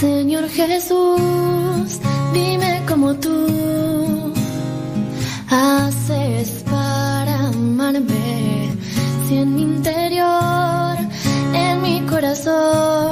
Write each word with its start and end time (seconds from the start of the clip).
Señor 0.00 0.48
Jesús, 0.48 2.00
dime 2.32 2.82
cómo 2.88 3.14
tú 3.16 4.32
haces 5.50 6.64
para 6.70 7.48
amarme. 7.48 8.72
Si 9.28 9.36
en 9.36 9.54
mi 9.54 9.62
interior, 9.62 10.96
en 11.52 11.82
mi 11.82 12.00
corazón 12.06 13.07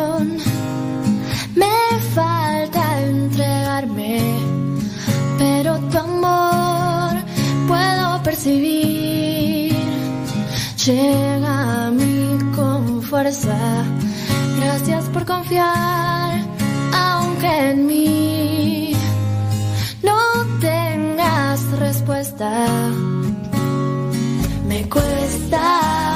llega 10.86 11.86
a 11.86 11.90
mí 11.90 12.38
con 12.54 13.02
fuerza. 13.02 13.84
Gracias 14.60 15.04
por 15.06 15.24
confiar, 15.24 16.40
aunque 16.94 17.70
en 17.70 17.86
mí 17.86 18.92
no 20.02 20.20
tengas 20.60 21.60
respuesta. 21.78 22.66
Me 24.68 24.88
cuesta 24.88 26.15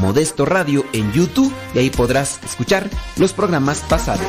Modesto 0.00 0.46
Radio 0.46 0.84
en 0.92 1.12
YouTube 1.12 1.52
y 1.74 1.78
ahí 1.78 1.90
podrás 1.90 2.40
escuchar 2.42 2.88
los 3.16 3.34
programas 3.34 3.80
pasados. 3.80 4.26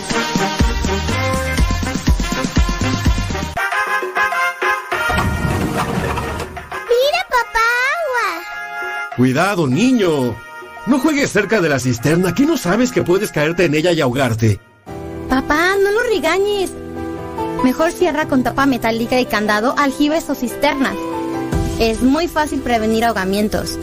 ¡Mira, 6.89 7.25
papá, 7.29 7.67
agua! 7.95 9.15
Cuidado, 9.15 9.67
niño. 9.67 10.35
No 10.87 10.99
juegues 10.99 11.31
cerca 11.31 11.61
de 11.61 11.69
la 11.69 11.79
cisterna, 11.79 12.35
que 12.35 12.45
no 12.45 12.57
sabes 12.57 12.91
que 12.91 13.03
puedes 13.03 13.31
caerte 13.31 13.65
en 13.65 13.75
ella 13.75 13.93
y 13.93 14.01
ahogarte. 14.01 14.59
Papá, 15.29 15.75
no 15.81 15.91
lo 15.91 16.03
regañes. 16.03 16.71
Mejor 17.63 17.91
cierra 17.91 18.27
con 18.27 18.43
tapa 18.43 18.65
metálica 18.65 19.19
y 19.21 19.25
candado 19.25 19.73
aljibes 19.77 20.29
o 20.29 20.35
cisternas. 20.35 20.95
Es 21.79 22.01
muy 22.01 22.27
fácil 22.27 22.59
prevenir 22.59 23.05
ahogamientos. 23.05 23.79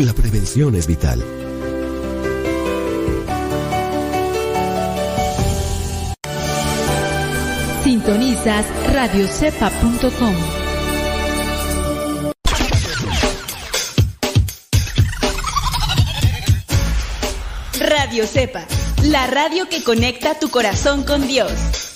La 0.00 0.14
prevención 0.14 0.74
es 0.76 0.86
vital. 0.86 1.22
Sintonizas 7.84 8.64
radiocepa.com. 8.94 10.34
Radio 17.78 18.26
Cepa, 18.26 18.64
la 19.02 19.26
radio 19.26 19.68
que 19.68 19.84
conecta 19.84 20.38
tu 20.38 20.48
corazón 20.48 21.04
con 21.04 21.28
Dios. 21.28 21.89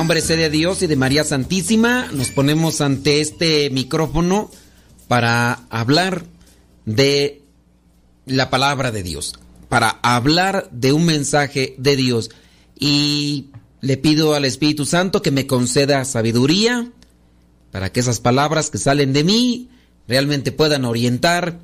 Nombre 0.00 0.22
de 0.22 0.48
Dios 0.48 0.80
y 0.80 0.86
de 0.86 0.96
María 0.96 1.24
Santísima, 1.24 2.08
nos 2.14 2.30
ponemos 2.30 2.80
ante 2.80 3.20
este 3.20 3.68
micrófono 3.68 4.50
para 5.08 5.66
hablar 5.68 6.24
de 6.86 7.42
la 8.24 8.48
palabra 8.48 8.92
de 8.92 9.02
Dios, 9.02 9.34
para 9.68 10.00
hablar 10.02 10.70
de 10.72 10.94
un 10.94 11.04
mensaje 11.04 11.74
de 11.76 11.96
Dios. 11.96 12.30
Y 12.78 13.50
le 13.82 13.98
pido 13.98 14.32
al 14.32 14.46
Espíritu 14.46 14.86
Santo 14.86 15.20
que 15.20 15.30
me 15.30 15.46
conceda 15.46 16.06
sabiduría 16.06 16.90
para 17.70 17.92
que 17.92 18.00
esas 18.00 18.20
palabras 18.20 18.70
que 18.70 18.78
salen 18.78 19.12
de 19.12 19.22
mí 19.22 19.68
realmente 20.08 20.50
puedan 20.50 20.86
orientar, 20.86 21.58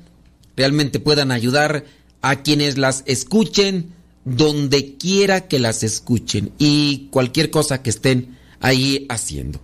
realmente 0.55 0.99
puedan 0.99 1.31
ayudar 1.31 1.85
a 2.21 2.43
quienes 2.43 2.77
las 2.77 3.01
escuchen 3.07 3.95
donde 4.27 4.97
quiera 4.97 5.47
que 5.47 5.57
las 5.57 5.83
escuchen 5.83 6.51
y 6.57 7.07
cualquier 7.11 7.49
cosa 7.49 7.81
que 7.81 7.89
estén 7.89 8.37
ahí 8.59 9.05
haciendo. 9.07 9.61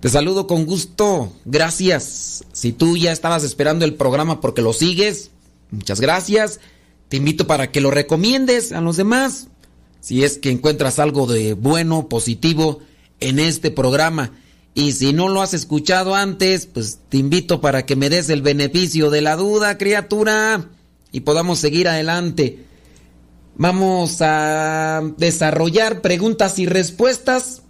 Te 0.00 0.08
saludo 0.08 0.46
con 0.46 0.64
gusto, 0.64 1.32
gracias. 1.44 2.44
Si 2.52 2.72
tú 2.72 2.96
ya 2.96 3.12
estabas 3.12 3.44
esperando 3.44 3.84
el 3.84 3.94
programa 3.94 4.40
porque 4.40 4.62
lo 4.62 4.72
sigues, 4.72 5.30
muchas 5.70 6.00
gracias. 6.00 6.58
Te 7.08 7.18
invito 7.18 7.46
para 7.46 7.70
que 7.70 7.82
lo 7.82 7.90
recomiendes 7.90 8.72
a 8.72 8.80
los 8.80 8.96
demás. 8.96 9.48
Si 10.00 10.24
es 10.24 10.38
que 10.38 10.50
encuentras 10.50 10.98
algo 10.98 11.26
de 11.26 11.52
bueno, 11.52 12.08
positivo 12.08 12.80
en 13.20 13.38
este 13.38 13.70
programa. 13.70 14.32
Y 14.74 14.92
si 14.92 15.12
no 15.12 15.28
lo 15.28 15.42
has 15.42 15.52
escuchado 15.52 16.14
antes, 16.14 16.64
pues 16.64 16.98
te 17.10 17.18
invito 17.18 17.60
para 17.60 17.84
que 17.84 17.94
me 17.94 18.08
des 18.08 18.30
el 18.30 18.40
beneficio 18.40 19.10
de 19.10 19.20
la 19.20 19.36
duda, 19.36 19.76
criatura, 19.76 20.70
y 21.12 21.20
podamos 21.20 21.58
seguir 21.58 21.88
adelante. 21.88 22.71
Vamos 23.56 24.18
a 24.20 25.02
desarrollar 25.18 26.00
preguntas 26.00 26.58
y 26.58 26.66
respuestas. 26.66 27.62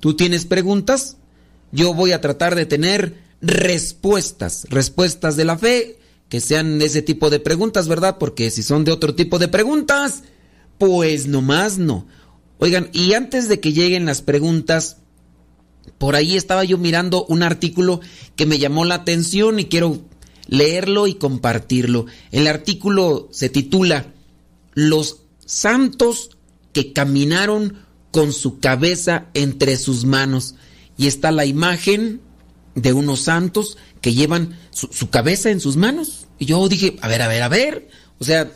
¿Tú 0.00 0.14
tienes 0.14 0.44
preguntas? 0.44 1.16
Yo 1.72 1.94
voy 1.94 2.12
a 2.12 2.20
tratar 2.20 2.54
de 2.54 2.66
tener 2.66 3.20
respuestas, 3.40 4.66
respuestas 4.70 5.36
de 5.36 5.44
la 5.44 5.58
fe, 5.58 5.98
que 6.28 6.40
sean 6.40 6.80
ese 6.80 7.02
tipo 7.02 7.28
de 7.28 7.40
preguntas, 7.40 7.88
¿verdad? 7.88 8.18
Porque 8.18 8.50
si 8.50 8.62
son 8.62 8.84
de 8.84 8.92
otro 8.92 9.14
tipo 9.14 9.38
de 9.38 9.48
preguntas, 9.48 10.22
pues 10.78 11.26
nomás 11.26 11.78
no. 11.78 12.06
Oigan, 12.58 12.88
y 12.92 13.12
antes 13.14 13.48
de 13.48 13.60
que 13.60 13.72
lleguen 13.72 14.06
las 14.06 14.22
preguntas, 14.22 14.98
por 15.98 16.16
ahí 16.16 16.36
estaba 16.36 16.64
yo 16.64 16.78
mirando 16.78 17.24
un 17.26 17.42
artículo 17.42 18.00
que 18.36 18.46
me 18.46 18.58
llamó 18.58 18.84
la 18.84 18.96
atención 18.96 19.58
y 19.58 19.66
quiero 19.66 20.02
leerlo 20.46 21.06
y 21.06 21.14
compartirlo. 21.14 22.06
El 22.30 22.46
artículo 22.46 23.28
se 23.32 23.48
titula 23.48 24.12
los 24.76 25.22
santos 25.46 26.36
que 26.74 26.92
caminaron 26.92 27.78
con 28.12 28.32
su 28.32 28.60
cabeza 28.60 29.26
entre 29.34 29.76
sus 29.78 30.04
manos. 30.04 30.54
Y 30.96 31.06
está 31.06 31.32
la 31.32 31.46
imagen 31.46 32.20
de 32.74 32.92
unos 32.92 33.22
santos 33.22 33.78
que 34.02 34.12
llevan 34.12 34.56
su, 34.70 35.08
cabeza 35.08 35.50
en 35.50 35.60
sus 35.60 35.76
manos. 35.76 36.26
Y 36.38 36.44
yo 36.44 36.68
dije, 36.68 36.96
a 37.00 37.08
ver, 37.08 37.22
a 37.22 37.28
ver, 37.28 37.42
a 37.42 37.48
ver. 37.48 37.88
O 38.18 38.24
sea, 38.24 38.52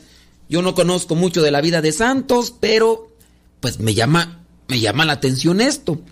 yo 0.48 0.60
no 0.60 0.74
conozco 0.74 1.16
mucho 1.16 1.40
de 1.40 1.50
la 1.50 1.62
vida 1.62 1.80
de 1.80 1.92
santos, 1.92 2.54
pero 2.60 3.10
pues 3.60 3.80
me 3.80 3.94
llama, 3.94 4.44
me 4.68 4.78
llama 4.78 5.06
la 5.06 5.14
atención 5.14 5.62
esto. 5.62 6.02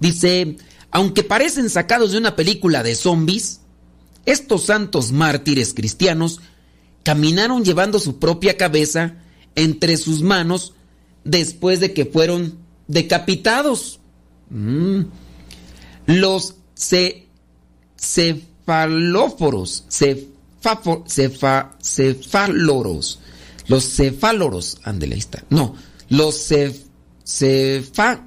Dice, 0.00 0.56
aunque 0.90 1.22
parecen 1.22 1.70
sacados 1.70 2.10
de 2.10 2.18
una 2.18 2.34
película 2.34 2.82
de 2.82 2.96
zombies, 2.96 3.60
estos 4.26 4.64
santos 4.64 5.12
mártires 5.12 5.74
cristianos 5.74 6.40
caminaron 7.04 7.64
llevando 7.64 8.00
su 8.00 8.18
propia 8.18 8.56
cabeza 8.56 9.18
entre 9.54 9.96
sus 9.96 10.22
manos 10.22 10.74
después 11.24 11.80
de 11.80 11.92
que 11.92 12.04
fueron 12.06 12.58
decapitados. 12.86 14.00
Mm. 14.50 15.02
Los 16.06 16.56
ce, 16.74 17.26
cefalóforos, 17.96 19.84
cefaloros, 21.82 23.20
los 23.66 23.84
cefaloros, 23.96 24.78
ándele, 24.84 25.14
ahí 25.14 25.20
está. 25.20 25.44
No, 25.50 25.74
los 26.08 26.46
cef, 26.46 26.78
cefaloforos, 27.24 28.22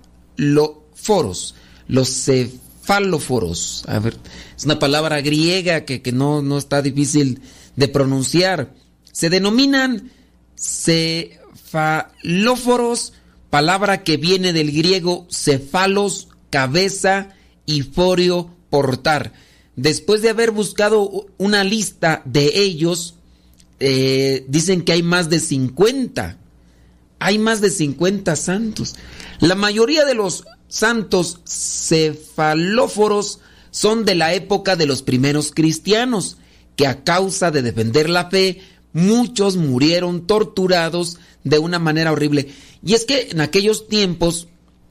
los 1.87 2.09
cefalóforos. 2.09 3.83
A 3.87 3.99
ver, 3.99 4.17
es 4.55 4.65
una 4.65 4.79
palabra 4.79 5.21
griega 5.21 5.85
que, 5.85 6.01
que 6.01 6.11
no, 6.11 6.41
no 6.41 6.57
está 6.57 6.81
difícil 6.81 7.41
de 7.75 7.87
pronunciar. 7.87 8.73
Se 9.11 9.29
denominan 9.29 10.11
cefalóforos, 10.57 13.13
palabra 13.49 14.03
que 14.03 14.17
viene 14.17 14.51
del 14.53 14.71
griego 14.71 15.25
cefalos, 15.29 16.29
cabeza 16.49 17.29
y 17.65 17.83
forio, 17.83 18.49
portar. 18.69 19.33
Después 19.75 20.21
de 20.21 20.29
haber 20.29 20.51
buscado 20.51 21.27
una 21.37 21.63
lista 21.63 22.21
de 22.25 22.59
ellos, 22.59 23.15
eh, 23.79 24.45
dicen 24.47 24.81
que 24.81 24.93
hay 24.93 25.03
más 25.03 25.29
de 25.29 25.39
50. 25.39 26.37
Hay 27.19 27.37
más 27.37 27.61
de 27.61 27.69
50 27.69 28.35
santos. 28.35 28.95
La 29.39 29.53
mayoría 29.55 30.05
de 30.05 30.15
los 30.15 30.45
santos 30.67 31.41
cefalóforos 31.45 33.39
son 33.71 34.05
de 34.05 34.15
la 34.15 34.33
época 34.33 34.75
de 34.75 34.87
los 34.87 35.03
primeros 35.03 35.51
cristianos, 35.51 36.37
que 36.75 36.87
a 36.87 37.03
causa 37.03 37.51
de 37.51 37.61
defender 37.61 38.09
la 38.09 38.29
fe, 38.29 38.61
muchos 38.97 39.57
murieron 39.57 40.25
torturados 40.25 41.19
de 41.43 41.59
una 41.59 41.77
manera 41.77 42.11
horrible. 42.11 42.49
Y 42.83 42.95
es 42.95 43.05
que 43.05 43.29
en 43.31 43.41
aquellos 43.41 43.87
tiempos 43.87 44.47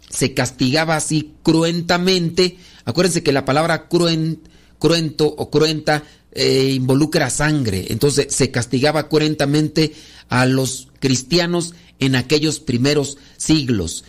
se 0.08 0.32
castigaba 0.32 0.94
así 0.94 1.34
cruentamente. 1.42 2.56
Acuérdense 2.84 3.24
que 3.24 3.32
la 3.32 3.44
palabra 3.44 3.88
cruento 3.88 5.26
o 5.26 5.50
cruenta 5.50 6.04
eh, 6.32 6.70
involucra 6.74 7.30
sangre. 7.30 7.86
Entonces 7.88 8.32
se 8.32 8.52
castigaba 8.52 9.08
cruentamente 9.08 9.92
a 10.28 10.46
los 10.46 10.86
cristianos 11.00 11.74
en 11.98 12.14
aquellos 12.14 12.60
primeros 12.60 13.18
siglos. 13.36 14.04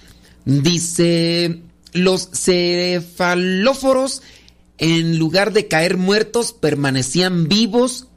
Dice, 0.45 1.61
los 1.93 2.29
cefalóforos, 2.33 4.21
en 4.77 5.17
lugar 5.17 5.53
de 5.53 5.67
caer 5.67 5.97
muertos, 5.97 6.53
permanecían 6.53 7.47
vivos 7.47 8.07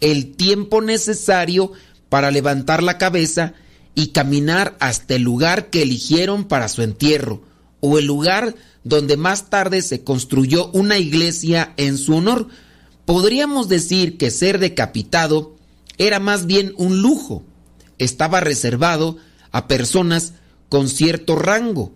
el 0.00 0.34
tiempo 0.36 0.80
necesario 0.80 1.72
para 2.08 2.30
levantar 2.30 2.82
la 2.82 2.98
cabeza 2.98 3.54
y 3.94 4.08
caminar 4.08 4.76
hasta 4.80 5.14
el 5.14 5.22
lugar 5.22 5.70
que 5.70 5.82
eligieron 5.82 6.44
para 6.44 6.68
su 6.68 6.82
entierro, 6.82 7.42
o 7.80 7.98
el 7.98 8.06
lugar 8.06 8.54
donde 8.82 9.16
más 9.16 9.50
tarde 9.50 9.82
se 9.82 10.04
construyó 10.04 10.70
una 10.72 10.98
iglesia 10.98 11.72
en 11.76 11.98
su 11.98 12.16
honor. 12.16 12.48
Podríamos 13.04 13.68
decir 13.68 14.16
que 14.16 14.30
ser 14.30 14.58
decapitado 14.58 15.56
era 15.98 16.20
más 16.20 16.46
bien 16.46 16.74
un 16.76 17.02
lujo, 17.02 17.44
estaba 17.98 18.40
reservado 18.40 19.16
a 19.52 19.68
personas 19.68 20.34
con 20.68 20.88
cierto 20.88 21.36
rango. 21.36 21.92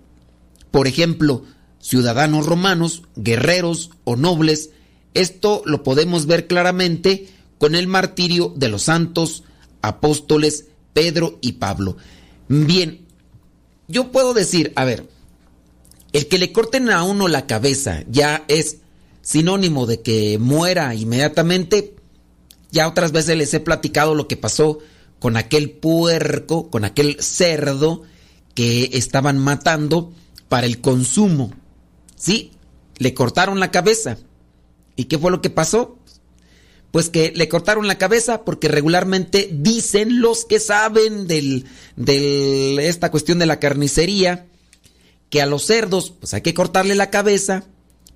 Por 0.70 0.86
ejemplo, 0.86 1.44
ciudadanos 1.80 2.46
romanos, 2.46 3.02
guerreros 3.16 3.90
o 4.04 4.16
nobles, 4.16 4.70
esto 5.14 5.62
lo 5.64 5.82
podemos 5.82 6.26
ver 6.26 6.46
claramente 6.46 7.28
con 7.58 7.74
el 7.74 7.86
martirio 7.86 8.52
de 8.56 8.68
los 8.68 8.82
santos 8.82 9.44
apóstoles 9.82 10.66
Pedro 10.92 11.38
y 11.40 11.52
Pablo. 11.52 11.96
Bien, 12.48 13.06
yo 13.88 14.10
puedo 14.10 14.34
decir, 14.34 14.72
a 14.76 14.84
ver, 14.84 15.08
el 16.12 16.28
que 16.28 16.38
le 16.38 16.52
corten 16.52 16.90
a 16.90 17.02
uno 17.02 17.28
la 17.28 17.46
cabeza 17.46 18.04
ya 18.08 18.44
es 18.48 18.78
sinónimo 19.22 19.86
de 19.86 20.00
que 20.00 20.38
muera 20.38 20.94
inmediatamente. 20.94 21.94
Ya 22.70 22.88
otras 22.88 23.12
veces 23.12 23.36
les 23.36 23.52
he 23.54 23.60
platicado 23.60 24.14
lo 24.14 24.28
que 24.28 24.36
pasó 24.36 24.78
con 25.18 25.36
aquel 25.36 25.70
puerco, 25.70 26.70
con 26.70 26.84
aquel 26.84 27.20
cerdo 27.20 28.02
que 28.54 28.90
estaban 28.92 29.38
matando 29.38 30.12
para 30.48 30.66
el 30.66 30.80
consumo. 30.80 31.52
Sí, 32.16 32.52
le 32.96 33.14
cortaron 33.14 33.60
la 33.60 33.70
cabeza. 33.70 34.18
¿Y 34.96 35.04
qué 35.04 35.18
fue 35.18 35.30
lo 35.30 35.40
que 35.40 35.50
pasó? 35.50 35.97
Pues 36.98 37.10
que 37.10 37.32
le 37.32 37.48
cortaron 37.48 37.86
la 37.86 37.96
cabeza 37.96 38.44
porque 38.44 38.66
regularmente 38.66 39.48
dicen 39.52 40.20
los 40.20 40.44
que 40.44 40.58
saben 40.58 41.28
del, 41.28 41.64
del 41.94 42.80
esta 42.80 43.12
cuestión 43.12 43.38
de 43.38 43.46
la 43.46 43.60
carnicería 43.60 44.46
que 45.30 45.40
a 45.40 45.46
los 45.46 45.64
cerdos 45.64 46.12
pues 46.18 46.34
hay 46.34 46.40
que 46.40 46.54
cortarle 46.54 46.96
la 46.96 47.10
cabeza 47.10 47.62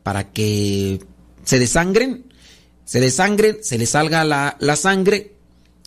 para 0.02 0.32
que 0.32 0.98
se 1.44 1.60
desangren, 1.60 2.24
se 2.84 2.98
desangren, 2.98 3.58
se 3.62 3.78
le 3.78 3.86
salga 3.86 4.24
la, 4.24 4.56
la 4.58 4.74
sangre, 4.74 5.30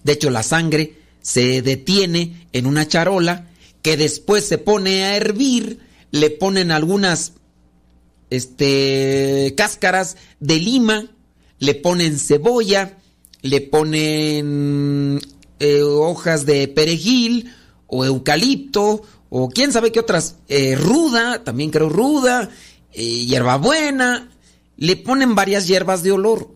de 0.05 0.13
hecho 0.13 0.29
la 0.29 0.41
sangre 0.41 0.93
se 1.21 1.61
detiene 1.61 2.47
en 2.53 2.65
una 2.65 2.87
charola 2.87 3.49
que 3.81 3.97
después 3.97 4.47
se 4.47 4.57
pone 4.57 5.03
a 5.03 5.17
hervir, 5.17 5.81
le 6.11 6.29
ponen 6.29 6.71
algunas 6.71 7.33
este, 8.29 9.53
cáscaras 9.57 10.15
de 10.39 10.59
lima, 10.61 11.11
le 11.65 11.75
ponen 11.75 12.19
cebolla, 12.19 12.98
le 13.41 13.62
ponen 13.62 15.19
eh, 15.60 15.81
hojas 15.81 16.45
de 16.45 16.67
perejil 16.67 17.53
o 17.88 18.05
eucalipto 18.05 19.01
o 19.29 19.50
quién 19.50 19.72
sabe 19.72 19.91
qué 19.91 20.00
otras, 20.00 20.36
eh, 20.48 20.75
ruda, 20.75 21.43
también 21.43 21.72
creo 21.72 21.89
ruda, 21.89 22.50
eh, 22.93 23.25
hierbabuena, 23.25 24.29
le 24.77 24.95
ponen 24.95 25.36
varias 25.36 25.67
hierbas 25.67 26.03
de 26.03 26.12
olor. 26.12 26.51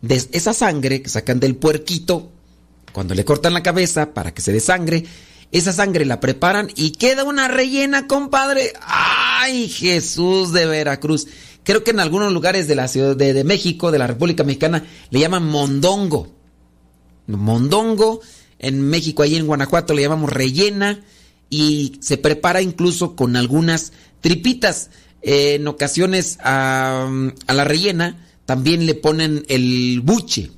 De 0.00 0.16
esa 0.32 0.52
sangre 0.52 1.02
que 1.02 1.08
sacan 1.08 1.38
del 1.38 1.56
puerquito, 1.56 2.30
cuando 2.92 3.14
le 3.14 3.24
cortan 3.24 3.54
la 3.54 3.62
cabeza 3.62 4.14
para 4.14 4.32
que 4.32 4.42
se 4.42 4.52
desangre, 4.52 5.04
esa 5.52 5.72
sangre 5.72 6.06
la 6.06 6.18
preparan 6.18 6.70
y 6.74 6.92
queda 6.92 7.24
una 7.24 7.46
rellena, 7.46 8.06
compadre. 8.06 8.72
¡Ay, 8.80 9.68
Jesús 9.68 10.52
de 10.52 10.66
Veracruz! 10.66 11.26
Creo 11.64 11.84
que 11.84 11.92
en 11.92 12.00
algunos 12.00 12.32
lugares 12.32 12.66
de 12.66 12.74
la 12.74 12.88
Ciudad 12.88 13.16
de, 13.16 13.44
México, 13.44 13.90
de 13.90 13.98
la 13.98 14.06
República 14.06 14.42
Mexicana, 14.44 14.84
le 15.10 15.20
llaman 15.20 15.46
mondongo. 15.46 16.28
Mondongo. 17.26 18.20
En 18.58 18.80
México, 18.80 19.22
ahí 19.22 19.36
en 19.36 19.46
Guanajuato, 19.46 19.94
le 19.94 20.02
llamamos 20.02 20.32
rellena. 20.32 21.00
Y 21.50 21.98
se 22.00 22.16
prepara 22.18 22.62
incluso 22.62 23.14
con 23.14 23.36
algunas 23.36 23.92
tripitas. 24.20 24.90
en 25.22 25.68
ocasiones 25.68 26.38
a, 26.42 27.08
la 27.46 27.64
rellena 27.64 28.26
también 28.44 28.86
le 28.86 28.94
ponen 28.94 29.44
el 29.48 30.00
buche. 30.02 30.50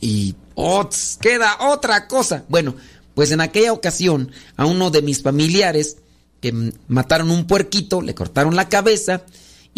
Y 0.00 0.34
oh, 0.56 0.88
queda 1.20 1.56
otra 1.68 2.08
cosa. 2.08 2.44
Bueno, 2.48 2.74
pues 3.14 3.30
en 3.30 3.40
aquella 3.40 3.72
ocasión 3.72 4.32
a 4.56 4.66
uno 4.66 4.90
de 4.90 5.02
mis 5.02 5.22
familiares 5.22 5.98
que 6.40 6.72
mataron 6.88 7.30
un 7.30 7.46
puerquito, 7.46 8.00
le 8.00 8.14
cortaron 8.14 8.56
la 8.56 8.68
cabeza 8.68 9.24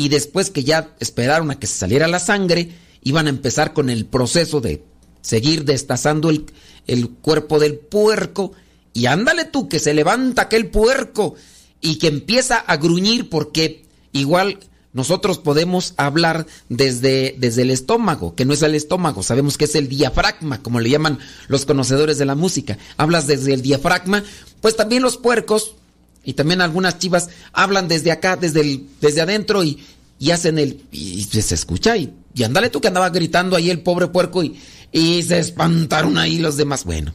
y 0.01 0.09
después 0.09 0.49
que 0.49 0.65
ya 0.65 0.97
esperaron 0.99 1.51
a 1.51 1.59
que 1.59 1.67
se 1.67 1.75
saliera 1.75 2.09
la 2.09 2.21
sangre, 2.21 2.71
iban 3.03 3.27
a 3.27 3.31
empezar 3.31 3.75
con 3.75 3.91
el 3.91 4.07
proceso 4.07 4.63
de 4.63 4.83
seguir 5.21 5.67
destazando 5.67 6.31
el, 6.31 6.47
el 6.87 7.11
cuerpo 7.11 7.59
del 7.59 7.77
puerco 7.77 8.53
y 8.95 9.05
ándale 9.05 9.45
tú 9.45 9.69
que 9.69 9.79
se 9.79 9.93
levanta 9.93 10.41
aquel 10.41 10.69
puerco 10.69 11.35
y 11.83 11.97
que 11.97 12.07
empieza 12.07 12.57
a 12.57 12.79
gruñir 12.79 13.29
porque 13.29 13.85
igual 14.13 14.61
nosotros 14.95 15.37
podemos 15.37 15.93
hablar 15.99 16.47
desde, 16.71 17.35
desde 17.37 17.61
el 17.61 17.71
estómago, 17.71 18.35
que 18.35 18.47
no 18.47 18.55
es 18.55 18.63
el 18.63 18.75
estómago, 18.75 19.23
sabemos 19.23 19.59
que 19.59 19.67
es 19.67 19.75
el 19.75 19.91
diafragma, 19.91 20.63
como 20.63 20.81
le 20.81 20.89
llaman 20.89 21.19
los 21.49 21.67
conocedores 21.67 22.17
de 22.17 22.25
la 22.25 22.35
música. 22.35 22.79
Hablas 22.97 23.27
desde 23.27 23.53
el 23.53 23.61
diafragma, 23.61 24.25
pues 24.63 24.77
también 24.77 25.03
los 25.03 25.19
puercos 25.19 25.75
y 26.25 26.35
también 26.35 26.61
algunas 26.61 26.99
chivas 26.99 27.31
hablan 27.53 27.89
desde 27.89 28.11
acá, 28.11 28.37
desde, 28.37 28.61
el, 28.61 28.87
desde 29.01 29.21
adentro 29.21 29.65
y, 29.65 29.79
y 30.19 30.31
hacen 30.31 30.59
el... 30.59 30.83
y 30.93 31.25
se 31.25 31.55
escucha 31.55 31.97
y, 31.97 32.13
y 32.35 32.43
andale 32.43 32.71
tú 32.71 32.81
que 32.81 32.89
andaba 32.89 33.11
gritando 33.11 33.57
ahí 33.57 33.71
el 33.71 33.81
pobre 33.81 34.09
puerco 34.09 34.43
y, 34.43 34.59
y 34.93 35.23
se 35.23 35.39
espantaron 35.39 36.19
ahí 36.19 36.39
los 36.39 36.57
demás. 36.57 36.85
Bueno, 36.85 37.13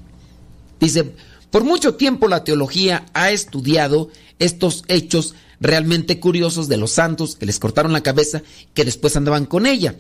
dice, 0.80 1.14
por 1.52 1.64
mucho 1.64 1.96
tiempo 1.96 2.28
la 2.28 2.44
teología 2.44 3.06
ha 3.14 3.32
estudiado 3.32 4.10
estos 4.40 4.84
hechos 4.88 5.36
realmente 5.60 6.20
curiosos 6.20 6.68
de 6.68 6.78
los 6.78 6.92
santos 6.92 7.36
que 7.36 7.46
les 7.46 7.60
cortaron 7.60 7.94
la 7.94 8.04
cabeza, 8.04 8.42
que 8.74 8.86
después 8.86 9.16
andaban 9.16 9.46
con 9.46 9.66
ella. 9.66 9.96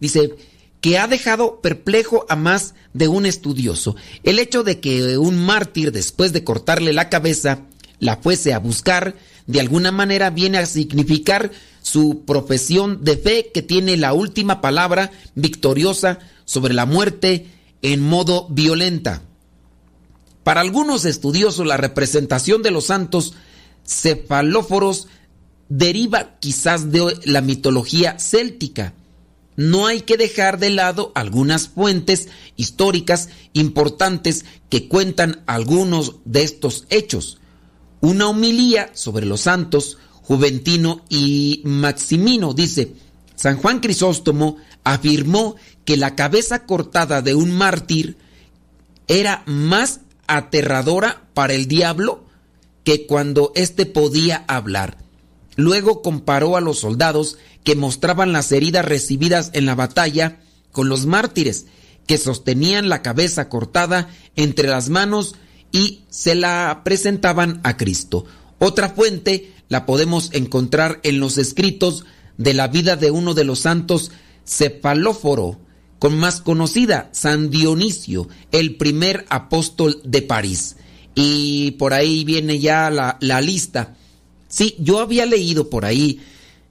Dice 0.00 0.34
que 0.80 0.98
ha 0.98 1.06
dejado 1.06 1.60
perplejo 1.60 2.26
a 2.28 2.36
más 2.36 2.74
de 2.92 3.08
un 3.08 3.24
estudioso 3.24 3.96
el 4.24 4.38
hecho 4.38 4.62
de 4.62 4.78
que 4.78 5.16
un 5.16 5.36
mártir 5.36 5.90
después 5.90 6.32
de 6.32 6.44
cortarle 6.44 6.92
la 6.92 7.08
cabeza 7.08 7.62
la 7.98 8.16
fuese 8.16 8.52
a 8.52 8.58
buscar, 8.58 9.14
de 9.46 9.60
alguna 9.60 9.92
manera 9.92 10.30
viene 10.30 10.58
a 10.58 10.66
significar 10.66 11.50
su 11.82 12.24
profesión 12.26 13.04
de 13.04 13.16
fe 13.16 13.50
que 13.54 13.62
tiene 13.62 13.96
la 13.96 14.12
última 14.12 14.60
palabra 14.60 15.12
victoriosa 15.34 16.18
sobre 16.44 16.74
la 16.74 16.84
muerte 16.84 17.46
en 17.82 18.00
modo 18.00 18.48
violenta. 18.50 19.22
Para 20.42 20.60
algunos 20.60 21.04
estudiosos 21.04 21.66
la 21.66 21.76
representación 21.76 22.62
de 22.62 22.70
los 22.70 22.86
santos 22.86 23.34
cefalóforos 23.86 25.08
deriva 25.68 26.38
quizás 26.38 26.92
de 26.92 27.18
la 27.24 27.40
mitología 27.40 28.18
céltica. 28.18 28.94
No 29.56 29.86
hay 29.86 30.02
que 30.02 30.16
dejar 30.16 30.58
de 30.58 30.70
lado 30.70 31.12
algunas 31.14 31.68
fuentes 31.68 32.28
históricas 32.56 33.30
importantes 33.54 34.44
que 34.68 34.86
cuentan 34.86 35.42
algunos 35.46 36.16
de 36.24 36.42
estos 36.42 36.84
hechos. 36.90 37.38
Una 38.06 38.28
homilía 38.28 38.90
sobre 38.94 39.26
los 39.26 39.40
santos 39.40 39.98
Juventino 40.22 41.04
y 41.08 41.60
Maximino 41.64 42.54
dice, 42.54 42.92
San 43.34 43.56
Juan 43.56 43.80
Crisóstomo 43.80 44.58
afirmó 44.84 45.56
que 45.84 45.96
la 45.96 46.14
cabeza 46.14 46.66
cortada 46.66 47.20
de 47.20 47.34
un 47.34 47.50
mártir 47.50 48.16
era 49.08 49.42
más 49.46 50.02
aterradora 50.28 51.24
para 51.34 51.54
el 51.54 51.66
diablo 51.66 52.22
que 52.84 53.08
cuando 53.08 53.50
éste 53.56 53.86
podía 53.86 54.44
hablar. 54.46 54.98
Luego 55.56 56.00
comparó 56.00 56.56
a 56.56 56.60
los 56.60 56.78
soldados 56.78 57.38
que 57.64 57.74
mostraban 57.74 58.32
las 58.32 58.52
heridas 58.52 58.84
recibidas 58.84 59.50
en 59.52 59.66
la 59.66 59.74
batalla 59.74 60.38
con 60.70 60.88
los 60.88 61.06
mártires 61.06 61.66
que 62.06 62.18
sostenían 62.18 62.88
la 62.88 63.02
cabeza 63.02 63.48
cortada 63.48 64.08
entre 64.36 64.68
las 64.68 64.90
manos 64.90 65.34
y 65.72 66.02
se 66.08 66.34
la 66.34 66.82
presentaban 66.84 67.60
a 67.64 67.76
Cristo. 67.76 68.24
Otra 68.58 68.90
fuente 68.90 69.52
la 69.68 69.86
podemos 69.86 70.30
encontrar 70.32 71.00
en 71.02 71.20
los 71.20 71.38
escritos 71.38 72.04
de 72.38 72.54
la 72.54 72.68
vida 72.68 72.96
de 72.96 73.10
uno 73.10 73.34
de 73.34 73.44
los 73.44 73.60
santos 73.60 74.10
Cepalóforo, 74.46 75.58
con 75.98 76.18
más 76.18 76.40
conocida, 76.40 77.08
San 77.12 77.50
Dionisio, 77.50 78.28
el 78.52 78.76
primer 78.76 79.26
apóstol 79.28 80.00
de 80.04 80.22
París 80.22 80.76
y 81.18 81.72
por 81.72 81.94
ahí 81.94 82.24
viene 82.24 82.60
ya 82.60 82.90
la, 82.90 83.40
lista. 83.40 83.96
Sí, 84.48 84.76
yo 84.78 85.00
había 85.00 85.26
leído 85.26 85.70
por 85.70 85.86
ahí 85.86 86.20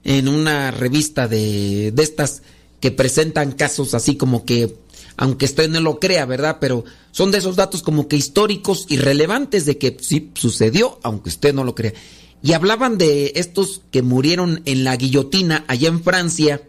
en 0.04 0.28
una 0.28 0.70
revista 0.70 1.26
de, 1.26 1.90
de 1.90 2.02
estas 2.02 2.42
que 2.80 2.92
presentan 2.92 3.52
casos 3.52 3.92
así 3.92 4.14
como 4.14 4.44
que, 4.46 4.76
aunque 5.16 5.46
usted 5.46 5.68
no 5.68 5.80
lo 5.80 5.98
crea, 5.98 6.26
¿verdad? 6.26 6.58
Pero 6.60 6.84
son 7.10 7.30
de 7.30 7.38
esos 7.38 7.56
datos 7.56 7.82
como 7.82 8.08
que 8.08 8.16
históricos 8.16 8.86
y 8.88 8.98
relevantes 8.98 9.64
de 9.64 9.78
que 9.78 9.96
sí 10.00 10.30
sucedió, 10.34 10.98
aunque 11.02 11.30
usted 11.30 11.54
no 11.54 11.64
lo 11.64 11.74
crea. 11.74 11.94
Y 12.42 12.52
hablaban 12.52 12.98
de 12.98 13.32
estos 13.36 13.82
que 13.90 14.02
murieron 14.02 14.62
en 14.66 14.84
la 14.84 14.96
guillotina 14.96 15.64
allá 15.68 15.88
en 15.88 16.02
Francia. 16.02 16.62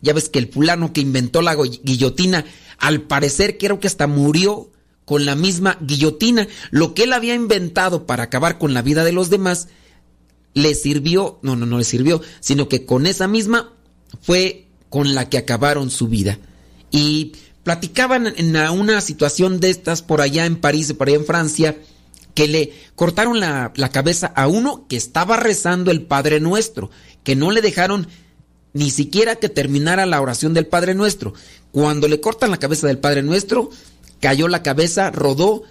Ya 0.00 0.12
ves 0.12 0.28
que 0.28 0.40
el 0.40 0.48
fulano 0.48 0.92
que 0.92 1.00
inventó 1.00 1.42
la 1.42 1.54
guillotina, 1.54 2.44
al 2.78 3.02
parecer 3.02 3.56
creo 3.56 3.78
que 3.78 3.86
hasta 3.86 4.08
murió 4.08 4.70
con 5.04 5.24
la 5.24 5.36
misma 5.36 5.78
guillotina. 5.80 6.48
Lo 6.70 6.94
que 6.94 7.04
él 7.04 7.12
había 7.12 7.34
inventado 7.34 8.04
para 8.04 8.24
acabar 8.24 8.58
con 8.58 8.74
la 8.74 8.82
vida 8.82 9.04
de 9.04 9.12
los 9.12 9.30
demás, 9.30 9.68
le 10.54 10.74
sirvió, 10.74 11.38
no, 11.42 11.54
no, 11.56 11.66
no 11.66 11.78
le 11.78 11.84
sirvió, 11.84 12.20
sino 12.40 12.68
que 12.68 12.84
con 12.84 13.06
esa 13.06 13.28
misma 13.28 13.72
fue 14.20 14.66
con 14.90 15.14
la 15.14 15.28
que 15.28 15.38
acabaron 15.38 15.90
su 15.90 16.08
vida. 16.08 16.38
Y 16.90 17.32
platicaban 17.64 18.32
en 18.36 18.56
una 18.56 19.00
situación 19.00 19.60
de 19.60 19.70
estas 19.70 20.02
por 20.02 20.20
allá 20.20 20.46
en 20.46 20.56
París, 20.56 20.92
por 20.92 21.08
allá 21.08 21.16
en 21.16 21.26
Francia, 21.26 21.76
que 22.34 22.48
le 22.48 22.72
cortaron 22.94 23.40
la, 23.40 23.72
la 23.76 23.90
cabeza 23.90 24.32
a 24.34 24.48
uno 24.48 24.86
que 24.88 24.96
estaba 24.96 25.36
rezando 25.36 25.90
el 25.90 26.02
Padre 26.02 26.40
Nuestro, 26.40 26.90
que 27.24 27.36
no 27.36 27.50
le 27.50 27.60
dejaron 27.60 28.08
ni 28.72 28.90
siquiera 28.90 29.36
que 29.36 29.48
terminara 29.48 30.06
la 30.06 30.20
oración 30.20 30.54
del 30.54 30.66
Padre 30.66 30.94
Nuestro. 30.94 31.34
Cuando 31.72 32.08
le 32.08 32.20
cortan 32.20 32.50
la 32.50 32.58
cabeza 32.58 32.86
del 32.86 32.98
Padre 32.98 33.22
Nuestro, 33.22 33.70
cayó 34.20 34.48
la 34.48 34.62
cabeza, 34.62 35.10
rodó 35.10 35.62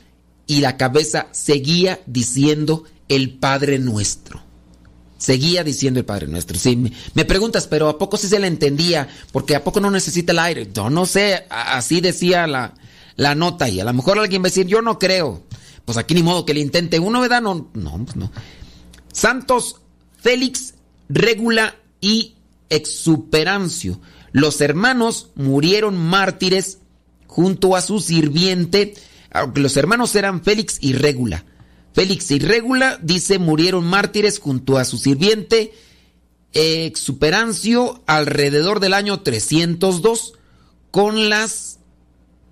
y 0.48 0.62
la 0.62 0.78
cabeza 0.78 1.28
seguía 1.32 2.02
diciendo 2.06 2.84
el 3.08 3.38
Padre 3.38 3.80
Nuestro. 3.80 4.51
Seguía 5.22 5.64
diciendo 5.64 6.00
el 6.00 6.06
Padre 6.06 6.26
Nuestro. 6.26 6.58
Sí, 6.58 6.76
me, 7.14 7.26
preguntas, 7.26 7.68
pero 7.68 7.88
¿a 7.90 8.00
poco 8.00 8.18
sí 8.18 8.28
se 8.28 8.40
le 8.40 8.48
entendía? 8.48 9.08
Porque 9.32 9.56
¿a 9.56 9.64
poco 9.64 9.80
no 9.80 9.92
necesita 9.92 10.32
el 10.32 10.40
aire? 10.40 10.70
Yo 10.74 10.90
no 10.90 11.06
sé, 11.06 11.46
así 11.48 12.02
decía 12.02 12.48
la, 12.48 12.74
la 13.18 13.36
nota 13.36 13.70
y 13.70 13.80
a 13.80 13.84
lo 13.84 13.94
mejor 13.94 14.18
alguien 14.18 14.42
va 14.42 14.48
a 14.48 14.50
decir, 14.50 14.66
yo 14.66 14.82
no 14.82 14.98
creo. 14.98 15.44
Pues 15.86 16.00
aquí 16.00 16.16
ni 16.16 16.24
modo 16.24 16.44
que 16.44 16.56
le 16.56 16.62
intente 16.62 16.98
uno, 16.98 17.22
¿verdad? 17.22 17.40
No, 17.40 17.70
no, 17.76 18.04
pues 18.04 18.16
no. 18.16 18.32
Santos 19.14 19.76
Félix, 20.18 20.74
Regula 21.08 21.76
y 22.00 22.34
Exuperancio. 22.72 24.02
Los 24.32 24.60
hermanos 24.60 25.30
murieron 25.36 25.98
mártires 25.98 26.80
junto 27.28 27.76
a 27.76 27.82
su 27.82 28.00
sirviente, 28.00 28.96
los 29.54 29.78
hermanos 29.78 30.16
eran 30.16 30.44
Félix 30.44 30.80
y 30.82 30.94
Régula. 30.94 31.46
Félix 31.94 32.32
y 32.32 32.40
Régula, 32.40 33.00
dice, 33.02 33.40
murieron 33.40 33.86
mártires 33.86 34.40
junto 34.40 34.78
a 34.78 34.86
su 34.86 34.98
sirviente 34.98 35.74
Exuperancio 36.54 38.04
alrededor 38.08 38.82
del 38.82 38.94
año 38.94 39.22
302 39.22 40.34
con 40.92 41.30
las 41.30 41.80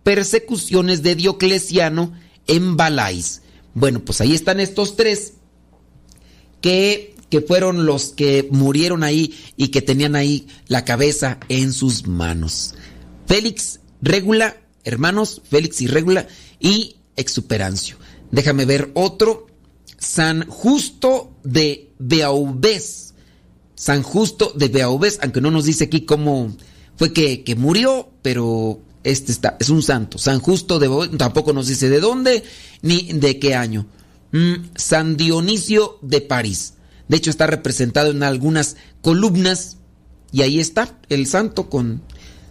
persecuciones 0.04 1.04
de 1.04 1.16
Diocleciano 1.16 2.14
en 2.48 2.78
Balais. 2.78 3.42
Bueno, 3.74 4.00
pues 4.00 4.22
ahí 4.22 4.34
están 4.34 4.62
estos 4.62 4.96
tres 4.96 5.34
que, 6.62 7.16
que 7.30 7.42
fueron 7.42 7.86
los 7.86 8.10
que 8.10 8.48
murieron 8.52 9.04
ahí 9.04 9.38
y 9.58 9.68
que 9.68 9.82
tenían 9.82 10.16
ahí 10.16 10.48
la 10.68 10.86
cabeza 10.86 11.40
en 11.50 11.74
sus 11.74 12.08
manos. 12.08 12.76
Félix, 13.28 13.82
Régula, 14.02 14.62
hermanos, 14.86 15.42
Félix 15.50 15.82
y 15.82 15.88
Régula 15.88 16.28
y 16.60 16.96
Exuperancio. 17.18 17.98
Déjame 18.32 18.66
ver 18.66 18.92
otro. 18.94 19.48
San 19.98 20.48
Justo 20.48 21.32
de 21.44 21.92
Beauvés. 22.00 23.14
San 23.76 24.04
Justo 24.04 24.52
de 24.56 24.68
Beauvés, 24.70 25.20
aunque 25.22 25.42
no 25.42 25.52
nos 25.52 25.66
dice 25.66 25.86
aquí 25.86 26.02
cómo 26.02 26.56
fue 26.96 27.14
que, 27.14 27.44
que 27.44 27.56
murió, 27.56 28.10
pero 28.22 28.82
este 29.04 29.32
está, 29.32 29.58
es 29.60 29.70
un 29.70 29.82
santo. 29.82 30.18
San 30.18 30.40
Justo 30.40 30.80
de 30.80 30.88
Beauvés, 30.88 31.10
tampoco 31.18 31.54
nos 31.54 31.68
dice 31.68 31.90
de 31.90 32.00
dónde 32.00 32.44
ni 32.82 33.12
de 33.14 33.40
qué 33.40 33.56
año. 33.56 33.88
Mm, 34.32 34.70
San 34.76 35.18
Dionisio 35.18 35.98
de 36.02 36.22
París. 36.22 36.74
De 37.08 37.18
hecho, 37.18 37.30
está 37.30 37.48
representado 37.48 38.12
en 38.12 38.24
algunas 38.24 38.78
columnas 39.02 39.78
y 40.32 40.44
ahí 40.44 40.60
está 40.60 41.00
el 41.10 41.26
santo 41.26 41.70
con 41.70 42.02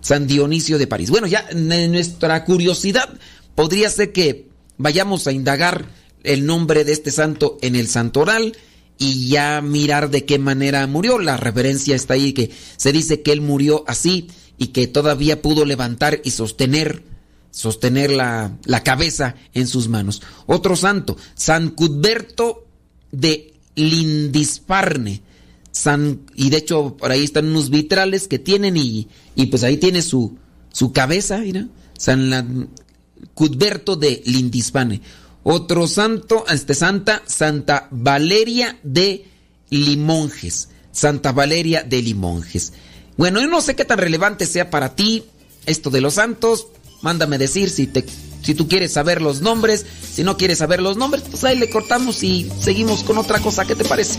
San 0.00 0.26
Dionisio 0.26 0.78
de 0.78 0.86
París. 0.86 1.10
Bueno, 1.10 1.26
ya 1.26 1.46
nuestra 1.54 2.44
curiosidad 2.44 3.08
podría 3.54 3.88
ser 3.90 4.12
que 4.12 4.47
vayamos 4.78 5.26
a 5.26 5.32
indagar 5.32 5.86
el 6.22 6.46
nombre 6.46 6.84
de 6.84 6.92
este 6.92 7.10
santo 7.10 7.58
en 7.60 7.76
el 7.76 7.88
santoral 7.88 8.56
y 8.98 9.28
ya 9.28 9.60
mirar 9.60 10.10
de 10.10 10.24
qué 10.24 10.38
manera 10.38 10.86
murió. 10.86 11.18
La 11.18 11.36
referencia 11.36 11.94
está 11.94 12.14
ahí 12.14 12.32
que 12.32 12.50
se 12.76 12.92
dice 12.92 13.22
que 13.22 13.32
él 13.32 13.40
murió 13.40 13.84
así 13.86 14.28
y 14.56 14.68
que 14.68 14.86
todavía 14.86 15.42
pudo 15.42 15.64
levantar 15.64 16.20
y 16.24 16.30
sostener 16.30 17.04
sostener 17.50 18.10
la, 18.10 18.56
la 18.64 18.84
cabeza 18.84 19.34
en 19.54 19.66
sus 19.66 19.88
manos. 19.88 20.22
Otro 20.46 20.76
santo, 20.76 21.16
San 21.34 21.70
Cudberto 21.70 22.66
de 23.10 23.54
Lindisfarne. 23.74 25.22
San, 25.72 26.20
y 26.34 26.50
de 26.50 26.58
hecho 26.58 26.96
por 26.96 27.10
ahí 27.10 27.24
están 27.24 27.46
unos 27.48 27.70
vitrales 27.70 28.28
que 28.28 28.38
tienen 28.38 28.76
y, 28.76 29.08
y 29.34 29.46
pues 29.46 29.62
ahí 29.64 29.76
tiene 29.76 30.02
su, 30.02 30.36
su 30.72 30.92
cabeza, 30.92 31.38
mira. 31.38 31.68
San 31.96 32.70
Cudberto 33.34 33.96
de 33.96 34.22
Lindisfarne. 34.24 35.00
Otro 35.42 35.86
santo, 35.86 36.44
este 36.48 36.74
santa, 36.74 37.22
Santa 37.26 37.88
Valeria 37.90 38.78
de 38.82 39.24
Limonjes. 39.70 40.68
Santa 40.92 41.32
Valeria 41.32 41.82
de 41.82 42.02
Limonjes. 42.02 42.72
Bueno, 43.16 43.40
yo 43.40 43.48
no 43.48 43.60
sé 43.60 43.76
qué 43.76 43.84
tan 43.84 43.98
relevante 43.98 44.46
sea 44.46 44.70
para 44.70 44.94
ti 44.94 45.24
esto 45.66 45.90
de 45.90 46.00
los 46.00 46.14
santos. 46.14 46.68
Mándame 47.02 47.38
decir 47.38 47.70
si 47.70 47.86
te 47.86 48.04
si 48.42 48.54
tú 48.54 48.68
quieres 48.68 48.92
saber 48.92 49.20
los 49.20 49.40
nombres, 49.40 49.84
si 50.12 50.22
no 50.22 50.36
quieres 50.36 50.58
saber 50.58 50.80
los 50.80 50.96
nombres, 50.96 51.24
pues 51.28 51.44
ahí 51.44 51.58
le 51.58 51.70
cortamos 51.70 52.22
y 52.22 52.50
seguimos 52.60 53.02
con 53.02 53.18
otra 53.18 53.40
cosa. 53.40 53.64
¿Qué 53.64 53.74
te 53.74 53.84
parece? 53.84 54.18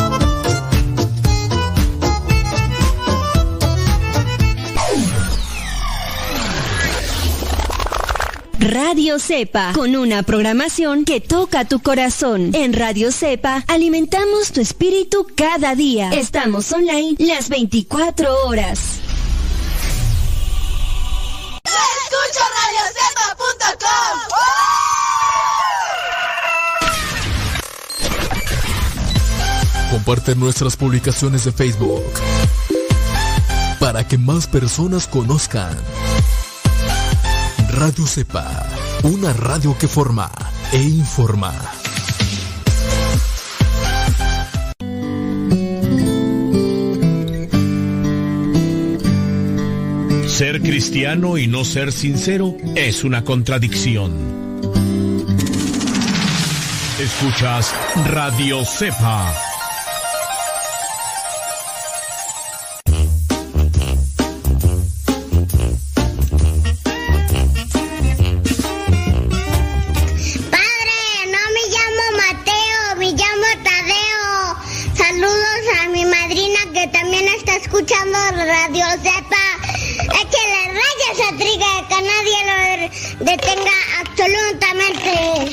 Radio 8.61 9.17
Cepa, 9.17 9.73
con 9.73 9.95
una 9.95 10.21
programación 10.21 11.03
que 11.03 11.19
toca 11.19 11.65
tu 11.65 11.79
corazón. 11.81 12.51
En 12.53 12.73
Radio 12.73 13.11
Cepa 13.11 13.63
alimentamos 13.67 14.51
tu 14.51 14.61
espíritu 14.61 15.25
cada 15.35 15.73
día. 15.73 16.11
Estamos 16.11 16.71
online 16.71 17.15
las 17.17 17.49
24 17.49 18.45
horas. 18.45 18.99
Escucho 21.63 22.43
Comparte 29.89 30.35
nuestras 30.35 30.77
publicaciones 30.77 31.45
de 31.45 31.51
Facebook 31.51 32.03
para 33.79 34.07
que 34.07 34.19
más 34.19 34.45
personas 34.45 35.07
conozcan 35.07 35.75
Radio 37.73 38.05
Cepa, 38.05 38.67
una 39.03 39.31
radio 39.31 39.77
que 39.77 39.87
forma 39.87 40.29
e 40.73 40.81
informa. 40.81 41.53
Ser 50.27 50.61
cristiano 50.61 51.37
y 51.37 51.47
no 51.47 51.63
ser 51.63 51.93
sincero 51.93 52.57
es 52.75 53.03
una 53.03 53.23
contradicción. 53.23 54.11
Escuchas 56.99 57.73
Radio 58.05 58.65
Cepa. 58.65 59.50
Zepa. 78.97 79.45
Es 79.99 80.25
que 80.25 80.41
la 80.49 80.63
raya 80.67 81.09
se 81.15 81.27
que 81.87 81.99
nadie 82.01 82.39
lo 82.49 83.25
detenga 83.25 83.77
absolutamente. 84.01 85.50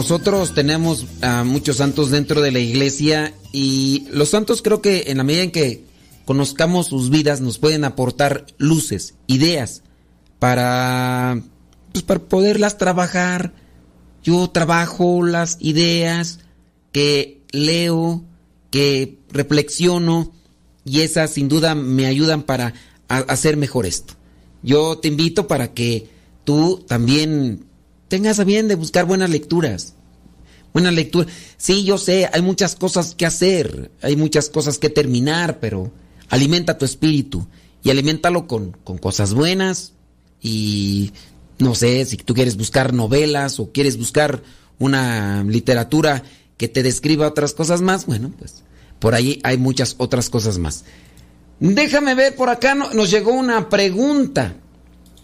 Nosotros 0.00 0.54
tenemos 0.54 1.04
a 1.20 1.44
muchos 1.44 1.76
santos 1.76 2.10
dentro 2.10 2.40
de 2.40 2.50
la 2.50 2.58
iglesia 2.58 3.34
y 3.52 4.06
los 4.10 4.30
santos 4.30 4.62
creo 4.62 4.80
que 4.80 5.04
en 5.08 5.18
la 5.18 5.24
medida 5.24 5.42
en 5.42 5.50
que 5.50 5.84
conozcamos 6.24 6.86
sus 6.86 7.10
vidas 7.10 7.42
nos 7.42 7.58
pueden 7.58 7.84
aportar 7.84 8.46
luces, 8.56 9.12
ideas 9.26 9.82
para, 10.38 11.42
pues, 11.92 12.02
para 12.02 12.18
poderlas 12.18 12.78
trabajar. 12.78 13.52
Yo 14.22 14.48
trabajo 14.48 15.22
las 15.22 15.58
ideas 15.60 16.38
que 16.92 17.42
leo, 17.50 18.24
que 18.70 19.18
reflexiono 19.30 20.32
y 20.82 21.02
esas 21.02 21.32
sin 21.32 21.50
duda 21.50 21.74
me 21.74 22.06
ayudan 22.06 22.44
para 22.44 22.72
hacer 23.06 23.58
mejor 23.58 23.84
esto. 23.84 24.14
Yo 24.62 24.96
te 24.96 25.08
invito 25.08 25.46
para 25.46 25.74
que 25.74 26.08
tú 26.44 26.82
también 26.88 27.66
tengas 28.10 28.40
a 28.40 28.44
bien 28.44 28.68
de 28.68 28.74
buscar 28.74 29.06
buenas 29.06 29.30
lecturas. 29.30 29.94
Buena 30.74 30.90
lectura. 30.90 31.28
Sí, 31.56 31.84
yo 31.84 31.96
sé, 31.96 32.28
hay 32.30 32.42
muchas 32.42 32.74
cosas 32.74 33.14
que 33.14 33.24
hacer, 33.24 33.90
hay 34.02 34.16
muchas 34.16 34.50
cosas 34.50 34.78
que 34.78 34.90
terminar, 34.90 35.60
pero 35.60 35.90
alimenta 36.28 36.76
tu 36.76 36.84
espíritu 36.84 37.46
y 37.82 37.90
aliméntalo 37.90 38.46
con, 38.46 38.76
con 38.84 38.98
cosas 38.98 39.32
buenas 39.32 39.94
y 40.42 41.12
no 41.58 41.74
sé, 41.74 42.04
si 42.04 42.16
tú 42.16 42.34
quieres 42.34 42.56
buscar 42.56 42.92
novelas 42.92 43.60
o 43.60 43.70
quieres 43.72 43.96
buscar 43.96 44.42
una 44.78 45.44
literatura 45.44 46.24
que 46.56 46.68
te 46.68 46.82
describa 46.82 47.28
otras 47.28 47.54
cosas 47.54 47.80
más, 47.80 48.06
bueno, 48.06 48.32
pues 48.38 48.64
por 48.98 49.14
ahí 49.14 49.40
hay 49.44 49.56
muchas 49.56 49.94
otras 49.98 50.30
cosas 50.30 50.58
más. 50.58 50.84
Déjame 51.60 52.14
ver, 52.14 52.34
por 52.34 52.48
acá 52.48 52.74
nos 52.74 53.10
llegó 53.10 53.32
una 53.32 53.68
pregunta. 53.68 54.56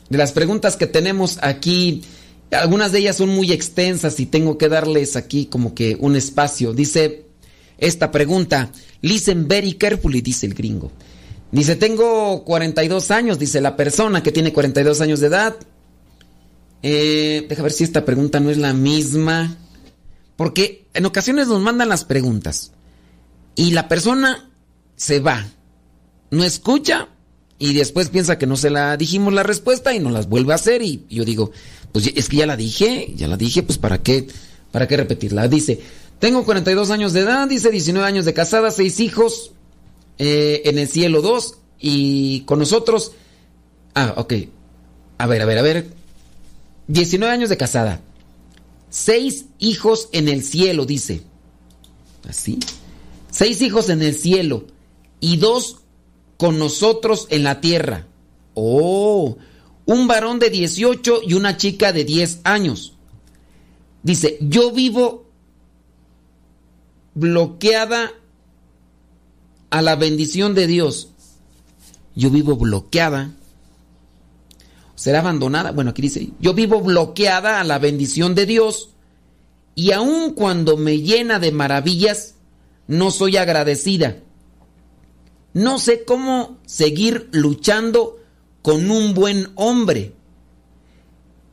De 0.09 0.19
las 0.19 0.31
preguntas 0.31 0.77
que 0.77 0.87
tenemos 0.87 1.39
aquí, 1.43 2.03
algunas 2.51 2.93
de 2.93 3.01
ellas 3.01 3.17
son 3.17 3.31
muy 3.31 3.53
extensas 3.53 4.21
y 4.21 4.27
tengo 4.27 4.59
que 4.59 4.69
darles 4.69 5.17
aquí 5.17 5.47
como 5.47 5.75
que 5.75 5.97
un 6.01 6.17
espacio. 6.17 6.73
Dice 6.73 7.27
esta 7.79 8.11
pregunta, 8.11 8.71
listen 9.03 9.49
very 9.49 9.75
carefully, 9.75 10.21
dice 10.21 10.47
el 10.47 10.55
gringo. 10.55 10.93
Dice, 11.53 11.77
tengo 11.77 12.45
42 12.45 13.11
años, 13.11 13.39
dice 13.39 13.61
la 13.61 13.77
persona 13.77 14.23
que 14.23 14.33
tiene 14.33 14.53
42 14.53 15.01
años 15.01 15.21
de 15.21 15.27
edad. 15.29 15.57
Eh, 16.83 17.47
deja 17.49 17.63
ver 17.63 17.73
si 17.73 17.85
esta 17.85 18.05
pregunta 18.05 18.41
no 18.41 18.51
es 18.51 18.59
la 18.59 18.73
misma. 18.73 19.57
Porque 20.37 20.87
en 20.93 21.07
ocasiones 21.07 21.49
nos 21.49 21.61
mandan 21.61 21.89
las 21.89 22.05
preguntas 22.05 22.73
y 23.55 23.71
la 23.71 23.89
persona 23.89 24.51
se 24.97 25.21
va 25.21 25.47
no 26.31 26.45
escucha 26.45 27.09
y 27.59 27.75
después 27.75 28.11
piensa 28.11 28.39
que 28.39 28.47
no 28.47 28.57
se 28.57 28.71
la 28.71 28.97
dijimos 28.97 29.33
la 29.33 29.43
respuesta 29.43 29.95
y 29.95 29.99
no 29.99 30.11
las 30.11 30.29
vuelve 30.29 30.53
a 30.53 30.57
hacer 30.57 30.83
y 30.83 31.05
yo 31.09 31.25
digo, 31.25 31.53
pues 31.93 32.13
es 32.15 32.29
que 32.29 32.37
ya 32.37 32.47
la 32.47 32.57
dije, 32.57 33.13
ya 33.17 33.29
la 33.29 33.37
dije, 33.37 33.63
pues 33.63 33.79
para 33.79 34.03
qué, 34.03 34.27
para 34.73 34.87
qué 34.87 34.97
repetirla. 34.97 35.49
Dice, 35.49 35.81
tengo 36.19 36.45
42 36.45 36.91
años 36.91 37.13
de 37.13 37.21
edad, 37.21 37.49
dice 37.49 37.71
19 37.71 38.07
años 38.07 38.25
de 38.25 38.35
casada, 38.35 38.71
6 38.71 39.01
hijos, 39.01 39.53
eh, 40.19 40.63
en 40.67 40.79
el 40.79 40.89
cielo 40.89 41.23
2 41.23 41.59
y 41.81 42.41
con 42.43 42.59
nosotros, 42.59 43.13
ah, 43.95 44.15
ok, 44.17 44.35
a 45.19 45.27
ver, 45.27 45.43
a 45.43 45.47
ver, 45.47 45.59
a 45.59 45.63
ver, 45.63 45.87
19 46.89 47.33
años 47.33 47.49
de 47.49 47.57
casada, 47.57 48.01
6 48.91 49.47
hijos 49.59 50.11
en 50.13 50.29
el 50.29 50.43
cielo, 50.43 50.85
dice, 50.85 51.23
así, 52.29 52.59
6 53.31 53.63
hijos 53.63 53.89
en 53.89 54.03
el 54.03 54.15
cielo 54.15 54.67
y 55.21 55.39
dos 55.39 55.79
con 56.37 56.59
nosotros 56.59 57.27
en 57.31 57.45
la 57.45 57.61
tierra. 57.61 58.07
Oh, 58.55 59.37
un 59.85 60.09
varón 60.09 60.39
de 60.39 60.51
18 60.51 61.21
y 61.27 61.35
una 61.35 61.57
chica 61.57 61.93
de 61.93 62.05
10 62.05 62.41
años. 62.45 62.95
Dice, 64.03 64.39
yo 64.41 64.73
vivo 64.73 65.27
bloqueada 67.15 68.13
a 69.71 69.83
la 69.83 69.97
bendición 69.97 70.55
de 70.55 70.67
Dios. 70.67 71.11
Yo 72.15 72.31
vivo 72.31 72.57
bloqueada. 72.57 73.33
¿Será 74.95 75.21
abandonada? 75.21 75.73
Bueno, 75.73 75.91
aquí 75.91 76.03
dice, 76.03 76.31
yo 76.41 76.55
vivo 76.55 76.81
bloqueada 76.81 77.61
a 77.61 77.65
la 77.65 77.79
bendición 77.79 78.35
de 78.35 78.47
Dios 78.47 78.91
y 79.75 79.93
aun 79.93 80.33
cuando 80.33 80.79
me 80.79 81.01
llena 81.01 81.39
de 81.39 81.53
maravillas, 81.53 82.35
no 82.87 83.11
soy 83.11 83.37
agradecida. 83.37 84.17
No 85.57 85.79
sé 85.79 86.05
cómo 86.05 86.59
seguir 86.67 87.31
luchando 87.33 88.19
con 88.61 88.91
un 88.91 89.15
buen 89.15 89.49
hombre 89.55 90.13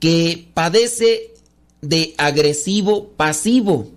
que 0.02 0.50
padece 0.54 1.32
de 1.80 2.14
agresivo 2.18 3.12
pasivo. 3.12 3.92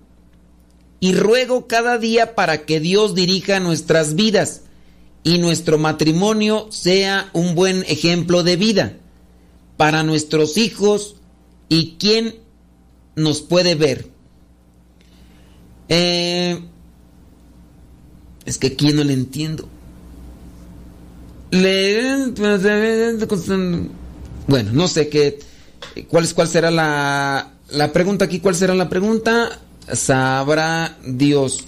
Y 1.00 1.12
ruego 1.12 1.66
cada 1.66 1.98
día 1.98 2.36
para 2.36 2.66
que 2.66 2.78
Dios 2.78 3.16
dirija 3.16 3.58
nuestras 3.58 4.14
vidas 4.14 4.60
y 5.24 5.38
nuestro 5.38 5.76
matrimonio 5.76 6.68
sea 6.70 7.28
un 7.32 7.56
buen 7.56 7.82
ejemplo 7.88 8.44
de 8.44 8.54
vida 8.54 8.96
para 9.76 10.04
nuestros 10.04 10.56
hijos 10.56 11.16
y 11.68 11.96
quien 11.98 12.36
nos 13.16 13.40
puede 13.40 13.74
ver. 13.74 14.08
Eh, 15.88 16.60
es 18.44 18.56
que 18.58 18.68
aquí 18.68 18.92
no 18.92 19.02
le 19.02 19.12
entiendo. 19.12 19.68
Bueno, 24.48 24.70
no 24.72 24.88
sé 24.88 25.08
qué. 25.08 25.38
¿Cuál, 26.08 26.32
cuál 26.34 26.48
será 26.48 26.70
la, 26.70 27.52
la 27.70 27.92
pregunta 27.92 28.24
aquí? 28.24 28.40
¿Cuál 28.40 28.54
será 28.54 28.74
la 28.74 28.88
pregunta? 28.88 29.60
Sabrá 29.92 30.98
Dios. 31.04 31.64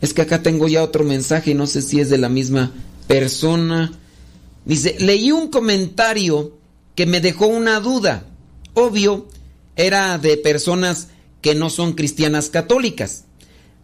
Es 0.00 0.12
que 0.12 0.22
acá 0.22 0.42
tengo 0.42 0.66
ya 0.68 0.82
otro 0.82 1.04
mensaje 1.04 1.52
y 1.52 1.54
no 1.54 1.66
sé 1.66 1.82
si 1.82 2.00
es 2.00 2.10
de 2.10 2.18
la 2.18 2.28
misma 2.28 2.72
persona. 3.06 3.92
Dice, 4.64 4.96
leí 4.98 5.30
un 5.30 5.48
comentario 5.48 6.56
que 6.94 7.06
me 7.06 7.20
dejó 7.20 7.46
una 7.46 7.80
duda. 7.80 8.24
Obvio, 8.74 9.28
era 9.76 10.18
de 10.18 10.36
personas 10.36 11.08
que 11.40 11.54
no 11.54 11.70
son 11.70 11.92
cristianas 11.92 12.50
católicas. 12.50 13.24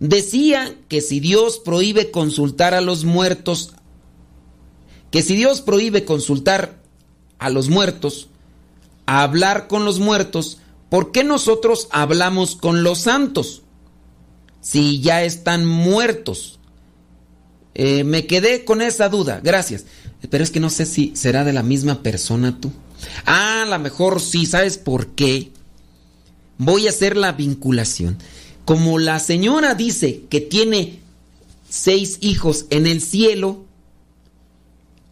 Decía 0.01 0.74
que 0.88 1.01
si 1.01 1.20
Dios 1.20 1.59
prohíbe 1.59 2.11
consultar 2.11 2.74
a 2.74 2.81
los 2.81 3.05
muertos 3.05 3.74
que 5.10 5.22
si 5.22 5.36
Dios 5.36 5.60
prohíbe 5.60 6.04
consultar 6.04 6.78
a 7.38 7.50
los 7.50 7.68
muertos, 7.68 8.28
a 9.06 9.22
hablar 9.22 9.68
con 9.68 9.84
los 9.84 10.00
muertos, 10.00 10.58
¿por 10.90 11.12
qué 11.12 11.24
nosotros 11.24 11.88
hablamos 11.90 12.56
con 12.56 12.82
los 12.82 13.00
santos? 13.00 13.62
Si 14.60 15.00
ya 15.00 15.22
están 15.22 15.64
muertos. 15.64 16.58
Eh, 17.74 18.04
me 18.04 18.26
quedé 18.26 18.64
con 18.64 18.82
esa 18.82 19.08
duda, 19.08 19.40
gracias. 19.42 19.86
Pero 20.30 20.42
es 20.42 20.50
que 20.50 20.60
no 20.60 20.68
sé 20.68 20.84
si 20.84 21.12
será 21.14 21.44
de 21.44 21.52
la 21.52 21.62
misma 21.62 22.02
persona 22.02 22.60
tú. 22.60 22.72
Ah, 23.24 23.62
a 23.62 23.66
lo 23.66 23.78
mejor 23.78 24.20
sí, 24.20 24.46
¿sabes 24.46 24.76
por 24.76 25.08
qué? 25.08 25.52
Voy 26.58 26.86
a 26.86 26.90
hacer 26.90 27.16
la 27.16 27.32
vinculación. 27.32 28.18
Como 28.64 28.98
la 28.98 29.20
señora 29.20 29.74
dice 29.74 30.24
que 30.28 30.40
tiene 30.40 30.98
seis 31.68 32.18
hijos 32.20 32.66
en 32.70 32.86
el 32.86 33.00
cielo, 33.00 33.64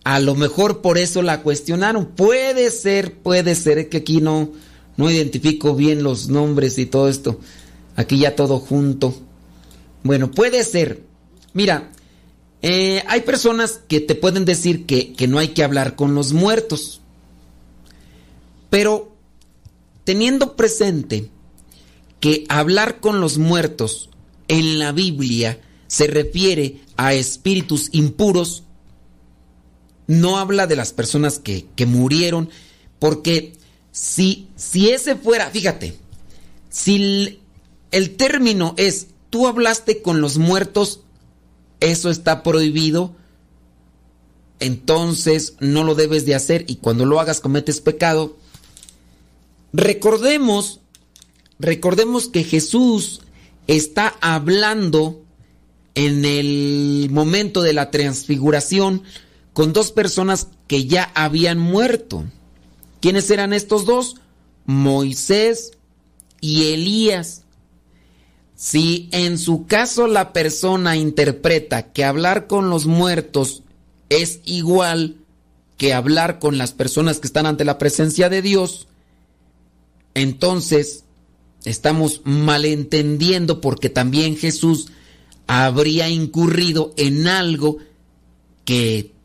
a 0.07 0.21
lo 0.21 0.37
mejor 0.37 0.83
por 0.83 0.99
eso 0.99 1.21
la 1.21 1.43
cuestionaron. 1.43 2.07
Puede 2.07 2.71
ser, 2.71 3.15
puede 3.15 3.57
ser 3.57 3.89
que 3.89 3.97
aquí 3.97 4.21
no, 4.21 4.53
no 4.97 5.11
identifico 5.11 5.75
bien 5.75 6.05
los 6.05 6.29
nombres 6.29 6.79
y 6.79 6.87
todo 6.87 7.09
esto. 7.09 7.41
Aquí 7.97 8.19
ya 8.21 8.37
todo 8.37 8.61
junto. 8.61 9.17
Bueno, 10.05 10.31
puede 10.31 10.63
ser. 10.63 11.03
Mira, 11.55 11.91
eh, 12.63 13.03
hay 13.09 13.23
personas 13.23 13.81
que 13.89 13.99
te 13.99 14.15
pueden 14.15 14.45
decir 14.45 14.87
que, 14.87 15.13
que 15.13 15.27
no 15.27 15.41
hay 15.41 15.49
que 15.49 15.65
hablar 15.65 15.97
con 15.97 16.15
los 16.15 16.33
muertos. 16.33 17.01
Pero 18.71 19.13
teniendo 20.05 20.55
presente 20.55 21.31
que 22.21 22.45
hablar 22.49 23.01
con 23.01 23.21
los 23.21 23.39
muertos 23.39 24.09
en 24.47 24.79
la 24.79 24.93
Biblia 24.93 25.61
se 25.89 26.07
refiere 26.07 26.83
a 26.97 27.13
espíritus 27.13 27.89
impuros, 27.91 28.63
no 30.07 30.39
habla 30.39 30.67
de 30.67 30.77
las 30.77 30.93
personas 30.93 31.39
que, 31.39 31.67
murieron, 31.87 32.51
porque 32.99 33.55
si, 33.93 34.49
si 34.57 34.91
ese 34.91 35.17
fuera, 35.17 35.51
fíjate, 35.51 35.97
si 36.69 36.97
el, 36.97 37.41
el 37.91 38.17
término 38.17 38.75
es 38.77 39.09
tú 39.31 39.47
hablaste 39.47 40.03
con 40.03 40.21
los 40.21 40.39
muertos, 40.39 41.01
eso 41.81 42.11
está 42.11 42.43
prohibido, 42.43 43.15
entonces 44.61 45.55
no 45.61 45.85
lo 45.85 45.95
debes 45.95 46.25
de 46.25 46.35
hacer 46.35 46.65
y 46.67 46.77
cuando 46.77 47.05
lo 47.05 47.21
hagas 47.21 47.41
cometes 47.41 47.81
pecado. 47.81 48.37
Recordemos, 49.73 50.81
recordemos 51.59 52.29
que 52.29 52.45
Jesús 52.45 53.21
está 53.67 54.15
hablando 54.21 55.23
en 55.95 56.25
el 56.25 57.09
momento 57.11 57.63
de 57.63 57.73
la 57.73 57.91
transfiguración 57.91 59.03
con 59.57 59.73
dos 59.73 59.91
personas 59.91 60.49
que 60.69 60.85
ya 60.85 61.11
habían 61.15 61.59
muerto. 61.59 62.27
¿Quiénes 63.01 63.31
eran 63.31 63.55
estos 63.55 63.87
dos? 63.87 64.17
Moisés 64.67 65.73
y 66.43 66.75
Elías. 66.75 67.45
Si 68.55 69.09
en 69.13 69.39
su 69.39 69.65
caso 69.65 70.09
la 70.09 70.35
persona 70.35 70.99
interpreta 70.99 71.91
que 71.91 72.05
hablar 72.05 72.49
con 72.49 72.69
los 72.69 72.85
muertos 72.85 73.63
es 74.11 74.41
igual 74.45 75.17
que 75.79 75.95
hablar 75.95 76.39
con 76.39 76.59
las 76.59 76.75
personas 76.75 77.19
que 77.19 77.27
están 77.27 77.47
ante 77.47 77.65
la 77.65 77.79
presencia 77.79 78.29
de 78.29 78.43
Dios, 78.43 78.89
entonces 80.13 81.05
estamos 81.65 82.21
malentendiendo 82.25 83.63
porque 83.63 83.89
también 83.89 84.37
Jesús 84.37 84.89
habría 85.47 86.11
incurrido 86.11 86.93
en 86.99 87.27
algo 87.27 87.79
que 88.67 89.16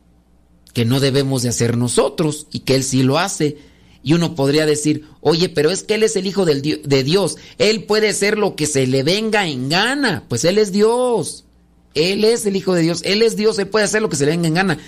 que 0.73 0.85
no 0.85 0.99
debemos 0.99 1.43
de 1.43 1.49
hacer 1.49 1.77
nosotros 1.77 2.47
y 2.51 2.59
que 2.59 2.75
Él 2.75 2.83
sí 2.83 3.03
lo 3.03 3.19
hace. 3.19 3.57
Y 4.03 4.13
uno 4.13 4.35
podría 4.35 4.65
decir, 4.65 5.05
oye, 5.21 5.49
pero 5.49 5.69
es 5.69 5.83
que 5.83 5.95
Él 5.95 6.03
es 6.03 6.15
el 6.15 6.25
Hijo 6.25 6.45
de 6.45 7.03
Dios, 7.03 7.37
Él 7.59 7.83
puede 7.83 8.09
hacer 8.09 8.37
lo 8.37 8.55
que 8.55 8.65
se 8.65 8.87
le 8.87 9.03
venga 9.03 9.47
en 9.47 9.69
gana, 9.69 10.25
pues 10.27 10.43
Él 10.43 10.57
es 10.57 10.71
Dios, 10.71 11.45
Él 11.93 12.23
es 12.23 12.45
el 12.45 12.55
Hijo 12.55 12.73
de 12.73 12.81
Dios, 12.81 13.01
Él 13.03 13.21
es 13.21 13.35
Dios, 13.35 13.59
Él 13.59 13.67
puede 13.67 13.85
hacer 13.85 14.01
lo 14.01 14.09
que 14.09 14.15
se 14.15 14.25
le 14.25 14.31
venga 14.31 14.47
en 14.47 14.53
gana. 14.55 14.79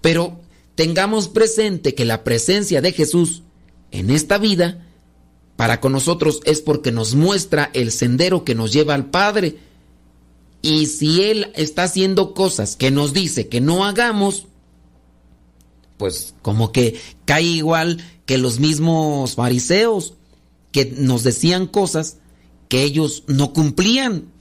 Pero 0.00 0.40
tengamos 0.76 1.28
presente 1.28 1.94
que 1.94 2.04
la 2.04 2.22
presencia 2.22 2.80
de 2.80 2.92
Jesús 2.92 3.42
en 3.90 4.10
esta 4.10 4.38
vida 4.38 4.86
para 5.56 5.80
con 5.80 5.92
nosotros 5.92 6.40
es 6.44 6.62
porque 6.62 6.92
nos 6.92 7.14
muestra 7.14 7.70
el 7.74 7.92
sendero 7.92 8.44
que 8.44 8.54
nos 8.54 8.72
lleva 8.72 8.94
al 8.94 9.10
Padre. 9.10 9.58
Y 10.62 10.86
si 10.86 11.22
Él 11.22 11.52
está 11.54 11.82
haciendo 11.82 12.32
cosas 12.34 12.76
que 12.76 12.90
nos 12.90 13.12
dice 13.12 13.48
que 13.48 13.60
no 13.60 13.84
hagamos, 13.84 14.46
pues 16.00 16.32
como 16.40 16.72
que 16.72 16.98
cae 17.26 17.42
igual 17.42 18.02
que 18.24 18.38
los 18.38 18.58
mismos 18.58 19.34
fariseos 19.34 20.14
que 20.72 20.86
nos 20.96 21.24
decían 21.24 21.66
cosas 21.66 22.16
que 22.68 22.84
ellos 22.84 23.24
no 23.26 23.52
cumplían. 23.52 24.32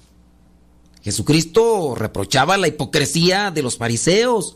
Jesucristo 1.02 1.96
reprochaba 1.96 2.58
la 2.58 2.70
hipocresía 2.70 3.52
de 3.52 3.62
los 3.62 3.76
fariseos. 3.76 4.56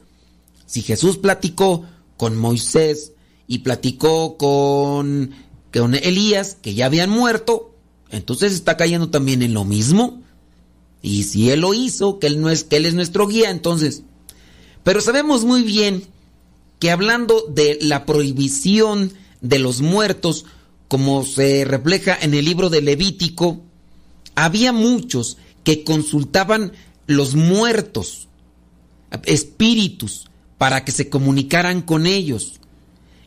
Si 0.66 0.82
Jesús 0.82 1.18
platicó 1.18 1.86
con 2.16 2.38
Moisés 2.38 3.12
y 3.48 3.60
platicó 3.60 4.38
con, 4.38 5.32
con 5.74 5.96
Elías, 5.96 6.56
que 6.62 6.74
ya 6.74 6.86
habían 6.86 7.10
muerto, 7.10 7.76
entonces 8.12 8.54
está 8.54 8.78
cayendo 8.78 9.10
también 9.10 9.42
en 9.42 9.54
lo 9.54 9.66
mismo. 9.66 10.22
Y 11.02 11.24
si 11.24 11.50
Él 11.50 11.60
lo 11.60 11.74
hizo, 11.74 12.18
que 12.18 12.28
Él, 12.28 12.40
no 12.40 12.50
es, 12.50 12.64
que 12.64 12.78
él 12.78 12.86
es 12.86 12.94
nuestro 12.94 13.28
guía, 13.28 13.50
entonces... 13.50 14.04
Pero 14.84 15.00
sabemos 15.00 15.46
muy 15.46 15.64
bien 15.64 16.13
que 16.80 16.92
hablando 16.92 17.46
de 17.50 17.80
la 17.82 18.06
prohibición 18.06 19.14
de 19.42 19.60
los 19.60 19.82
muertos, 19.82 20.46
como 20.88 21.24
se 21.26 21.66
refleja 21.66 22.18
en 22.22 22.34
el 22.34 22.46
libro 22.46 22.70
de 22.70 22.82
Levítico, 22.82 23.62
había 24.36 24.72
muchos 24.72 25.38
que 25.64 25.84
consultaban 25.84 26.74
los 27.08 27.36
muertos, 27.36 28.28
espíritus, 29.26 30.30
para 30.58 30.86
que 30.86 30.92
se 30.92 31.10
comunicaran 31.10 31.82
con 31.82 32.06
ellos. 32.06 32.60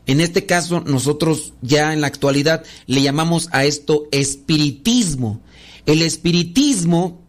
En 0.05 0.21
este 0.21 0.45
caso, 0.45 0.79
nosotros 0.81 1.53
ya 1.61 1.93
en 1.93 2.01
la 2.01 2.07
actualidad 2.07 2.63
le 2.87 3.01
llamamos 3.01 3.49
a 3.51 3.65
esto 3.65 4.07
espiritismo. 4.11 5.41
El 5.85 6.01
espiritismo 6.01 7.21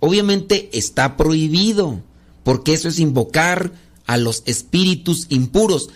obviamente 0.00 0.70
está 0.72 1.16
prohibido, 1.16 2.02
porque 2.42 2.72
eso 2.72 2.88
es 2.88 2.98
invocar 3.00 3.72
a 4.06 4.16
los 4.16 4.42
espíritus 4.46 5.26
impuros. 5.28 5.90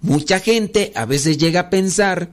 Mucha 0.00 0.40
gente 0.40 0.92
a 0.94 1.04
veces 1.04 1.38
llega 1.38 1.60
a 1.60 1.70
pensar 1.70 2.30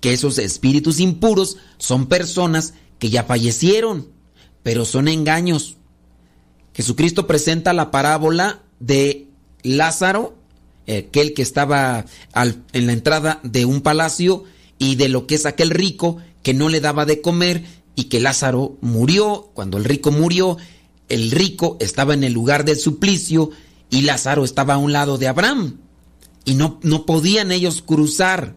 que 0.00 0.12
esos 0.12 0.38
espíritus 0.38 1.00
impuros 1.00 1.56
son 1.78 2.06
personas 2.06 2.74
que 2.98 3.10
ya 3.10 3.24
fallecieron, 3.24 4.08
pero 4.62 4.84
son 4.84 5.08
engaños. 5.08 5.76
Jesucristo 6.74 7.26
presenta 7.26 7.72
la 7.72 7.90
parábola 7.90 8.60
de 8.80 9.26
Lázaro, 9.62 10.36
aquel 10.86 11.34
que 11.34 11.42
estaba 11.42 12.04
en 12.72 12.86
la 12.86 12.92
entrada 12.92 13.40
de 13.42 13.64
un 13.64 13.80
palacio, 13.80 14.44
y 14.78 14.96
de 14.96 15.08
lo 15.08 15.26
que 15.26 15.36
es 15.36 15.46
aquel 15.46 15.70
rico 15.70 16.18
que 16.42 16.54
no 16.54 16.68
le 16.68 16.80
daba 16.80 17.06
de 17.06 17.20
comer 17.20 17.64
y 17.94 18.04
que 18.04 18.20
Lázaro 18.20 18.76
murió. 18.80 19.50
Cuando 19.54 19.78
el 19.78 19.84
rico 19.84 20.12
murió, 20.12 20.58
el 21.08 21.30
rico 21.30 21.76
estaba 21.80 22.14
en 22.14 22.24
el 22.24 22.32
lugar 22.32 22.64
del 22.64 22.76
suplicio 22.76 23.50
y 23.90 24.02
Lázaro 24.02 24.44
estaba 24.44 24.74
a 24.74 24.78
un 24.78 24.92
lado 24.92 25.18
de 25.18 25.28
Abraham. 25.28 25.78
Y 26.44 26.54
no, 26.54 26.78
no 26.82 27.06
podían 27.06 27.52
ellos 27.52 27.82
cruzar. 27.82 28.56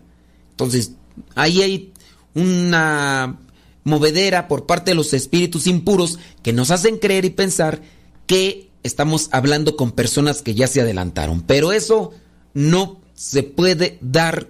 Entonces, 0.51 0.93
ahí 1.35 1.61
hay 1.61 1.93
una 2.35 3.39
movedera 3.83 4.47
por 4.47 4.65
parte 4.65 4.91
de 4.91 4.95
los 4.95 5.13
espíritus 5.13 5.67
impuros 5.67 6.19
que 6.43 6.53
nos 6.53 6.71
hacen 6.71 6.97
creer 6.97 7.25
y 7.25 7.31
pensar 7.31 7.81
que 8.27 8.69
estamos 8.83 9.29
hablando 9.31 9.75
con 9.75 9.91
personas 9.91 10.41
que 10.41 10.53
ya 10.53 10.67
se 10.67 10.81
adelantaron. 10.81 11.41
Pero 11.41 11.71
eso 11.71 12.11
no 12.53 13.01
se 13.13 13.43
puede 13.43 13.97
dar 14.01 14.49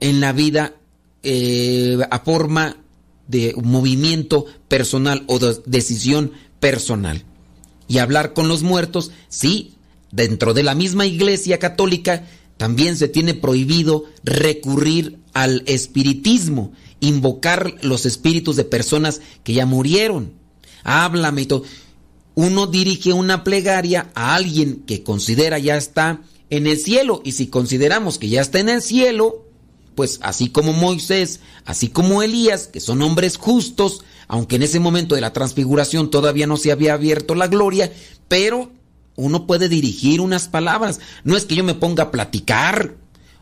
en 0.00 0.20
la 0.20 0.32
vida 0.32 0.74
eh, 1.22 1.98
a 2.10 2.18
forma 2.20 2.76
de 3.28 3.54
movimiento 3.62 4.44
personal 4.68 5.24
o 5.28 5.38
de 5.38 5.62
decisión 5.64 6.32
personal 6.60 7.24
y 7.88 7.98
hablar 7.98 8.32
con 8.32 8.48
los 8.48 8.62
muertos, 8.62 9.10
sí, 9.28 9.74
dentro 10.10 10.54
de 10.54 10.62
la 10.62 10.74
misma 10.74 11.06
iglesia 11.06 11.58
católica 11.58 12.24
también 12.56 12.96
se 12.96 13.08
tiene 13.08 13.34
prohibido 13.34 14.04
recurrir 14.22 15.18
al 15.32 15.64
espiritismo, 15.66 16.72
invocar 17.00 17.74
los 17.82 18.06
espíritus 18.06 18.56
de 18.56 18.64
personas 18.64 19.20
que 19.42 19.54
ya 19.54 19.66
murieron. 19.66 20.32
Háblame 20.84 21.42
y 21.42 21.46
todo. 21.46 21.64
Uno 22.34 22.66
dirige 22.66 23.12
una 23.12 23.44
plegaria 23.44 24.10
a 24.14 24.34
alguien 24.34 24.82
que 24.86 25.02
considera 25.02 25.58
ya 25.58 25.76
está 25.76 26.22
en 26.50 26.66
el 26.66 26.78
cielo 26.78 27.20
y 27.24 27.32
si 27.32 27.48
consideramos 27.48 28.18
que 28.18 28.28
ya 28.28 28.40
está 28.40 28.60
en 28.60 28.68
el 28.68 28.82
cielo, 28.82 29.44
pues 29.94 30.20
así 30.22 30.48
como 30.48 30.72
Moisés, 30.72 31.40
así 31.64 31.88
como 31.88 32.22
Elías, 32.22 32.68
que 32.68 32.80
son 32.80 33.02
hombres 33.02 33.36
justos, 33.36 34.04
aunque 34.28 34.56
en 34.56 34.62
ese 34.62 34.80
momento 34.80 35.14
de 35.14 35.20
la 35.20 35.32
transfiguración 35.32 36.10
todavía 36.10 36.46
no 36.46 36.56
se 36.56 36.72
había 36.72 36.94
abierto 36.94 37.34
la 37.34 37.48
gloria, 37.48 37.92
pero 38.28 38.70
uno 39.16 39.46
puede 39.46 39.68
dirigir 39.68 40.20
unas 40.20 40.48
palabras. 40.48 41.00
No 41.22 41.36
es 41.36 41.44
que 41.44 41.54
yo 41.54 41.64
me 41.64 41.74
ponga 41.74 42.04
a 42.04 42.10
platicar, 42.10 42.94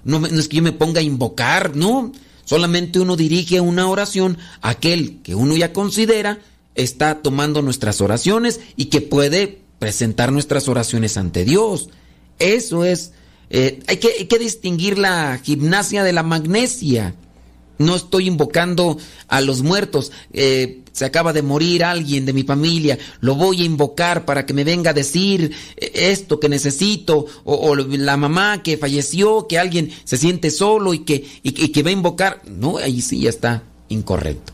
no, 0.04 0.26
es 0.26 0.48
que 0.48 0.56
yo 0.56 0.62
me 0.62 0.72
ponga 0.72 1.00
a 1.00 1.04
invocar, 1.04 1.76
no. 1.76 2.12
Solamente 2.44 2.98
uno 3.00 3.16
dirige 3.16 3.60
una 3.60 3.88
oración 3.88 4.36
a 4.60 4.70
aquel 4.70 5.20
que 5.22 5.34
uno 5.34 5.56
ya 5.56 5.72
considera 5.72 6.40
está 6.74 7.22
tomando 7.22 7.62
nuestras 7.62 8.00
oraciones 8.00 8.60
y 8.76 8.86
que 8.86 9.00
puede 9.00 9.60
presentar 9.78 10.32
nuestras 10.32 10.68
oraciones 10.68 11.16
ante 11.16 11.44
Dios. 11.44 11.90
Eso 12.38 12.84
es, 12.84 13.12
eh, 13.50 13.80
hay, 13.86 13.98
que, 13.98 14.08
hay 14.18 14.26
que 14.26 14.38
distinguir 14.38 14.98
la 14.98 15.38
gimnasia 15.42 16.02
de 16.02 16.12
la 16.12 16.22
magnesia. 16.22 17.14
No 17.82 17.96
estoy 17.96 18.28
invocando 18.28 18.96
a 19.28 19.40
los 19.40 19.62
muertos. 19.62 20.12
Eh, 20.32 20.82
se 20.92 21.04
acaba 21.04 21.32
de 21.32 21.42
morir 21.42 21.84
alguien 21.84 22.24
de 22.24 22.32
mi 22.32 22.42
familia. 22.44 22.98
Lo 23.20 23.34
voy 23.34 23.62
a 23.62 23.64
invocar 23.64 24.24
para 24.24 24.46
que 24.46 24.54
me 24.54 24.64
venga 24.64 24.90
a 24.90 24.94
decir 24.94 25.52
eh, 25.76 25.90
esto 25.94 26.38
que 26.38 26.48
necesito. 26.48 27.26
O, 27.44 27.74
la 27.74 28.16
mamá 28.16 28.62
que 28.62 28.76
falleció, 28.76 29.46
que 29.48 29.58
alguien 29.58 29.90
se 30.04 30.16
siente 30.16 30.50
solo 30.50 30.94
y 30.94 31.00
que, 31.00 31.26
y, 31.42 31.50
que 31.68 31.82
va 31.82 31.90
a 31.90 31.94
invocar. 31.94 32.42
No, 32.46 32.76
ahí 32.76 33.00
sí 33.00 33.20
ya 33.20 33.30
está 33.30 33.64
incorrecto. 33.88 34.52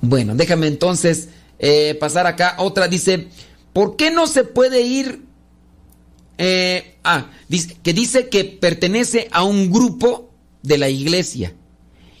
Bueno, 0.00 0.34
déjame 0.34 0.66
entonces 0.66 1.28
eh, 1.58 1.96
pasar 1.98 2.26
acá. 2.26 2.56
Otra 2.58 2.88
dice, 2.88 3.28
¿por 3.72 3.96
qué 3.96 4.10
no 4.10 4.26
se 4.26 4.44
puede 4.44 4.82
ir? 4.82 5.26
ah, 7.02 7.30
dice, 7.48 7.76
que 7.82 7.92
dice 7.92 8.28
que 8.28 8.44
pertenece 8.44 9.26
a 9.32 9.42
un 9.42 9.72
grupo 9.72 10.30
de 10.62 10.78
la 10.78 10.88
iglesia 10.88 11.52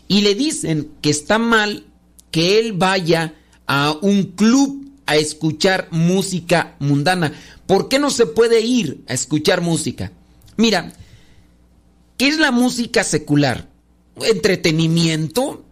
y 0.08 0.22
le 0.22 0.34
dicen 0.34 0.90
que 1.02 1.10
está 1.10 1.38
mal 1.38 1.84
que 2.30 2.58
él 2.58 2.72
vaya 2.72 3.34
a 3.66 3.96
un 4.00 4.24
club 4.24 4.90
a 5.06 5.16
escuchar 5.16 5.88
música 5.90 6.76
mundana. 6.80 7.32
¿Por 7.66 7.88
qué 7.88 7.98
no 7.98 8.10
se 8.10 8.26
puede 8.26 8.62
ir 8.62 9.04
a 9.06 9.14
escuchar 9.14 9.60
música? 9.60 10.10
Mira, 10.56 10.92
¿qué 12.16 12.28
es 12.28 12.38
la 12.38 12.50
música 12.50 13.04
secular? 13.04 13.68
Entretenimiento. 14.16 15.64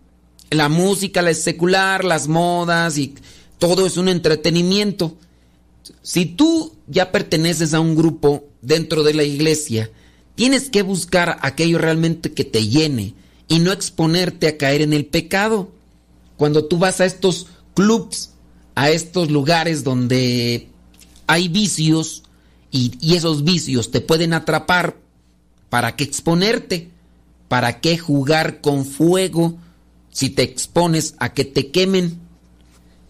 La 0.50 0.68
música, 0.68 1.22
la 1.22 1.34
secular, 1.34 2.04
las 2.04 2.28
modas 2.28 2.98
y 2.98 3.14
todo 3.58 3.84
es 3.84 3.96
un 3.96 4.08
entretenimiento. 4.08 5.16
Si 6.02 6.24
tú 6.24 6.72
ya 6.86 7.10
perteneces 7.10 7.74
a 7.74 7.80
un 7.80 7.96
grupo 7.96 8.44
dentro 8.62 9.02
de 9.02 9.14
la 9.14 9.24
iglesia, 9.24 9.90
tienes 10.36 10.70
que 10.70 10.82
buscar 10.82 11.38
aquello 11.42 11.78
realmente 11.78 12.32
que 12.32 12.44
te 12.44 12.68
llene 12.68 13.14
y 13.48 13.58
no 13.58 13.72
exponerte 13.72 14.48
a 14.48 14.56
caer 14.56 14.82
en 14.82 14.92
el 14.92 15.06
pecado. 15.06 15.70
Cuando 16.36 16.64
tú 16.64 16.78
vas 16.78 17.00
a 17.00 17.04
estos 17.04 17.46
clubs, 17.74 18.30
a 18.74 18.90
estos 18.90 19.30
lugares 19.30 19.84
donde 19.84 20.68
hay 21.26 21.48
vicios 21.48 22.22
y, 22.70 23.14
esos 23.14 23.44
vicios 23.44 23.90
te 23.90 24.00
pueden 24.00 24.32
atrapar, 24.32 24.96
¿para 25.70 25.96
qué 25.96 26.04
exponerte? 26.04 26.90
¿Para 27.48 27.80
qué 27.80 27.96
jugar 27.96 28.60
con 28.60 28.84
fuego 28.84 29.56
si 30.10 30.30
te 30.30 30.42
expones 30.42 31.14
a 31.18 31.32
que 31.32 31.44
te 31.44 31.70
quemen? 31.70 32.20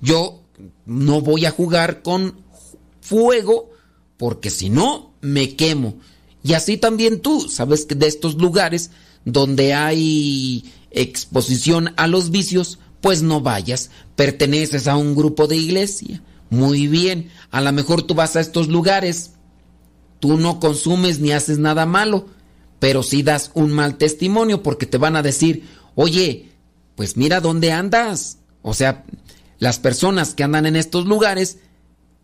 Yo 0.01 0.43
no 0.85 1.21
voy 1.21 1.47
a 1.47 1.51
jugar 1.51 2.03
con 2.03 2.41
fuego 3.01 3.71
porque 4.19 4.51
si 4.51 4.71
no, 4.71 5.13
me 5.21 5.57
quemo. 5.57 5.97
Y 6.43 6.53
así 6.53 6.77
también 6.77 7.21
tú, 7.21 7.49
sabes 7.49 7.87
que 7.87 7.95
de 7.95 8.07
estos 8.07 8.37
lugares 8.37 8.91
donde 9.27 9.75
hay 9.75 10.65
exposición 10.91 11.93
a 11.99 12.07
los 12.07 12.31
vicios, 12.31 12.79
pues 13.03 13.23
no 13.23 13.43
vayas. 13.43 13.91
Perteneces 14.15 14.89
a 14.89 14.97
un 14.97 15.15
grupo 15.15 15.47
de 15.47 15.57
iglesia. 15.57 16.23
Muy 16.49 16.87
bien, 16.87 17.31
a 17.51 17.61
lo 17.61 17.73
mejor 17.73 18.03
tú 18.03 18.15
vas 18.15 18.37
a 18.37 18.41
estos 18.41 18.69
lugares, 18.69 19.33
tú 20.21 20.39
no 20.39 20.61
consumes 20.61 21.19
ni 21.19 21.33
haces 21.33 21.59
nada 21.59 21.85
malo, 21.85 22.29
pero 22.79 23.03
sí 23.03 23.23
das 23.23 23.51
un 23.55 23.73
mal 23.73 23.99
testimonio 23.99 24.63
porque 24.63 24.87
te 24.87 24.97
van 24.97 25.17
a 25.17 25.23
decir, 25.23 25.65
oye, 25.97 26.53
pues 26.95 27.17
mira 27.17 27.41
dónde 27.41 27.73
andas. 27.73 28.39
O 28.63 28.75
sea, 28.75 29.05
las 29.59 29.81
personas 29.81 30.35
que 30.35 30.45
andan 30.45 30.67
en 30.67 30.77
estos 30.77 31.07
lugares 31.07 31.59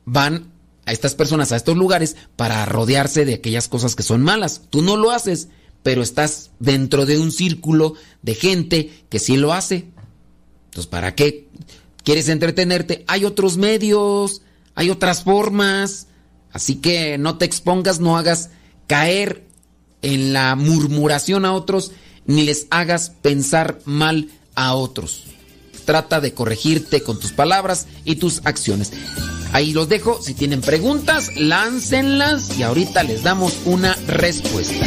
van 0.04 0.52
a 0.86 0.92
estas 0.92 1.14
personas 1.16 1.50
a 1.50 1.56
estos 1.56 1.76
lugares 1.76 2.16
para 2.36 2.64
rodearse 2.64 3.24
de 3.24 3.34
aquellas 3.34 3.66
cosas 3.68 3.96
que 3.96 4.04
son 4.04 4.22
malas. 4.22 4.62
Tú 4.70 4.82
no 4.82 4.96
lo 4.96 5.10
haces, 5.10 5.48
pero 5.82 6.02
estás 6.02 6.50
dentro 6.58 7.06
de 7.06 7.18
un 7.18 7.32
círculo 7.32 7.94
de 8.22 8.34
gente 8.34 9.04
que 9.08 9.18
sí 9.18 9.36
lo 9.36 9.52
hace. 9.52 9.86
Entonces, 10.66 10.86
¿para 10.86 11.14
qué 11.14 11.48
quieres 12.04 12.28
entretenerte? 12.28 13.04
Hay 13.08 13.24
otros 13.24 13.56
medios, 13.56 14.42
hay 14.74 14.90
otras 14.90 15.24
formas. 15.24 16.06
Así 16.52 16.76
que 16.76 17.18
no 17.18 17.38
te 17.38 17.44
expongas, 17.44 18.00
no 18.00 18.16
hagas 18.16 18.50
caer 18.86 19.44
en 20.02 20.32
la 20.32 20.54
murmuración 20.56 21.44
a 21.44 21.52
otros, 21.52 21.92
ni 22.26 22.42
les 22.42 22.66
hagas 22.70 23.10
pensar 23.10 23.80
mal 23.84 24.28
a 24.54 24.74
otros. 24.74 25.24
Trata 25.84 26.20
de 26.20 26.32
corregirte 26.34 27.02
con 27.02 27.18
tus 27.18 27.32
palabras 27.32 27.86
y 28.04 28.16
tus 28.16 28.42
acciones. 28.44 28.92
Ahí 29.52 29.72
los 29.72 29.88
dejo. 29.88 30.20
Si 30.22 30.34
tienen 30.34 30.60
preguntas, 30.60 31.30
láncenlas 31.36 32.56
y 32.58 32.62
ahorita 32.62 33.02
les 33.02 33.22
damos 33.22 33.58
una 33.64 33.94
respuesta. 34.06 34.86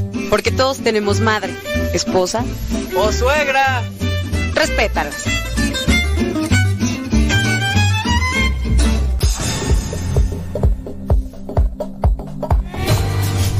Porque 0.31 0.49
todos 0.49 0.77
tenemos 0.77 1.19
madre, 1.19 1.53
esposa 1.93 2.43
o 2.95 3.11
suegra. 3.11 3.83
Respétalas. 4.55 5.25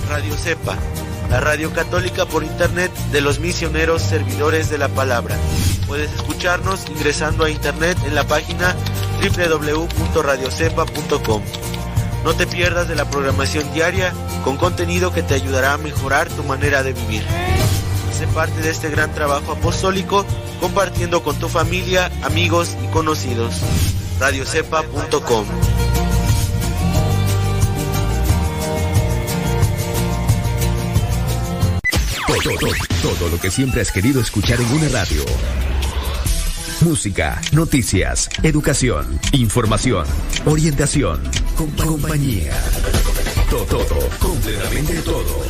Radio 0.07 0.33
Cepa, 0.37 0.77
la 1.29 1.41
radio 1.41 1.73
católica 1.73 2.25
por 2.25 2.45
internet 2.45 2.89
de 3.11 3.19
los 3.19 3.39
misioneros 3.39 4.01
servidores 4.01 4.69
de 4.69 4.77
la 4.77 4.87
palabra. 4.87 5.35
Puedes 5.87 6.09
escucharnos 6.13 6.89
ingresando 6.89 7.43
a 7.43 7.49
internet 7.49 7.97
en 8.05 8.15
la 8.15 8.25
página 8.25 8.77
www.radiocepa.com. 9.21 11.41
No 12.23 12.33
te 12.35 12.45
pierdas 12.45 12.87
de 12.87 12.95
la 12.95 13.09
programación 13.09 13.71
diaria 13.73 14.13
con 14.43 14.57
contenido 14.57 15.11
que 15.11 15.23
te 15.23 15.33
ayudará 15.33 15.73
a 15.73 15.77
mejorar 15.77 16.29
tu 16.29 16.43
manera 16.43 16.83
de 16.83 16.93
vivir. 16.93 17.23
Sé 18.17 18.27
parte 18.27 18.61
de 18.61 18.69
este 18.69 18.89
gran 18.89 19.13
trabajo 19.13 19.53
apostólico 19.53 20.25
compartiendo 20.59 21.23
con 21.23 21.35
tu 21.37 21.49
familia, 21.49 22.11
amigos 22.23 22.77
y 22.83 22.87
conocidos. 22.87 23.59
radiocepa.com 24.19 25.45
Todo, 32.27 32.55
todo, 32.59 32.71
todo 33.01 33.29
lo 33.29 33.39
que 33.39 33.51
siempre 33.51 33.81
has 33.81 33.91
querido 33.91 34.21
escuchar 34.21 34.61
en 34.61 34.71
una 34.71 34.87
radio. 34.89 35.23
Música, 36.81 37.39
noticias, 37.51 38.29
educación, 38.41 39.19
información, 39.33 40.05
orientación, 40.45 41.21
compañía. 41.69 42.53
Todo, 43.49 43.65
todo, 43.65 44.09
completamente 44.19 44.93
todo. 45.01 45.45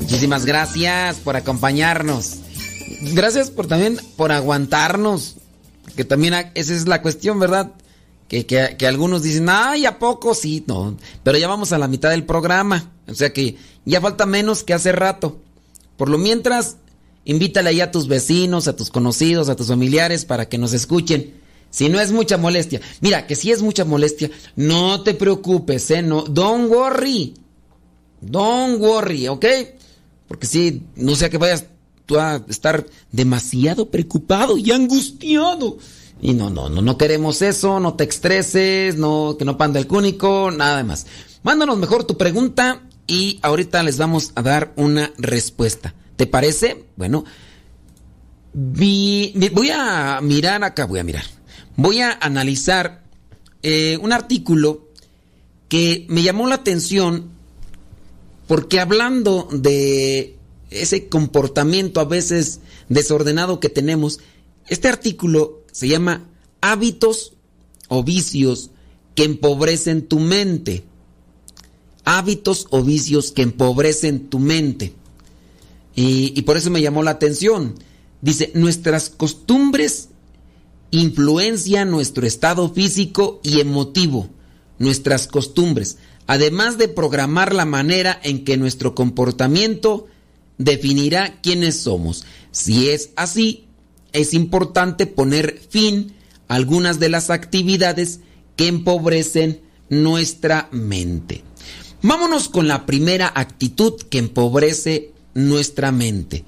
Muchísimas 0.00 0.46
gracias 0.46 1.16
por 1.16 1.36
acompañarnos. 1.36 2.36
Gracias 3.12 3.50
por 3.50 3.66
también 3.66 4.00
por 4.16 4.32
aguantarnos. 4.32 5.36
Que 5.96 6.04
también 6.04 6.34
esa 6.54 6.74
es 6.74 6.86
la 6.86 7.02
cuestión, 7.02 7.40
¿verdad? 7.40 7.72
Que, 8.28 8.44
que, 8.44 8.86
algunos 8.86 9.22
dicen, 9.22 9.48
ay, 9.48 9.86
¿a 9.86 9.98
poco? 9.98 10.34
Sí, 10.34 10.64
no. 10.66 10.96
Pero 11.22 11.38
ya 11.38 11.46
vamos 11.46 11.72
a 11.72 11.78
la 11.78 11.86
mitad 11.86 12.10
del 12.10 12.24
programa. 12.24 12.90
O 13.06 13.14
sea 13.14 13.32
que 13.32 13.56
ya 13.84 14.00
falta 14.00 14.26
menos 14.26 14.64
que 14.64 14.74
hace 14.74 14.90
rato. 14.92 15.38
Por 15.96 16.08
lo 16.08 16.18
mientras, 16.18 16.76
invítale 17.24 17.70
ahí 17.70 17.80
a 17.80 17.92
tus 17.92 18.08
vecinos, 18.08 18.66
a 18.66 18.74
tus 18.74 18.90
conocidos, 18.90 19.48
a 19.48 19.56
tus 19.56 19.68
familiares 19.68 20.24
para 20.24 20.48
que 20.48 20.58
nos 20.58 20.72
escuchen. 20.72 21.34
Si 21.70 21.88
no 21.88 22.00
es 22.00 22.10
mucha 22.10 22.36
molestia. 22.36 22.80
Mira, 23.00 23.26
que 23.26 23.36
si 23.36 23.52
es 23.52 23.62
mucha 23.62 23.84
molestia, 23.84 24.30
no 24.56 25.02
te 25.02 25.14
preocupes, 25.14 25.90
¿eh? 25.90 26.02
No, 26.02 26.22
don't 26.22 26.70
worry. 26.70 27.34
Don't 28.20 28.80
worry, 28.80 29.28
¿ok? 29.28 29.44
Porque 30.26 30.46
si, 30.46 30.82
no 30.96 31.14
sea 31.14 31.30
que 31.30 31.38
vayas 31.38 31.66
tú 32.06 32.18
a 32.18 32.42
estar 32.48 32.86
demasiado 33.12 33.90
preocupado 33.90 34.56
y 34.56 34.70
angustiado. 34.70 35.78
Y 36.20 36.34
no, 36.34 36.50
no, 36.50 36.68
no, 36.68 36.80
no 36.82 36.98
queremos 36.98 37.42
eso, 37.42 37.78
no 37.78 37.94
te 37.94 38.04
estreses, 38.04 38.96
no, 38.96 39.36
que 39.38 39.44
no 39.44 39.58
panda 39.58 39.78
el 39.78 39.86
cúnico, 39.86 40.50
nada 40.50 40.82
más. 40.82 41.06
Mándanos 41.42 41.76
mejor 41.78 42.04
tu 42.04 42.16
pregunta 42.16 42.82
y 43.06 43.38
ahorita 43.42 43.82
les 43.82 43.98
vamos 43.98 44.32
a 44.34 44.42
dar 44.42 44.72
una 44.76 45.12
respuesta. 45.18 45.94
¿Te 46.16 46.26
parece? 46.26 46.86
Bueno, 46.96 47.24
voy 48.54 49.70
a 49.72 50.20
mirar 50.22 50.64
acá, 50.64 50.86
voy 50.86 51.00
a 51.00 51.04
mirar. 51.04 51.24
Voy 51.76 52.00
a 52.00 52.12
analizar 52.20 53.02
eh, 53.62 53.98
un 54.00 54.12
artículo 54.12 54.88
que 55.68 56.06
me 56.08 56.22
llamó 56.22 56.46
la 56.46 56.54
atención 56.56 57.30
porque 58.46 58.80
hablando 58.80 59.48
de 59.52 60.36
ese 60.70 61.08
comportamiento 61.08 62.00
a 62.00 62.04
veces 62.04 62.60
desordenado 62.88 63.60
que 63.60 63.68
tenemos, 63.68 64.20
este 64.68 64.88
artículo 64.88 65.55
se 65.76 65.88
llama 65.88 66.24
hábitos 66.62 67.34
o 67.88 68.02
vicios 68.02 68.70
que 69.14 69.24
empobrecen 69.24 70.08
tu 70.08 70.18
mente. 70.18 70.84
Hábitos 72.06 72.66
o 72.70 72.82
vicios 72.82 73.30
que 73.30 73.42
empobrecen 73.42 74.30
tu 74.30 74.38
mente. 74.38 74.94
Y, 75.94 76.32
y 76.34 76.42
por 76.42 76.56
eso 76.56 76.70
me 76.70 76.80
llamó 76.80 77.02
la 77.02 77.10
atención. 77.10 77.74
Dice, 78.22 78.52
nuestras 78.54 79.10
costumbres 79.10 80.08
influencian 80.92 81.90
nuestro 81.90 82.26
estado 82.26 82.72
físico 82.72 83.38
y 83.42 83.60
emotivo, 83.60 84.30
nuestras 84.78 85.26
costumbres, 85.26 85.98
además 86.26 86.78
de 86.78 86.88
programar 86.88 87.54
la 87.54 87.66
manera 87.66 88.18
en 88.22 88.44
que 88.46 88.56
nuestro 88.56 88.94
comportamiento 88.94 90.06
definirá 90.56 91.38
quiénes 91.42 91.78
somos. 91.78 92.24
Si 92.50 92.88
es 92.88 93.10
así, 93.14 93.65
es 94.16 94.34
importante 94.34 95.06
poner 95.06 95.60
fin 95.70 96.14
a 96.48 96.54
algunas 96.54 96.98
de 96.98 97.08
las 97.08 97.30
actividades 97.30 98.20
que 98.56 98.68
empobrecen 98.68 99.60
nuestra 99.88 100.68
mente. 100.72 101.44
Vámonos 102.02 102.48
con 102.48 102.68
la 102.68 102.86
primera 102.86 103.30
actitud 103.34 103.94
que 104.10 104.18
empobrece 104.18 105.12
nuestra 105.34 105.92
mente, 105.92 106.44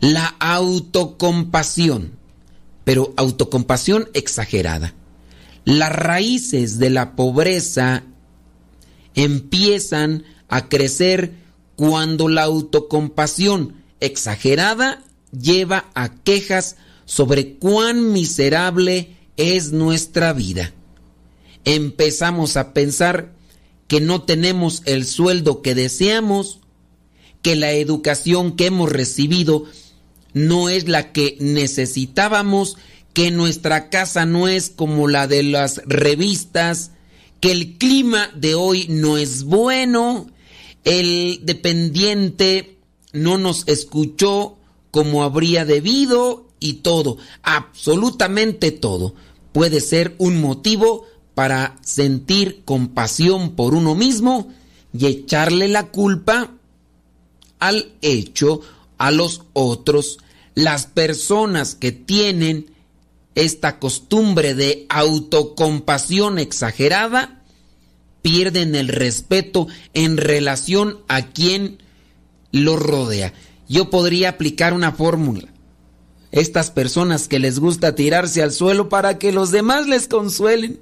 la 0.00 0.26
autocompasión, 0.38 2.12
pero 2.84 3.12
autocompasión 3.16 4.08
exagerada. 4.14 4.94
Las 5.64 5.92
raíces 5.92 6.78
de 6.78 6.90
la 6.90 7.14
pobreza 7.14 8.02
empiezan 9.14 10.24
a 10.48 10.68
crecer 10.68 11.32
cuando 11.76 12.28
la 12.28 12.42
autocompasión 12.42 13.74
exagerada 14.00 15.02
lleva 15.32 15.86
a 15.94 16.10
quejas 16.10 16.76
sobre 17.04 17.54
cuán 17.54 18.12
miserable 18.12 19.16
es 19.36 19.72
nuestra 19.72 20.32
vida. 20.32 20.72
Empezamos 21.64 22.56
a 22.56 22.72
pensar 22.72 23.32
que 23.88 24.00
no 24.00 24.22
tenemos 24.22 24.82
el 24.86 25.04
sueldo 25.04 25.62
que 25.62 25.74
deseamos, 25.74 26.60
que 27.42 27.56
la 27.56 27.72
educación 27.72 28.56
que 28.56 28.66
hemos 28.66 28.90
recibido 28.90 29.64
no 30.32 30.68
es 30.68 30.88
la 30.88 31.12
que 31.12 31.36
necesitábamos, 31.40 32.76
que 33.12 33.30
nuestra 33.30 33.90
casa 33.90 34.24
no 34.24 34.48
es 34.48 34.70
como 34.70 35.08
la 35.08 35.26
de 35.26 35.42
las 35.42 35.82
revistas, 35.84 36.92
que 37.40 37.52
el 37.52 37.76
clima 37.76 38.30
de 38.34 38.54
hoy 38.54 38.86
no 38.88 39.18
es 39.18 39.44
bueno, 39.44 40.30
el 40.84 41.40
dependiente 41.42 42.78
no 43.12 43.36
nos 43.36 43.68
escuchó 43.68 44.56
como 44.90 45.22
habría 45.22 45.64
debido 45.64 46.46
y 46.62 46.74
todo, 46.74 47.18
absolutamente 47.42 48.70
todo, 48.70 49.14
puede 49.52 49.80
ser 49.80 50.14
un 50.18 50.40
motivo 50.40 51.06
para 51.34 51.76
sentir 51.82 52.62
compasión 52.64 53.52
por 53.56 53.74
uno 53.74 53.94
mismo 53.94 54.52
y 54.96 55.06
echarle 55.06 55.68
la 55.68 55.88
culpa 55.88 56.52
al 57.58 57.92
hecho 58.02 58.60
a 58.98 59.10
los 59.10 59.42
otros. 59.52 60.18
Las 60.54 60.86
personas 60.86 61.74
que 61.74 61.92
tienen 61.92 62.70
esta 63.34 63.78
costumbre 63.78 64.54
de 64.54 64.86
autocompasión 64.88 66.38
exagerada 66.38 67.42
pierden 68.20 68.74
el 68.74 68.88
respeto 68.88 69.66
en 69.94 70.16
relación 70.16 70.98
a 71.08 71.28
quien 71.30 71.78
los 72.52 72.80
rodea. 72.80 73.32
Yo 73.68 73.90
podría 73.90 74.30
aplicar 74.30 74.74
una 74.74 74.92
fórmula. 74.92 75.51
Estas 76.32 76.70
personas 76.70 77.28
que 77.28 77.38
les 77.38 77.58
gusta 77.58 77.94
tirarse 77.94 78.42
al 78.42 78.52
suelo 78.52 78.88
para 78.88 79.18
que 79.18 79.32
los 79.32 79.50
demás 79.50 79.86
les 79.86 80.08
consuelen, 80.08 80.80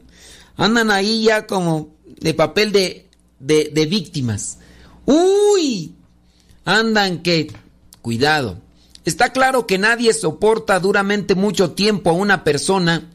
andan 0.57 0.93
ahí 0.93 1.25
ya 1.25 1.47
como 1.47 1.91
de 2.21 2.35
papel 2.35 2.71
de, 2.71 3.11
de, 3.41 3.87
víctimas. 3.87 4.59
Uy, 5.07 5.95
andan 6.65 7.23
que, 7.23 7.53
cuidado. 8.01 8.61
Está 9.05 9.33
claro 9.33 9.67
que 9.67 9.79
nadie 9.79 10.13
soporta 10.13 10.79
duramente 10.79 11.35
mucho 11.35 11.73
tiempo 11.73 12.11
a 12.11 12.15
una 12.15 12.45
persona 12.45 13.11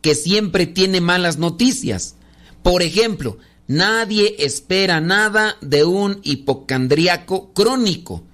que 0.00 0.16
siempre 0.16 0.66
tiene 0.66 1.00
malas 1.00 1.38
noticias. 1.38 2.16
Por 2.64 2.82
ejemplo, 2.82 3.38
nadie 3.68 4.34
espera 4.40 5.00
nada 5.00 5.56
de 5.60 5.84
un 5.84 6.20
hipocondriaco 6.24 7.52
crónico 7.52 8.24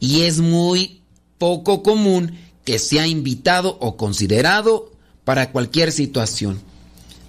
y 0.00 0.22
es 0.22 0.38
muy 0.40 1.02
poco 1.38 1.82
común 1.82 2.38
que 2.68 2.78
sea 2.78 3.06
invitado 3.06 3.78
o 3.80 3.96
considerado 3.96 4.92
para 5.24 5.52
cualquier 5.52 5.90
situación. 5.90 6.60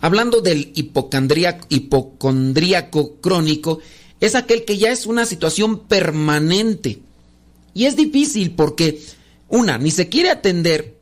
Hablando 0.02 0.42
del 0.42 0.74
hipocondríaco, 0.76 3.16
crónico, 3.22 3.80
es 4.20 4.36
aquel 4.36 4.66
que 4.66 4.78
ya 4.78 4.92
es 4.92 5.06
una 5.06 5.26
situación 5.26 5.88
permanente. 5.88 7.00
Y 7.74 7.86
es 7.86 7.96
difícil 7.96 8.52
porque, 8.52 9.02
una, 9.48 9.78
ni 9.78 9.92
se 9.92 10.10
quiere 10.10 10.30
atender, 10.30 10.98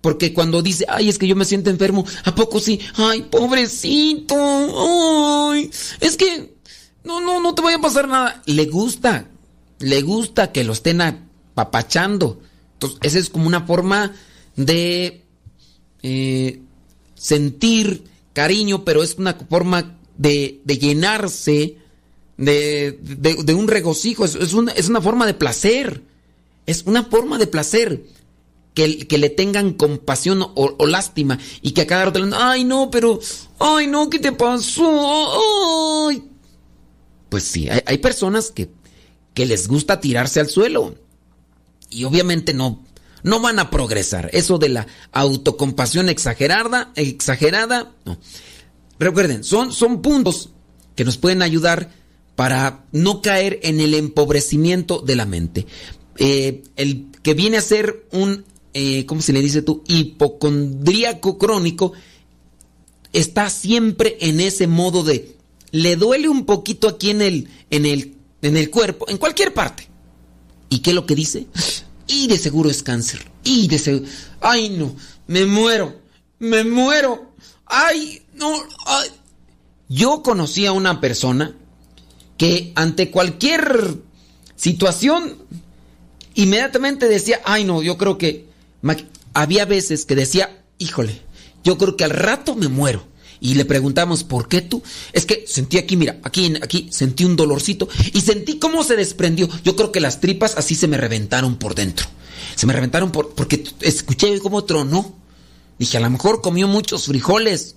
porque 0.00 0.32
cuando 0.32 0.62
dice, 0.62 0.86
ay, 0.88 1.10
es 1.10 1.18
que 1.18 1.28
yo 1.28 1.36
me 1.36 1.44
siento 1.44 1.68
enfermo, 1.68 2.06
¿a 2.24 2.34
poco 2.34 2.60
sí? 2.60 2.80
Ay, 2.94 3.26
pobrecito, 3.30 5.50
ay, 5.50 5.70
es 6.00 6.16
que, 6.16 6.54
no, 7.04 7.20
no, 7.20 7.42
no 7.42 7.54
te 7.54 7.60
vaya 7.60 7.76
a 7.76 7.82
pasar 7.82 8.08
nada. 8.08 8.42
Le 8.46 8.64
gusta, 8.64 9.28
le 9.80 10.00
gusta 10.00 10.50
que 10.50 10.64
lo 10.64 10.72
estén 10.72 11.02
apapachando. 11.02 12.40
Entonces, 12.76 12.98
esa 13.02 13.18
es 13.18 13.30
como 13.30 13.46
una 13.46 13.62
forma 13.62 14.14
de 14.54 15.24
eh, 16.02 16.60
sentir 17.14 18.04
cariño, 18.34 18.84
pero 18.84 19.02
es 19.02 19.14
una 19.16 19.34
forma 19.34 19.98
de, 20.18 20.60
llenarse 20.66 21.78
de, 22.36 22.98
de, 23.00 23.54
un 23.54 23.66
regocijo, 23.66 24.26
es, 24.26 24.52
una, 24.52 24.72
es, 24.72 24.88
una, 24.90 25.00
forma 25.00 25.24
de 25.24 25.32
placer, 25.32 26.02
es 26.66 26.82
una 26.84 27.04
forma 27.04 27.38
de 27.38 27.46
placer. 27.46 28.04
Que, 28.74 29.08
que 29.08 29.16
le 29.16 29.30
tengan 29.30 29.72
compasión 29.72 30.46
o, 30.54 30.86
lástima 30.86 31.38
y 31.62 31.70
que 31.70 31.80
a 31.80 31.86
cada 31.86 32.04
rato 32.04 32.22
le 32.22 32.36
ay 32.36 32.62
no, 32.62 32.90
pero, 32.90 33.18
ay 33.58 33.86
no, 33.86 34.10
¿qué 34.10 34.18
te 34.18 34.32
pasó? 34.32 36.10
Ay. 36.10 36.22
Pues 37.30 37.44
sí, 37.44 37.70
hay, 37.70 37.80
hay 37.86 37.96
personas 37.96 38.50
que, 38.50 38.68
que 39.32 39.46
les 39.46 39.66
gusta 39.66 39.98
tirarse 39.98 40.40
al 40.40 40.50
suelo 40.50 40.94
y 41.96 42.04
obviamente 42.04 42.52
no, 42.52 42.84
no 43.22 43.40
van 43.40 43.58
a 43.58 43.70
progresar. 43.70 44.28
Eso 44.32 44.58
de 44.58 44.68
la 44.68 44.86
autocompasión 45.12 46.08
exagerada, 46.10 46.92
exagerada, 46.94 47.94
no. 48.04 48.18
Recuerden, 48.98 49.44
son, 49.44 49.72
son 49.72 50.02
puntos 50.02 50.50
que 50.94 51.04
nos 51.04 51.16
pueden 51.16 51.42
ayudar 51.42 51.90
para 52.34 52.84
no 52.92 53.22
caer 53.22 53.60
en 53.62 53.80
el 53.80 53.94
empobrecimiento 53.94 55.00
de 55.00 55.16
la 55.16 55.24
mente. 55.24 55.66
Eh, 56.18 56.62
el 56.76 57.06
que 57.22 57.34
viene 57.34 57.56
a 57.56 57.62
ser 57.62 58.06
un, 58.12 58.44
eh, 58.74 59.06
¿cómo 59.06 59.22
se 59.22 59.32
le 59.32 59.40
dice 59.40 59.62
tú? 59.62 59.82
Hipocondríaco 59.86 61.38
crónico, 61.38 61.92
está 63.12 63.48
siempre 63.48 64.18
en 64.20 64.40
ese 64.40 64.66
modo 64.66 65.02
de, 65.02 65.36
le 65.70 65.96
duele 65.96 66.28
un 66.28 66.44
poquito 66.44 66.88
aquí 66.88 67.10
en 67.10 67.22
el, 67.22 67.48
en 67.70 67.86
el, 67.86 68.16
en 68.42 68.56
el 68.56 68.68
cuerpo, 68.70 69.06
en 69.08 69.16
cualquier 69.16 69.54
parte. 69.54 69.88
¿Y 70.68 70.80
qué 70.80 70.90
es 70.90 70.96
lo 70.96 71.06
que 71.06 71.14
dice? 71.14 71.46
Y 72.06 72.26
de 72.28 72.38
seguro 72.38 72.70
es 72.70 72.82
cáncer. 72.82 73.26
Y 73.44 73.68
de 73.68 73.78
seguro, 73.78 74.06
ay 74.40 74.70
no, 74.70 74.94
me 75.26 75.44
muero, 75.46 76.00
me 76.38 76.64
muero. 76.64 77.32
Ay, 77.66 78.22
no, 78.34 78.52
ay. 78.86 79.08
Yo 79.88 80.22
conocí 80.22 80.66
a 80.66 80.72
una 80.72 81.00
persona 81.00 81.54
que 82.36 82.72
ante 82.74 83.10
cualquier 83.10 83.96
situación 84.56 85.38
inmediatamente 86.34 87.08
decía, 87.08 87.40
ay 87.44 87.64
no, 87.64 87.82
yo 87.82 87.96
creo 87.96 88.18
que 88.18 88.46
había 89.34 89.64
veces 89.64 90.04
que 90.04 90.14
decía, 90.14 90.62
híjole, 90.78 91.20
yo 91.64 91.78
creo 91.78 91.96
que 91.96 92.04
al 92.04 92.10
rato 92.10 92.54
me 92.54 92.68
muero. 92.68 93.04
Y 93.40 93.54
le 93.54 93.64
preguntamos, 93.64 94.24
¿por 94.24 94.48
qué 94.48 94.62
tú? 94.62 94.82
Es 95.12 95.26
que 95.26 95.44
sentí 95.46 95.78
aquí, 95.78 95.96
mira, 95.96 96.18
aquí, 96.22 96.54
aquí 96.62 96.88
sentí 96.90 97.24
un 97.24 97.36
dolorcito 97.36 97.88
y 98.12 98.20
sentí 98.20 98.58
cómo 98.58 98.82
se 98.82 98.96
desprendió. 98.96 99.48
Yo 99.64 99.76
creo 99.76 99.92
que 99.92 100.00
las 100.00 100.20
tripas 100.20 100.56
así 100.56 100.74
se 100.74 100.88
me 100.88 100.96
reventaron 100.96 101.56
por 101.56 101.74
dentro. 101.74 102.06
Se 102.54 102.66
me 102.66 102.72
reventaron 102.72 103.12
por, 103.12 103.34
porque 103.34 103.64
escuché 103.80 104.38
cómo 104.40 104.64
tronó. 104.64 105.14
Dije, 105.78 105.98
a 105.98 106.00
lo 106.00 106.10
mejor 106.10 106.40
comió 106.40 106.66
muchos 106.68 107.06
frijoles. 107.06 107.76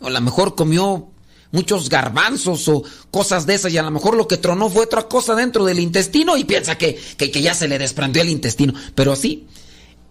O 0.00 0.06
a 0.08 0.10
lo 0.10 0.20
mejor 0.20 0.54
comió 0.54 1.08
muchos 1.52 1.88
garbanzos 1.88 2.68
o 2.68 2.84
cosas 3.10 3.46
de 3.46 3.54
esas 3.54 3.72
y 3.72 3.78
a 3.78 3.82
lo 3.82 3.90
mejor 3.90 4.16
lo 4.16 4.28
que 4.28 4.36
tronó 4.36 4.70
fue 4.70 4.84
otra 4.84 5.08
cosa 5.08 5.34
dentro 5.34 5.64
del 5.64 5.80
intestino 5.80 6.36
y 6.36 6.44
piensa 6.44 6.78
que, 6.78 6.98
que, 7.16 7.30
que 7.30 7.42
ya 7.42 7.54
se 7.54 7.68
le 7.68 7.78
desprendió 7.78 8.22
el 8.22 8.28
intestino. 8.28 8.74
Pero 8.94 9.12
así, 9.12 9.46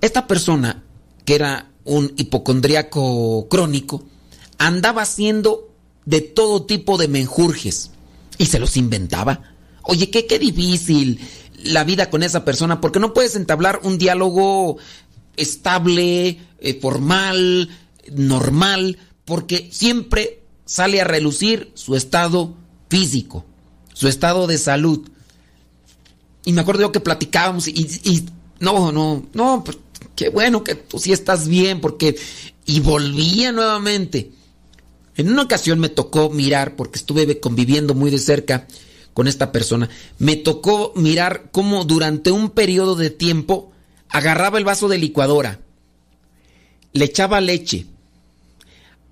esta 0.02 0.28
persona 0.28 0.84
que 1.26 1.36
era 1.36 1.72
un 1.86 2.14
hipocondriaco 2.18 3.48
crónico 3.50 4.04
andaba 4.60 5.02
haciendo 5.02 5.74
de 6.06 6.22
todo 6.22 6.66
tipo 6.66 6.98
de 6.98 7.08
menjurjes 7.08 7.92
y 8.38 8.46
se 8.46 8.60
los 8.60 8.78
inventaba. 8.78 9.56
Oye, 9.84 10.12
qué, 10.12 10.28
qué 10.28 10.38
difícil 10.38 11.20
la 11.64 11.84
vida 11.84 12.10
con 12.10 12.22
esa 12.22 12.46
persona 12.46 12.80
porque 12.80 13.00
no 13.00 13.14
puedes 13.14 13.36
entablar 13.36 13.80
un 13.84 13.98
diálogo 13.98 14.78
estable, 15.36 16.40
eh, 16.60 16.80
formal, 16.80 17.70
normal, 18.12 18.98
porque 19.26 19.70
siempre 19.72 20.44
sale 20.66 21.02
a 21.02 21.06
relucir 21.06 21.72
su 21.74 21.96
estado 21.96 22.56
físico, 22.90 23.46
su 23.94 24.08
estado 24.08 24.46
de 24.46 24.58
salud. 24.58 25.10
Y 26.46 26.54
me 26.54 26.62
acuerdo 26.62 26.84
yo 26.84 26.92
que 26.92 27.00
platicábamos 27.00 27.68
y, 27.68 27.88
y 28.04 28.26
no, 28.60 28.92
no, 28.92 29.26
no, 29.34 29.64
pues, 29.64 29.78
qué 30.16 30.30
bueno 30.30 30.64
que 30.64 30.76
tú 30.76 31.00
sí 31.00 31.12
estás 31.14 31.48
bien, 31.48 31.82
porque... 31.82 32.16
Y 32.66 32.82
volvía 32.82 33.52
nuevamente. 33.52 34.32
En 35.20 35.30
una 35.30 35.42
ocasión 35.42 35.80
me 35.82 35.90
tocó 35.90 36.30
mirar, 36.30 36.78
porque 36.78 36.98
estuve 36.98 37.42
conviviendo 37.42 37.94
muy 37.94 38.10
de 38.10 38.20
cerca 38.20 38.68
con 39.14 39.28
esta 39.28 39.52
persona, 39.52 39.90
me 40.18 40.38
tocó 40.38 40.94
mirar 40.96 41.50
cómo 41.52 41.84
durante 41.84 42.32
un 42.32 42.52
periodo 42.52 42.96
de 42.96 43.10
tiempo 43.10 43.74
agarraba 44.08 44.60
el 44.60 44.64
vaso 44.64 44.88
de 44.88 44.98
licuadora, 44.98 45.60
le 46.94 47.04
echaba 47.04 47.42
leche, 47.42 47.86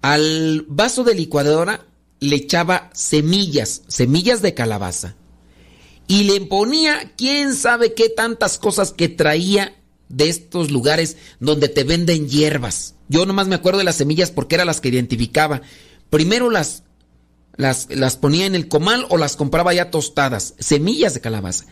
al 0.01 0.63
vaso 0.69 1.03
de 1.03 1.13
licuadora 1.13 1.85
le 2.21 2.37
echaba 2.37 2.89
semillas, 2.93 3.81
semillas 3.89 4.41
de 4.41 4.53
calabaza, 4.53 5.17
y 6.07 6.23
le 6.23 6.39
ponía 6.39 7.11
quién 7.17 7.53
sabe 7.53 7.93
qué 7.95 8.07
tantas 8.07 8.57
cosas 8.57 8.93
que 8.93 9.09
traía 9.09 9.75
de 10.07 10.29
estos 10.29 10.71
lugares 10.71 11.17
donde 11.41 11.67
te 11.67 11.83
venden 11.83 12.29
hierbas. 12.29 12.95
Yo 13.09 13.25
nomás 13.25 13.49
me 13.49 13.55
acuerdo 13.55 13.79
de 13.79 13.83
las 13.83 13.97
semillas 13.97 14.31
porque 14.31 14.55
eran 14.55 14.67
las 14.67 14.79
que 14.79 14.87
identificaba. 14.87 15.63
Primero 16.09 16.49
las, 16.49 16.83
las, 17.55 17.87
las 17.89 18.17
ponía 18.17 18.45
en 18.45 18.55
el 18.55 18.67
comal 18.67 19.05
o 19.09 19.17
las 19.17 19.35
compraba 19.35 19.73
ya 19.73 19.91
tostadas, 19.91 20.53
semillas 20.59 21.13
de 21.13 21.21
calabaza. 21.21 21.65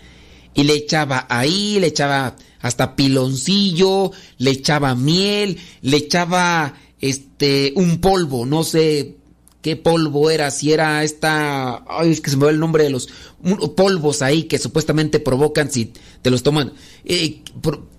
Y 0.54 0.64
le 0.64 0.74
echaba 0.74 1.26
ahí, 1.30 1.80
le 1.80 1.88
echaba 1.88 2.36
hasta 2.62 2.96
piloncillo, 2.96 4.12
le 4.38 4.52
echaba 4.52 4.96
miel, 4.96 5.60
le 5.82 5.98
echaba 5.98 6.74
este 7.02 7.74
un 7.76 8.00
polvo, 8.00 8.46
no 8.46 8.64
sé 8.64 9.18
qué 9.62 9.76
polvo 9.76 10.30
era, 10.30 10.52
si 10.52 10.72
era 10.72 11.04
esta, 11.04 11.84
ay, 11.88 12.12
es 12.12 12.22
que 12.22 12.30
se 12.30 12.38
me 12.38 12.46
va 12.46 12.52
el 12.52 12.60
nombre 12.60 12.84
de 12.84 12.92
los 12.92 13.10
polvos 13.76 14.22
ahí 14.22 14.44
que 14.44 14.60
supuestamente 14.60 15.20
provocan 15.20 15.72
si 15.72 15.92
te 16.22 16.30
los 16.30 16.44
toman, 16.44 16.74
eh, 17.04 17.42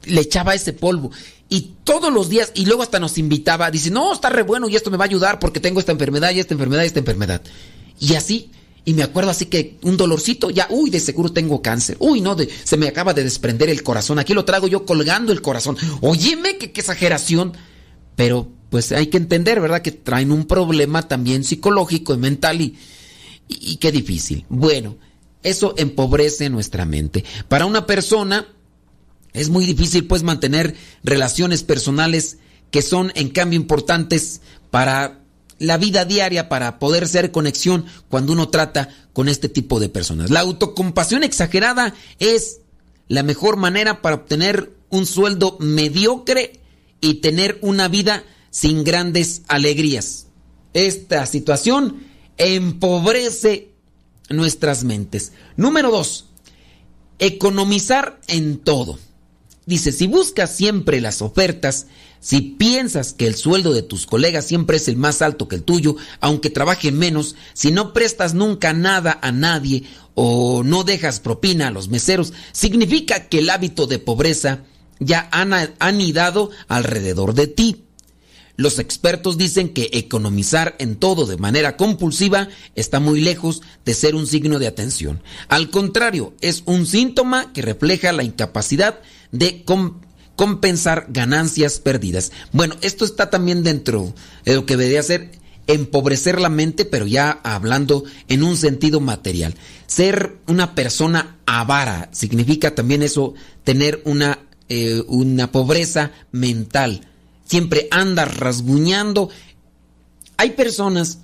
le 0.04 0.20
echaba 0.20 0.54
ese 0.54 0.72
polvo 0.72 1.10
y 1.48 1.74
todos 1.84 2.12
los 2.12 2.28
días, 2.28 2.52
y 2.54 2.66
luego 2.66 2.82
hasta 2.82 2.98
nos 2.98 3.18
invitaba, 3.18 3.70
dice, 3.70 3.90
no, 3.90 4.12
está 4.12 4.28
re 4.30 4.42
bueno 4.42 4.68
y 4.68 4.76
esto 4.76 4.90
me 4.90 4.96
va 4.96 5.04
a 5.04 5.08
ayudar 5.08 5.38
porque 5.38 5.60
tengo 5.60 5.78
esta 5.78 5.92
enfermedad 5.92 6.32
y 6.32 6.40
esta 6.40 6.54
enfermedad 6.54 6.82
y 6.82 6.86
esta 6.86 6.98
enfermedad. 6.98 7.42
Y 8.00 8.14
así, 8.14 8.50
y 8.84 8.94
me 8.94 9.02
acuerdo 9.02 9.30
así 9.30 9.46
que 9.46 9.78
un 9.82 9.96
dolorcito, 9.96 10.48
ya, 10.50 10.68
uy, 10.70 10.90
de 10.90 11.00
seguro 11.00 11.32
tengo 11.32 11.60
cáncer. 11.60 11.96
Uy, 11.98 12.20
no, 12.20 12.36
de, 12.36 12.48
se 12.64 12.76
me 12.76 12.86
acaba 12.86 13.14
de 13.14 13.24
desprender 13.24 13.68
el 13.68 13.82
corazón. 13.82 14.20
Aquí 14.20 14.32
lo 14.32 14.44
traigo 14.44 14.68
yo 14.68 14.86
colgando 14.86 15.32
el 15.32 15.42
corazón. 15.42 15.76
Óyeme, 16.00 16.56
qué, 16.56 16.66
exageración. 16.66 17.52
Pero 18.14 18.48
pues 18.70 18.92
hay 18.92 19.08
que 19.08 19.16
entender, 19.16 19.60
¿verdad? 19.60 19.82
Que 19.82 19.90
traen 19.90 20.30
un 20.30 20.46
problema 20.46 21.08
también 21.08 21.42
psicológico 21.42 22.14
y 22.14 22.18
mental 22.18 22.60
y, 22.60 22.78
y, 23.48 23.76
qué 23.76 23.90
difícil. 23.90 24.44
Bueno, 24.48 24.96
eso 25.42 25.74
empobrece 25.76 26.48
nuestra 26.48 26.84
mente. 26.84 27.24
Para 27.48 27.66
una 27.66 27.86
persona 27.86 28.46
es 29.36 29.50
muy 29.50 29.66
difícil 29.66 30.06
pues 30.06 30.22
mantener 30.22 30.74
relaciones 31.04 31.62
personales 31.62 32.38
que 32.70 32.82
son 32.82 33.12
en 33.14 33.28
cambio 33.28 33.58
importantes 33.58 34.40
para 34.70 35.20
la 35.58 35.78
vida 35.78 36.04
diaria, 36.04 36.48
para 36.48 36.78
poder 36.78 37.08
ser 37.08 37.32
conexión 37.32 37.86
cuando 38.08 38.32
uno 38.32 38.48
trata 38.48 38.88
con 39.12 39.28
este 39.28 39.48
tipo 39.48 39.80
de 39.80 39.88
personas. 39.88 40.30
La 40.30 40.40
autocompasión 40.40 41.22
exagerada 41.22 41.94
es 42.18 42.60
la 43.08 43.22
mejor 43.22 43.56
manera 43.56 44.02
para 44.02 44.16
obtener 44.16 44.74
un 44.90 45.06
sueldo 45.06 45.56
mediocre 45.60 46.60
y 47.00 47.14
tener 47.14 47.58
una 47.62 47.88
vida 47.88 48.24
sin 48.50 48.84
grandes 48.84 49.42
alegrías. 49.48 50.26
Esta 50.74 51.24
situación 51.26 52.04
empobrece 52.36 53.70
nuestras 54.28 54.84
mentes. 54.84 55.32
Número 55.56 55.90
dos, 55.90 56.26
economizar 57.18 58.20
en 58.28 58.58
todo. 58.58 58.98
Dice, 59.66 59.90
si 59.90 60.06
buscas 60.06 60.54
siempre 60.54 61.00
las 61.00 61.20
ofertas, 61.20 61.88
si 62.20 62.40
piensas 62.40 63.12
que 63.12 63.26
el 63.26 63.34
sueldo 63.34 63.72
de 63.72 63.82
tus 63.82 64.06
colegas 64.06 64.46
siempre 64.46 64.76
es 64.76 64.86
el 64.86 64.96
más 64.96 65.22
alto 65.22 65.48
que 65.48 65.56
el 65.56 65.64
tuyo, 65.64 65.96
aunque 66.20 66.50
trabajen 66.50 66.96
menos, 66.96 67.34
si 67.52 67.72
no 67.72 67.92
prestas 67.92 68.32
nunca 68.32 68.72
nada 68.72 69.18
a 69.22 69.32
nadie 69.32 69.82
o 70.14 70.62
no 70.62 70.84
dejas 70.84 71.18
propina 71.18 71.66
a 71.66 71.70
los 71.72 71.88
meseros, 71.88 72.32
significa 72.52 73.28
que 73.28 73.40
el 73.40 73.50
hábito 73.50 73.88
de 73.88 73.98
pobreza 73.98 74.60
ya 75.00 75.28
han 75.32 75.52
anidado 75.80 76.50
alrededor 76.68 77.34
de 77.34 77.48
ti. 77.48 77.82
Los 78.54 78.78
expertos 78.78 79.36
dicen 79.36 79.70
que 79.70 79.90
economizar 79.92 80.76
en 80.78 80.94
todo 80.94 81.26
de 81.26 81.36
manera 81.38 81.76
compulsiva 81.76 82.48
está 82.76 83.00
muy 83.00 83.20
lejos 83.20 83.62
de 83.84 83.94
ser 83.94 84.14
un 84.14 84.28
signo 84.28 84.60
de 84.60 84.68
atención. 84.68 85.22
Al 85.48 85.70
contrario, 85.70 86.34
es 86.40 86.62
un 86.66 86.86
síntoma 86.86 87.52
que 87.52 87.62
refleja 87.62 88.12
la 88.12 88.22
incapacidad 88.22 89.00
de 89.32 89.64
compensar 90.36 91.06
ganancias 91.08 91.78
perdidas. 91.78 92.32
Bueno, 92.52 92.74
esto 92.80 93.04
está 93.04 93.30
también 93.30 93.62
dentro 93.62 94.14
de 94.44 94.54
lo 94.54 94.66
que 94.66 94.76
debería 94.76 95.02
ser 95.02 95.30
empobrecer 95.66 96.40
la 96.40 96.48
mente, 96.48 96.84
pero 96.84 97.06
ya 97.06 97.40
hablando 97.42 98.04
en 98.28 98.42
un 98.42 98.56
sentido 98.56 99.00
material. 99.00 99.54
Ser 99.86 100.38
una 100.46 100.74
persona 100.74 101.38
avara 101.46 102.08
significa 102.12 102.74
también 102.74 103.02
eso, 103.02 103.34
tener 103.64 104.02
una, 104.04 104.38
eh, 104.68 105.02
una 105.08 105.50
pobreza 105.50 106.12
mental 106.30 107.08
siempre 107.46 107.88
anda 107.90 108.24
rasguñando. 108.26 109.30
Hay 110.36 110.50
personas 110.50 111.18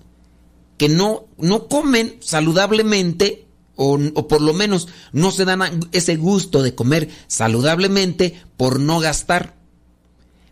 que 0.79 0.89
no, 0.89 1.27
no 1.37 1.69
comen 1.69 2.17
saludablemente 2.21 3.47
o, 3.77 3.99
por 4.29 4.41
lo 4.41 4.53
menos 4.53 4.89
no 5.13 5.31
se 5.31 5.45
dan 5.45 5.89
ese 5.93 6.17
gusto 6.17 6.63
de 6.63 6.75
comer 6.75 7.11
saludablemente 7.27 8.41
por 8.57 8.81
no 8.81 9.01
gastar. 9.01 9.57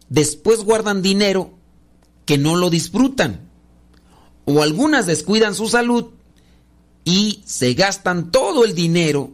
Después 0.09 0.65
guardan 0.65 1.03
dinero 1.03 1.55
que 2.25 2.39
no 2.39 2.57
lo 2.57 2.71
disfrutan. 2.71 3.49
O 4.45 4.63
algunas 4.63 5.07
descuidan 5.07 5.55
su 5.55 5.69
salud 5.69 6.11
y 7.05 7.43
se 7.45 7.75
gastan 7.75 8.31
todo 8.31 8.65
el 8.65 8.75
dinero 8.75 9.33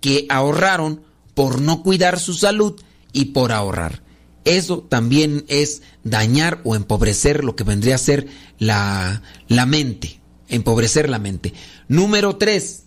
que 0.00 0.26
ahorraron 0.28 1.02
por 1.34 1.60
no 1.60 1.82
cuidar 1.82 2.20
su 2.20 2.34
salud 2.34 2.80
y 3.12 3.26
por 3.26 3.52
ahorrar. 3.52 4.02
Eso 4.44 4.86
también 4.88 5.44
es 5.48 5.82
dañar 6.04 6.60
o 6.62 6.76
empobrecer 6.76 7.42
lo 7.42 7.56
que 7.56 7.64
vendría 7.64 7.96
a 7.96 7.98
ser 7.98 8.28
la, 8.58 9.22
la 9.48 9.66
mente. 9.66 10.20
Empobrecer 10.48 11.10
la 11.10 11.18
mente. 11.18 11.52
Número 11.88 12.36
tres, 12.36 12.85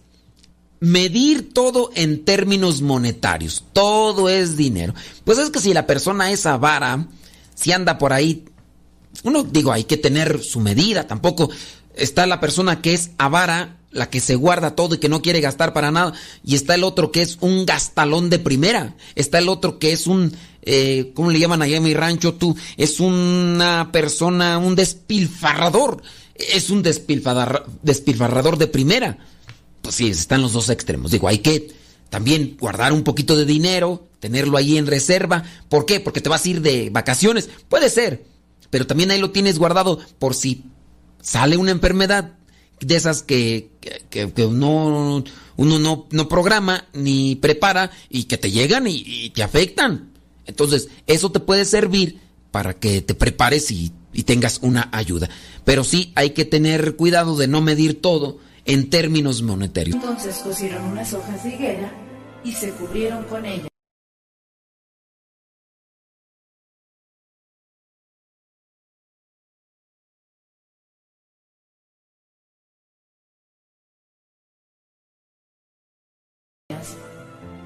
medir 0.79 1.53
todo 1.53 1.91
en 1.95 2.23
términos 2.23 2.81
monetarios. 2.81 3.63
Todo 3.73 4.29
es 4.29 4.57
dinero. 4.57 4.93
Pues 5.23 5.37
es 5.37 5.49
que 5.49 5.59
si 5.59 5.73
la 5.73 5.85
persona 5.85 6.31
es 6.31 6.45
avara, 6.45 7.07
si 7.55 7.71
anda 7.71 7.97
por 7.97 8.13
ahí, 8.13 8.45
uno 9.23 9.43
digo, 9.43 9.71
hay 9.71 9.83
que 9.83 9.97
tener 9.97 10.41
su 10.41 10.59
medida. 10.59 11.07
Tampoco 11.07 11.49
está 11.95 12.25
la 12.25 12.39
persona 12.39 12.81
que 12.81 12.93
es 12.93 13.11
avara, 13.17 13.77
la 13.91 14.09
que 14.09 14.19
se 14.19 14.35
guarda 14.35 14.75
todo 14.75 14.95
y 14.95 14.99
que 14.99 15.09
no 15.09 15.21
quiere 15.21 15.41
gastar 15.41 15.73
para 15.73 15.91
nada. 15.91 16.13
Y 16.43 16.55
está 16.55 16.75
el 16.75 16.83
otro 16.83 17.11
que 17.11 17.21
es 17.21 17.37
un 17.41 17.65
gastalón 17.65 18.29
de 18.29 18.39
primera. 18.39 18.95
Está 19.15 19.39
el 19.39 19.49
otro 19.49 19.79
que 19.79 19.91
es 19.91 20.07
un 20.07 20.33
eh, 20.61 21.11
¿cómo 21.15 21.31
le 21.31 21.39
llaman 21.39 21.61
allá 21.61 21.79
mi 21.79 21.93
rancho 21.93 22.33
tú? 22.35 22.55
Es 22.77 22.99
una 22.99 23.89
persona, 23.91 24.57
un 24.57 24.75
despilfarrador. 24.75 26.01
Es 26.35 26.69
un 26.69 26.83
despilfarrador 26.83 28.57
de 28.57 28.67
primera. 28.67 29.17
Pues 29.89 29.95
sí, 29.95 30.09
están 30.09 30.43
los 30.43 30.53
dos 30.53 30.69
extremos. 30.69 31.09
Digo, 31.09 31.27
hay 31.27 31.39
que 31.39 31.73
también 32.11 32.57
guardar 32.59 32.93
un 32.93 33.01
poquito 33.01 33.35
de 33.35 33.43
dinero, 33.43 34.07
tenerlo 34.19 34.55
ahí 34.55 34.77
en 34.77 34.85
reserva. 34.85 35.43
¿Por 35.67 35.87
qué? 35.87 35.99
Porque 35.99 36.21
te 36.21 36.29
vas 36.29 36.45
a 36.45 36.49
ir 36.49 36.61
de 36.61 36.91
vacaciones. 36.91 37.49
Puede 37.69 37.89
ser. 37.89 38.23
Pero 38.69 38.85
también 38.85 39.09
ahí 39.09 39.19
lo 39.19 39.31
tienes 39.31 39.57
guardado 39.57 39.97
por 40.19 40.35
si 40.35 40.63
sale 41.23 41.57
una 41.57 41.71
enfermedad 41.71 42.33
de 42.79 42.95
esas 42.95 43.23
que, 43.23 43.71
que, 44.11 44.27
no, 44.51 45.23
uno 45.57 45.79
no, 45.79 46.07
no, 46.11 46.29
programa 46.29 46.85
ni 46.93 47.35
prepara 47.37 47.89
y 48.11 48.25
que 48.25 48.37
te 48.37 48.51
llegan 48.51 48.85
y 48.85 49.31
te 49.31 49.41
afectan. 49.41 50.11
Entonces, 50.45 50.89
eso 51.07 51.31
te 51.31 51.39
puede 51.39 51.65
servir 51.65 52.19
para 52.51 52.75
que 52.75 53.01
te 53.01 53.15
prepares 53.15 53.71
y, 53.71 53.91
tengas 54.23 54.59
una 54.61 54.89
ayuda. 54.91 55.29
Pero 55.63 55.83
sí 55.83 56.11
hay 56.13 56.31
que 56.31 56.45
tener 56.45 56.95
cuidado 56.95 57.37
de 57.37 57.47
no 57.47 57.61
medir 57.61 58.01
todo 58.01 58.37
en 58.69 58.87
términos 58.87 59.41
monetarios. 59.41 59.95
Entonces 59.95 60.37
cosieron 60.37 60.83
unas 60.83 61.11
hojas 61.15 61.43
de 61.43 61.55
higuera 61.55 61.91
y 62.43 62.53
se 62.53 62.69
cubrieron 62.69 63.23
con 63.23 63.43
ellas. 63.43 63.67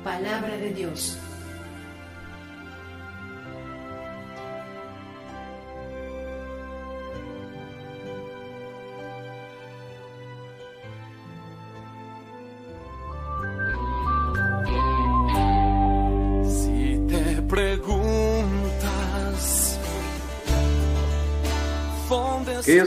Palabra 0.05 0.57
de 0.57 0.73
Dios. 0.73 1.17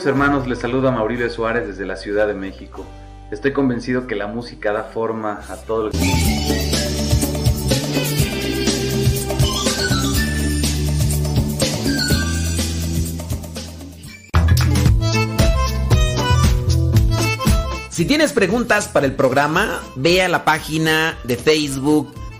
Hermanos, 0.06 0.46
les 0.46 0.60
saluda 0.60 0.92
Mauricio 0.92 1.28
Suárez 1.28 1.66
desde 1.66 1.84
la 1.84 1.96
Ciudad 1.96 2.28
de 2.28 2.34
México. 2.34 2.86
Estoy 3.32 3.52
convencido 3.52 4.06
que 4.06 4.14
la 4.14 4.28
música 4.28 4.72
da 4.72 4.84
forma 4.84 5.40
a 5.48 5.56
todo 5.56 5.86
lo 5.86 5.90
que... 5.90 5.98
Si 17.90 18.04
tienes 18.04 18.32
preguntas 18.32 18.86
para 18.86 19.06
el 19.06 19.12
programa, 19.16 19.82
ve 19.96 20.22
a 20.22 20.28
la 20.28 20.44
página 20.44 21.18
de 21.24 21.36
Facebook 21.36 22.14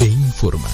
e 0.00 0.06
informa. 0.06 0.68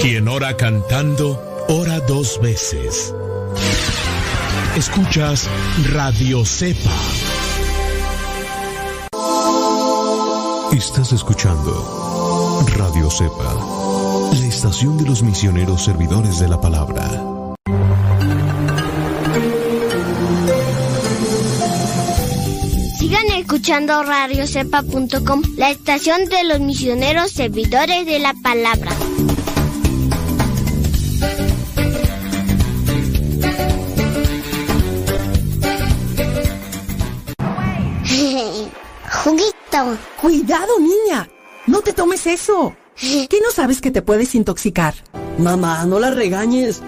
Quien 0.00 0.28
ora 0.28 0.56
cantando, 0.56 1.40
ora 1.68 2.00
dos 2.00 2.40
veces. 2.40 3.14
Escuchas 4.76 5.48
Radio 5.92 6.44
Cepa. 6.44 6.94
Estás 10.72 11.12
escuchando 11.12 12.64
Radio 12.76 13.10
Cepa, 13.10 13.54
la 14.32 14.46
estación 14.46 14.98
de 14.98 15.04
los 15.04 15.22
misioneros 15.22 15.84
servidores 15.84 16.38
de 16.38 16.48
la 16.48 16.60
palabra. 16.60 17.35
Escuchando 23.56 24.02
radiocepa.com, 24.02 25.42
la 25.56 25.70
estación 25.70 26.26
de 26.26 26.44
los 26.44 26.60
misioneros 26.60 27.30
servidores 27.30 28.04
de 28.04 28.18
la 28.18 28.34
palabra. 28.42 28.90
Juguito. 39.24 39.54
Cuidado, 40.20 40.78
niña. 40.78 41.26
No 41.66 41.80
te 41.80 41.94
tomes 41.94 42.26
eso. 42.26 42.76
¿Qué 43.00 43.40
no 43.42 43.50
sabes 43.50 43.80
que 43.80 43.90
te 43.90 44.02
puedes 44.02 44.34
intoxicar? 44.34 44.92
Mamá, 45.38 45.86
no 45.86 45.98
la 45.98 46.10
regañes. 46.10 46.82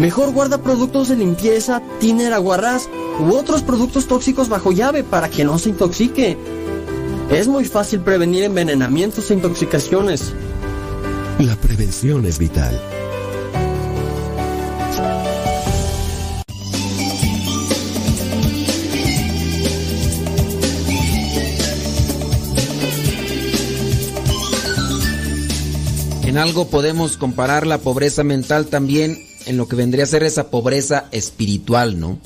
Mejor 0.00 0.32
guarda 0.32 0.58
productos 0.58 1.08
de 1.08 1.14
limpieza, 1.14 1.80
tiner, 2.00 2.32
aguarrás 2.32 2.88
u 3.20 3.36
otros 3.36 3.62
productos 3.62 4.06
tóxicos 4.06 4.48
bajo 4.48 4.72
llave 4.72 5.04
para 5.04 5.28
que 5.28 5.44
no 5.44 5.58
se 5.58 5.68
intoxique. 5.68 6.36
Es 7.30 7.46
muy 7.46 7.64
fácil 7.64 8.00
prevenir 8.00 8.44
envenenamientos 8.44 9.30
e 9.30 9.34
intoxicaciones. 9.34 10.32
La 11.38 11.56
prevención 11.56 12.26
es 12.26 12.38
vital. 12.38 12.78
En 26.24 26.38
algo 26.38 26.68
podemos 26.68 27.16
comparar 27.16 27.66
la 27.66 27.78
pobreza 27.78 28.22
mental 28.22 28.66
también 28.66 29.18
en 29.46 29.56
lo 29.56 29.66
que 29.66 29.74
vendría 29.74 30.04
a 30.04 30.06
ser 30.06 30.22
esa 30.22 30.48
pobreza 30.48 31.06
espiritual, 31.10 31.98
¿no? 31.98 32.18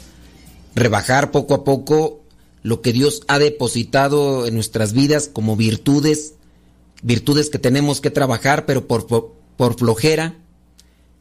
Rebajar 0.74 1.30
poco 1.30 1.54
a 1.54 1.64
poco 1.64 2.24
lo 2.64 2.80
que 2.80 2.92
Dios 2.92 3.22
ha 3.28 3.38
depositado 3.38 4.46
en 4.46 4.54
nuestras 4.54 4.92
vidas 4.94 5.30
como 5.32 5.54
virtudes, 5.54 6.34
virtudes 7.02 7.50
que 7.50 7.58
tenemos 7.58 8.00
que 8.00 8.10
trabajar, 8.10 8.66
pero 8.66 8.88
por, 8.88 9.06
por, 9.06 9.78
flojera. 9.78 10.34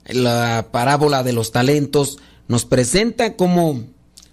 La 0.07 0.69
parábola 0.71 1.21
de 1.23 1.33
los 1.33 1.51
talentos 1.51 2.17
nos 2.47 2.65
presenta 2.65 3.35
cómo 3.35 3.83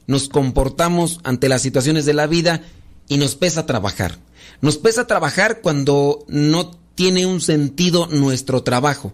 nos 0.06 0.28
comportamos 0.28 1.20
ante 1.24 1.48
las 1.48 1.62
situaciones 1.62 2.06
de 2.06 2.14
la 2.14 2.26
vida 2.26 2.62
y 3.08 3.18
nos 3.18 3.34
pesa 3.34 3.66
trabajar. 3.66 4.18
Nos 4.60 4.78
pesa 4.78 5.06
trabajar 5.06 5.60
cuando 5.60 6.24
no 6.28 6.70
tiene 6.94 7.26
un 7.26 7.40
sentido 7.40 8.06
nuestro 8.06 8.62
trabajo. 8.62 9.12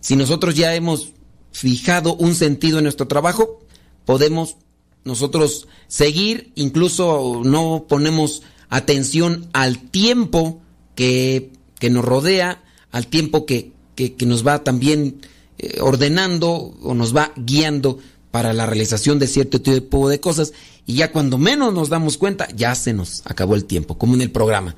Si 0.00 0.16
nosotros 0.16 0.56
ya 0.56 0.74
hemos 0.74 1.12
fijado 1.52 2.14
un 2.14 2.34
sentido 2.34 2.78
en 2.78 2.84
nuestro 2.84 3.06
trabajo, 3.06 3.60
podemos 4.04 4.56
nosotros 5.04 5.68
seguir, 5.88 6.52
incluso 6.54 7.42
no 7.44 7.86
ponemos 7.88 8.42
atención 8.68 9.48
al 9.52 9.78
tiempo 9.78 10.60
que, 10.94 11.52
que 11.78 11.90
nos 11.90 12.04
rodea, 12.04 12.62
al 12.92 13.06
tiempo 13.06 13.46
que, 13.46 13.72
que, 13.94 14.14
que 14.14 14.26
nos 14.26 14.46
va 14.46 14.62
también 14.64 15.20
eh, 15.58 15.78
ordenando 15.80 16.50
o 16.50 16.94
nos 16.94 17.14
va 17.14 17.32
guiando 17.36 17.98
para 18.30 18.52
la 18.52 18.66
realización 18.66 19.18
de 19.18 19.26
cierto 19.26 19.60
tipo 19.60 20.08
de 20.08 20.20
cosas 20.20 20.52
y 20.86 20.94
ya 20.94 21.12
cuando 21.12 21.38
menos 21.38 21.74
nos 21.74 21.88
damos 21.88 22.16
cuenta 22.16 22.48
ya 22.54 22.74
se 22.74 22.92
nos 22.92 23.22
acabó 23.26 23.54
el 23.54 23.64
tiempo, 23.64 23.98
como 23.98 24.14
en 24.14 24.22
el 24.22 24.30
programa. 24.30 24.74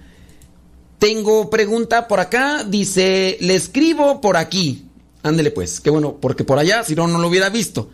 Tengo 0.99 1.51
pregunta 1.51 2.07
por 2.07 2.21
acá, 2.21 2.65
dice, 2.65 3.37
le 3.41 3.55
escribo 3.55 4.21
por 4.21 4.37
aquí. 4.37 4.87
Ándele 5.23 5.51
pues, 5.51 5.81
qué 5.81 5.91
bueno, 5.91 6.19
porque 6.21 6.45
por 6.45 6.59
allá, 6.59 6.85
si 6.85 6.95
no, 6.95 7.07
no 7.07 7.19
lo 7.19 7.29
hubiera 7.29 7.49
visto. 7.49 7.91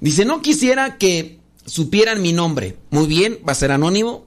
Dice, 0.00 0.24
no 0.24 0.40
quisiera 0.40 0.96
que 0.96 1.39
supieran 1.70 2.20
mi 2.20 2.32
nombre. 2.32 2.76
Muy 2.90 3.06
bien, 3.06 3.38
va 3.48 3.52
a 3.52 3.54
ser 3.54 3.70
anónimo. 3.70 4.24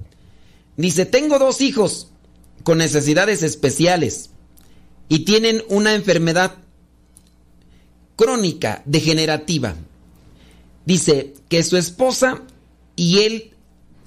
Dice, 0.77 1.05
tengo 1.05 1.39
dos 1.39 1.59
hijos 1.59 2.07
con 2.63 2.77
necesidades 2.77 3.43
especiales 3.43 4.29
y 5.09 5.19
tienen 5.19 5.61
una 5.67 5.93
enfermedad 5.93 6.55
crónica, 8.15 8.81
degenerativa. 8.85 9.75
Dice 10.85 11.33
que 11.49 11.63
su 11.63 11.75
esposa 11.75 12.43
y 12.95 13.19
él 13.19 13.51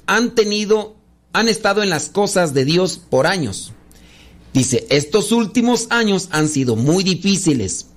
han 0.07 0.35
tenido, 0.35 0.97
han 1.35 1.49
estado 1.49 1.83
en 1.83 1.91
las 1.91 2.09
cosas 2.09 2.55
de 2.55 2.65
Dios 2.65 2.99
por 2.99 3.27
años. 3.27 3.73
Dice, 4.55 4.87
estos 4.89 5.31
últimos 5.33 5.89
años 5.91 6.29
han 6.31 6.49
sido 6.49 6.75
muy 6.75 7.05
difíciles 7.05 7.89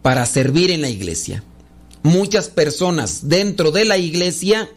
para 0.00 0.24
servir 0.24 0.70
en 0.70 0.80
la 0.80 0.88
iglesia. 0.88 1.44
Muchas 2.02 2.48
personas 2.48 3.28
dentro 3.28 3.70
de 3.70 3.84
la 3.84 3.98
iglesia 3.98 4.68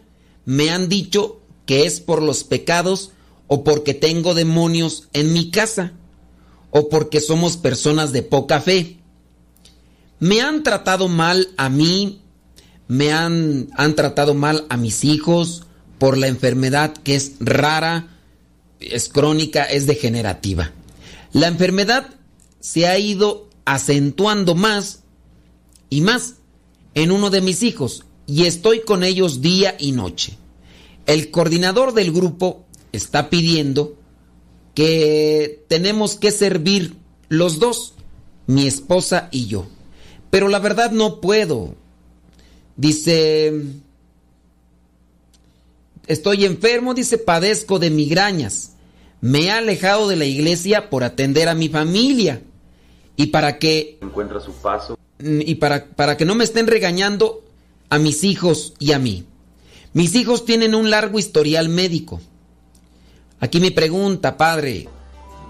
me 0.44 0.70
han 0.70 0.88
dicho 0.88 1.40
que 1.66 1.84
es 1.84 2.00
por 2.00 2.22
los 2.22 2.44
pecados 2.44 3.10
o 3.48 3.64
porque 3.64 3.94
tengo 3.94 4.34
demonios 4.34 5.08
en 5.12 5.32
mi 5.32 5.50
casa 5.50 5.92
o 6.70 6.88
porque 6.88 7.20
somos 7.20 7.56
personas 7.56 8.12
de 8.12 8.22
poca 8.22 8.60
fe. 8.60 8.98
Me 10.18 10.40
han 10.40 10.62
tratado 10.62 11.08
mal 11.08 11.48
a 11.56 11.68
mí, 11.68 12.22
me 12.88 13.12
han, 13.12 13.68
han 13.76 13.94
tratado 13.96 14.34
mal 14.34 14.64
a 14.68 14.76
mis 14.76 15.04
hijos 15.04 15.64
por 15.98 16.16
la 16.16 16.28
enfermedad 16.28 16.94
que 16.94 17.16
es 17.16 17.32
rara, 17.40 18.08
es 18.78 19.08
crónica, 19.08 19.64
es 19.64 19.86
degenerativa. 19.86 20.72
La 21.32 21.48
enfermedad 21.48 22.08
se 22.60 22.86
ha 22.86 22.98
ido 22.98 23.48
acentuando 23.64 24.54
más 24.54 25.00
y 25.90 26.00
más 26.00 26.34
en 26.96 27.12
uno 27.12 27.30
de 27.30 27.42
mis 27.42 27.62
hijos 27.62 28.04
y 28.26 28.46
estoy 28.46 28.80
con 28.80 29.04
ellos 29.04 29.40
día 29.40 29.76
y 29.78 29.92
noche. 29.92 30.36
El 31.04 31.30
coordinador 31.30 31.92
del 31.92 32.10
grupo 32.10 32.64
está 32.90 33.30
pidiendo 33.30 33.94
que 34.74 35.62
tenemos 35.68 36.16
que 36.16 36.32
servir 36.32 36.96
los 37.28 37.60
dos 37.60 37.94
mi 38.46 38.66
esposa 38.66 39.28
y 39.30 39.46
yo. 39.46 39.66
Pero 40.30 40.48
la 40.48 40.58
verdad 40.58 40.90
no 40.90 41.20
puedo. 41.20 41.74
Dice, 42.76 43.52
estoy 46.06 46.44
enfermo, 46.44 46.94
dice, 46.94 47.18
padezco 47.18 47.78
de 47.78 47.90
migrañas. 47.90 48.72
Me 49.20 49.44
he 49.44 49.50
alejado 49.50 50.08
de 50.08 50.16
la 50.16 50.24
iglesia 50.24 50.88
por 50.88 51.04
atender 51.04 51.48
a 51.48 51.54
mi 51.54 51.68
familia. 51.68 52.42
Y 53.16 53.26
para 53.26 53.58
que... 53.58 53.98
Encuentra 54.00 54.40
su 54.40 54.52
paso. 54.52 54.95
Y 55.18 55.56
para, 55.56 55.86
para 55.86 56.16
que 56.16 56.24
no 56.24 56.34
me 56.34 56.44
estén 56.44 56.66
regañando 56.66 57.42
a 57.88 57.98
mis 57.98 58.24
hijos 58.24 58.74
y 58.78 58.92
a 58.92 58.98
mí. 58.98 59.24
Mis 59.92 60.14
hijos 60.14 60.44
tienen 60.44 60.74
un 60.74 60.90
largo 60.90 61.18
historial 61.18 61.68
médico. 61.68 62.20
Aquí 63.40 63.60
mi 63.60 63.70
pregunta, 63.70 64.36
padre. 64.36 64.88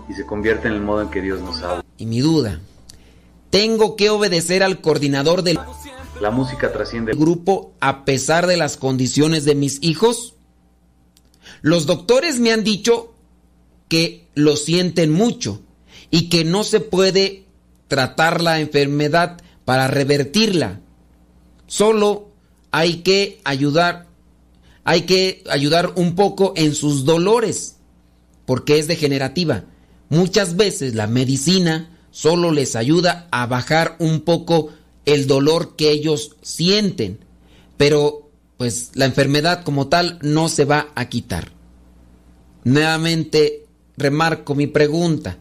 Y 0.08 0.14
se 0.14 0.24
convierte 0.24 0.68
en 0.68 0.74
el 0.74 0.80
modo 0.82 1.02
en 1.02 1.08
que 1.08 1.20
Dios 1.20 1.40
nos 1.40 1.62
habla. 1.62 1.84
Y 1.98 2.06
mi 2.06 2.20
duda. 2.20 2.60
¿Tengo 3.50 3.96
que 3.96 4.10
obedecer 4.10 4.62
al 4.62 4.80
coordinador 4.80 5.42
del 5.42 5.58
La 6.20 6.30
música 6.30 6.72
trasciende 6.72 7.12
grupo 7.12 7.72
a 7.80 8.04
pesar 8.04 8.46
de 8.46 8.56
las 8.56 8.76
condiciones 8.76 9.44
de 9.44 9.54
mis 9.54 9.82
hijos? 9.82 10.34
Los 11.62 11.86
doctores 11.86 12.38
me 12.38 12.52
han 12.52 12.64
dicho 12.64 13.14
que 13.88 14.26
lo 14.34 14.56
sienten 14.56 15.12
mucho 15.12 15.60
y 16.10 16.28
que 16.28 16.44
no 16.44 16.64
se 16.64 16.80
puede 16.80 17.44
tratar 17.88 18.42
la 18.42 18.60
enfermedad 18.60 19.40
para 19.66 19.88
revertirla. 19.88 20.80
Solo 21.66 22.30
hay 22.70 23.02
que 23.02 23.40
ayudar, 23.44 24.06
hay 24.84 25.02
que 25.02 25.44
ayudar 25.50 25.92
un 25.96 26.14
poco 26.14 26.54
en 26.56 26.74
sus 26.74 27.04
dolores, 27.04 27.76
porque 28.46 28.78
es 28.78 28.86
degenerativa. 28.86 29.64
Muchas 30.08 30.56
veces 30.56 30.94
la 30.94 31.08
medicina 31.08 31.90
solo 32.10 32.52
les 32.52 32.76
ayuda 32.76 33.28
a 33.30 33.44
bajar 33.46 33.96
un 33.98 34.20
poco 34.20 34.70
el 35.04 35.26
dolor 35.26 35.76
que 35.76 35.90
ellos 35.90 36.36
sienten, 36.40 37.18
pero 37.76 38.30
pues 38.56 38.92
la 38.94 39.04
enfermedad 39.04 39.64
como 39.64 39.88
tal 39.88 40.18
no 40.22 40.48
se 40.48 40.64
va 40.64 40.88
a 40.94 41.08
quitar. 41.08 41.50
Nuevamente 42.64 43.66
remarco 43.96 44.54
mi 44.54 44.68
pregunta. 44.68 45.38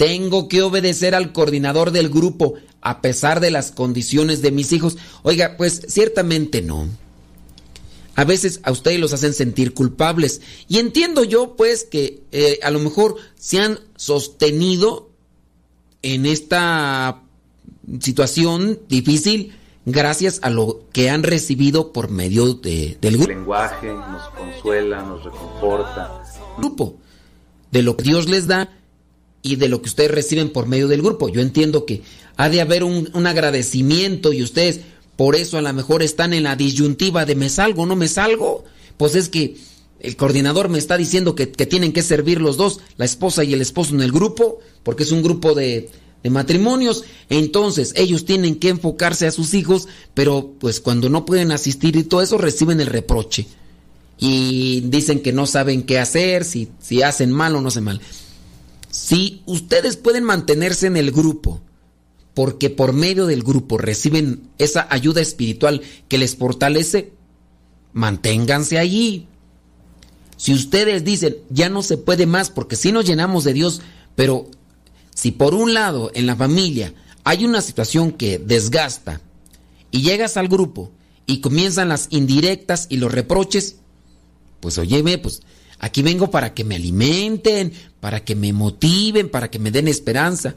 ¿Tengo 0.00 0.48
que 0.48 0.62
obedecer 0.62 1.14
al 1.14 1.30
coordinador 1.30 1.90
del 1.90 2.08
grupo 2.08 2.54
a 2.80 3.02
pesar 3.02 3.38
de 3.38 3.50
las 3.50 3.70
condiciones 3.70 4.40
de 4.40 4.50
mis 4.50 4.72
hijos? 4.72 4.96
Oiga, 5.24 5.56
pues 5.58 5.82
ciertamente 5.88 6.62
no. 6.62 6.88
A 8.14 8.24
veces 8.24 8.60
a 8.62 8.70
ustedes 8.70 8.98
los 8.98 9.12
hacen 9.12 9.34
sentir 9.34 9.74
culpables. 9.74 10.40
Y 10.68 10.78
entiendo 10.78 11.22
yo, 11.22 11.54
pues, 11.54 11.84
que 11.84 12.22
eh, 12.32 12.60
a 12.62 12.70
lo 12.70 12.78
mejor 12.78 13.16
se 13.38 13.60
han 13.60 13.78
sostenido 13.96 15.10
en 16.00 16.24
esta 16.24 17.20
situación 18.00 18.80
difícil 18.88 19.52
gracias 19.84 20.38
a 20.40 20.48
lo 20.48 20.84
que 20.94 21.10
han 21.10 21.24
recibido 21.24 21.92
por 21.92 22.08
medio 22.08 22.54
de, 22.54 22.96
del 23.02 23.18
grupo. 23.18 23.32
El 23.32 23.36
lenguaje 23.36 23.88
nos 23.88 24.30
consuela, 24.30 25.02
nos 25.02 25.24
reconforta. 25.24 26.22
Grupo. 26.56 26.96
De 27.70 27.82
lo 27.82 27.98
que 27.98 28.04
Dios 28.04 28.30
les 28.30 28.46
da 28.46 28.79
y 29.42 29.56
de 29.56 29.68
lo 29.68 29.80
que 29.82 29.88
ustedes 29.88 30.10
reciben 30.10 30.50
por 30.50 30.66
medio 30.66 30.88
del 30.88 31.02
grupo. 31.02 31.28
Yo 31.28 31.40
entiendo 31.40 31.86
que 31.86 32.02
ha 32.36 32.48
de 32.48 32.60
haber 32.60 32.84
un, 32.84 33.26
agradecimiento 33.26 34.32
y 34.32 34.42
ustedes 34.42 34.80
por 35.16 35.36
eso 35.36 35.58
a 35.58 35.62
lo 35.62 35.72
mejor 35.72 36.02
están 36.02 36.32
en 36.32 36.44
la 36.44 36.56
disyuntiva 36.56 37.26
de 37.26 37.34
me 37.34 37.48
salgo 37.48 37.86
no 37.86 37.96
me 37.96 38.08
salgo. 38.08 38.64
Pues 38.96 39.14
es 39.14 39.28
que 39.28 39.56
el 40.00 40.16
coordinador 40.16 40.68
me 40.68 40.78
está 40.78 40.96
diciendo 40.96 41.34
que, 41.34 41.50
que, 41.50 41.66
tienen 41.66 41.92
que 41.92 42.02
servir 42.02 42.40
los 42.40 42.56
dos, 42.56 42.80
la 42.96 43.04
esposa 43.04 43.44
y 43.44 43.52
el 43.52 43.60
esposo 43.60 43.94
en 43.94 44.02
el 44.02 44.12
grupo, 44.12 44.60
porque 44.82 45.02
es 45.02 45.12
un 45.12 45.22
grupo 45.22 45.54
de, 45.54 45.90
de 46.22 46.30
matrimonios. 46.30 47.04
Entonces 47.28 47.92
ellos 47.96 48.24
tienen 48.24 48.56
que 48.56 48.68
enfocarse 48.68 49.26
a 49.26 49.30
sus 49.30 49.54
hijos, 49.54 49.88
pero 50.14 50.54
pues 50.58 50.80
cuando 50.80 51.08
no 51.08 51.24
pueden 51.24 51.52
asistir 51.52 51.96
y 51.96 52.04
todo 52.04 52.22
eso 52.22 52.38
reciben 52.38 52.80
el 52.80 52.86
reproche. 52.86 53.46
Y 54.18 54.82
dicen 54.82 55.20
que 55.20 55.32
no 55.32 55.46
saben 55.46 55.82
qué 55.82 55.98
hacer, 55.98 56.44
si, 56.44 56.68
si 56.78 57.02
hacen 57.02 57.32
mal 57.32 57.56
o 57.56 57.60
no 57.60 57.68
hacen 57.68 57.84
mal. 57.84 58.00
Si 58.90 59.42
ustedes 59.46 59.96
pueden 59.96 60.24
mantenerse 60.24 60.86
en 60.86 60.96
el 60.96 61.12
grupo, 61.12 61.60
porque 62.34 62.70
por 62.70 62.92
medio 62.92 63.26
del 63.26 63.42
grupo 63.42 63.78
reciben 63.78 64.48
esa 64.58 64.86
ayuda 64.90 65.20
espiritual 65.20 65.82
que 66.08 66.18
les 66.18 66.36
fortalece, 66.36 67.12
manténganse 67.92 68.78
allí. 68.78 69.26
Si 70.36 70.54
ustedes 70.54 71.04
dicen, 71.04 71.36
ya 71.50 71.68
no 71.68 71.82
se 71.82 71.98
puede 71.98 72.26
más, 72.26 72.50
porque 72.50 72.76
si 72.76 72.92
nos 72.92 73.04
llenamos 73.04 73.44
de 73.44 73.52
Dios, 73.52 73.82
pero 74.16 74.48
si 75.14 75.32
por 75.32 75.54
un 75.54 75.74
lado 75.74 76.10
en 76.14 76.26
la 76.26 76.36
familia 76.36 76.94
hay 77.24 77.44
una 77.44 77.60
situación 77.60 78.12
que 78.12 78.38
desgasta 78.38 79.20
y 79.90 80.02
llegas 80.02 80.36
al 80.36 80.48
grupo 80.48 80.92
y 81.26 81.40
comienzan 81.40 81.90
las 81.90 82.06
indirectas 82.10 82.86
y 82.88 82.96
los 82.96 83.12
reproches, 83.12 83.76
pues 84.60 84.78
óyeme, 84.78 85.18
pues 85.18 85.42
aquí 85.78 86.02
vengo 86.02 86.30
para 86.30 86.54
que 86.54 86.64
me 86.64 86.76
alimenten, 86.76 87.72
para 88.00 88.24
que 88.24 88.34
me 88.34 88.52
motiven, 88.52 89.28
para 89.28 89.50
que 89.50 89.58
me 89.58 89.70
den 89.70 89.88
esperanza. 89.88 90.56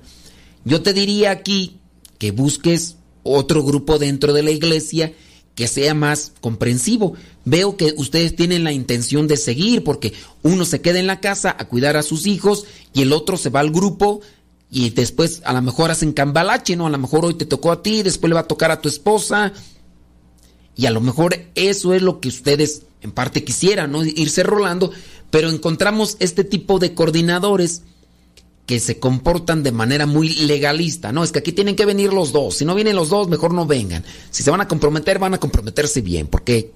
Yo 0.65 0.81
te 0.81 0.93
diría 0.93 1.31
aquí 1.31 1.77
que 2.17 2.31
busques 2.31 2.95
otro 3.23 3.63
grupo 3.63 3.99
dentro 3.99 4.33
de 4.33 4.43
la 4.43 4.51
iglesia 4.51 5.13
que 5.55 5.67
sea 5.67 5.93
más 5.93 6.33
comprensivo. 6.41 7.13
Veo 7.45 7.77
que 7.77 7.93
ustedes 7.97 8.35
tienen 8.35 8.63
la 8.63 8.71
intención 8.71 9.27
de 9.27 9.37
seguir 9.37 9.83
porque 9.83 10.13
uno 10.41 10.65
se 10.65 10.81
queda 10.81 10.99
en 10.99 11.07
la 11.07 11.19
casa 11.19 11.55
a 11.57 11.67
cuidar 11.67 11.97
a 11.97 12.03
sus 12.03 12.25
hijos 12.25 12.65
y 12.93 13.01
el 13.01 13.13
otro 13.13 13.37
se 13.37 13.49
va 13.49 13.59
al 13.59 13.71
grupo 13.71 14.21
y 14.71 14.89
después 14.89 15.41
a 15.45 15.53
lo 15.53 15.61
mejor 15.61 15.91
hacen 15.91 16.13
cambalache, 16.13 16.75
¿no? 16.75 16.87
A 16.87 16.89
lo 16.89 16.97
mejor 16.97 17.25
hoy 17.25 17.35
te 17.35 17.45
tocó 17.45 17.71
a 17.71 17.83
ti, 17.83 18.01
después 18.01 18.29
le 18.29 18.35
va 18.35 18.41
a 18.41 18.47
tocar 18.47 18.71
a 18.71 18.81
tu 18.81 18.89
esposa. 18.89 19.53
Y 20.75 20.87
a 20.87 20.91
lo 20.91 21.01
mejor 21.01 21.35
eso 21.53 21.93
es 21.93 22.01
lo 22.01 22.19
que 22.19 22.29
ustedes 22.29 22.81
en 23.01 23.11
parte 23.11 23.43
quisieran, 23.43 23.91
¿no? 23.91 24.03
Irse 24.03 24.41
rolando, 24.41 24.91
pero 25.33 25.49
encontramos 25.49 26.15
este 26.19 26.43
tipo 26.43 26.77
de 26.77 26.93
coordinadores 26.93 27.81
que 28.67 28.79
se 28.79 28.99
comportan 28.99 29.63
de 29.63 29.71
manera 29.71 30.05
muy 30.05 30.29
legalista. 30.29 31.11
No, 31.11 31.23
es 31.23 31.31
que 31.31 31.39
aquí 31.39 31.53
tienen 31.53 31.75
que 31.75 31.87
venir 31.87 32.13
los 32.13 32.31
dos. 32.31 32.57
Si 32.57 32.65
no 32.65 32.75
vienen 32.75 32.95
los 32.95 33.09
dos, 33.09 33.29
mejor 33.29 33.51
no 33.51 33.65
vengan. 33.65 34.03
Si 34.29 34.43
se 34.43 34.51
van 34.51 34.61
a 34.61 34.67
comprometer, 34.67 35.17
van 35.17 35.33
a 35.33 35.39
comprometerse 35.39 36.01
bien, 36.01 36.27
porque... 36.27 36.71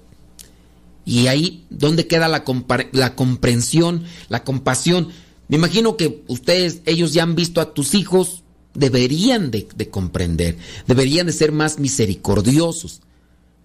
Y 1.04 1.28
ahí, 1.28 1.66
¿dónde 1.70 2.08
queda 2.08 2.26
la, 2.26 2.42
la 2.90 3.14
comprensión, 3.14 4.02
la 4.28 4.42
compasión? 4.42 5.10
Me 5.46 5.56
imagino 5.56 5.96
que 5.96 6.24
ustedes, 6.26 6.80
ellos 6.84 7.12
ya 7.12 7.22
han 7.22 7.36
visto 7.36 7.60
a 7.60 7.72
tus 7.74 7.94
hijos, 7.94 8.42
deberían 8.74 9.52
de, 9.52 9.68
de 9.72 9.88
comprender, 9.88 10.58
deberían 10.88 11.28
de 11.28 11.32
ser 11.32 11.52
más 11.52 11.78
misericordiosos. 11.78 13.02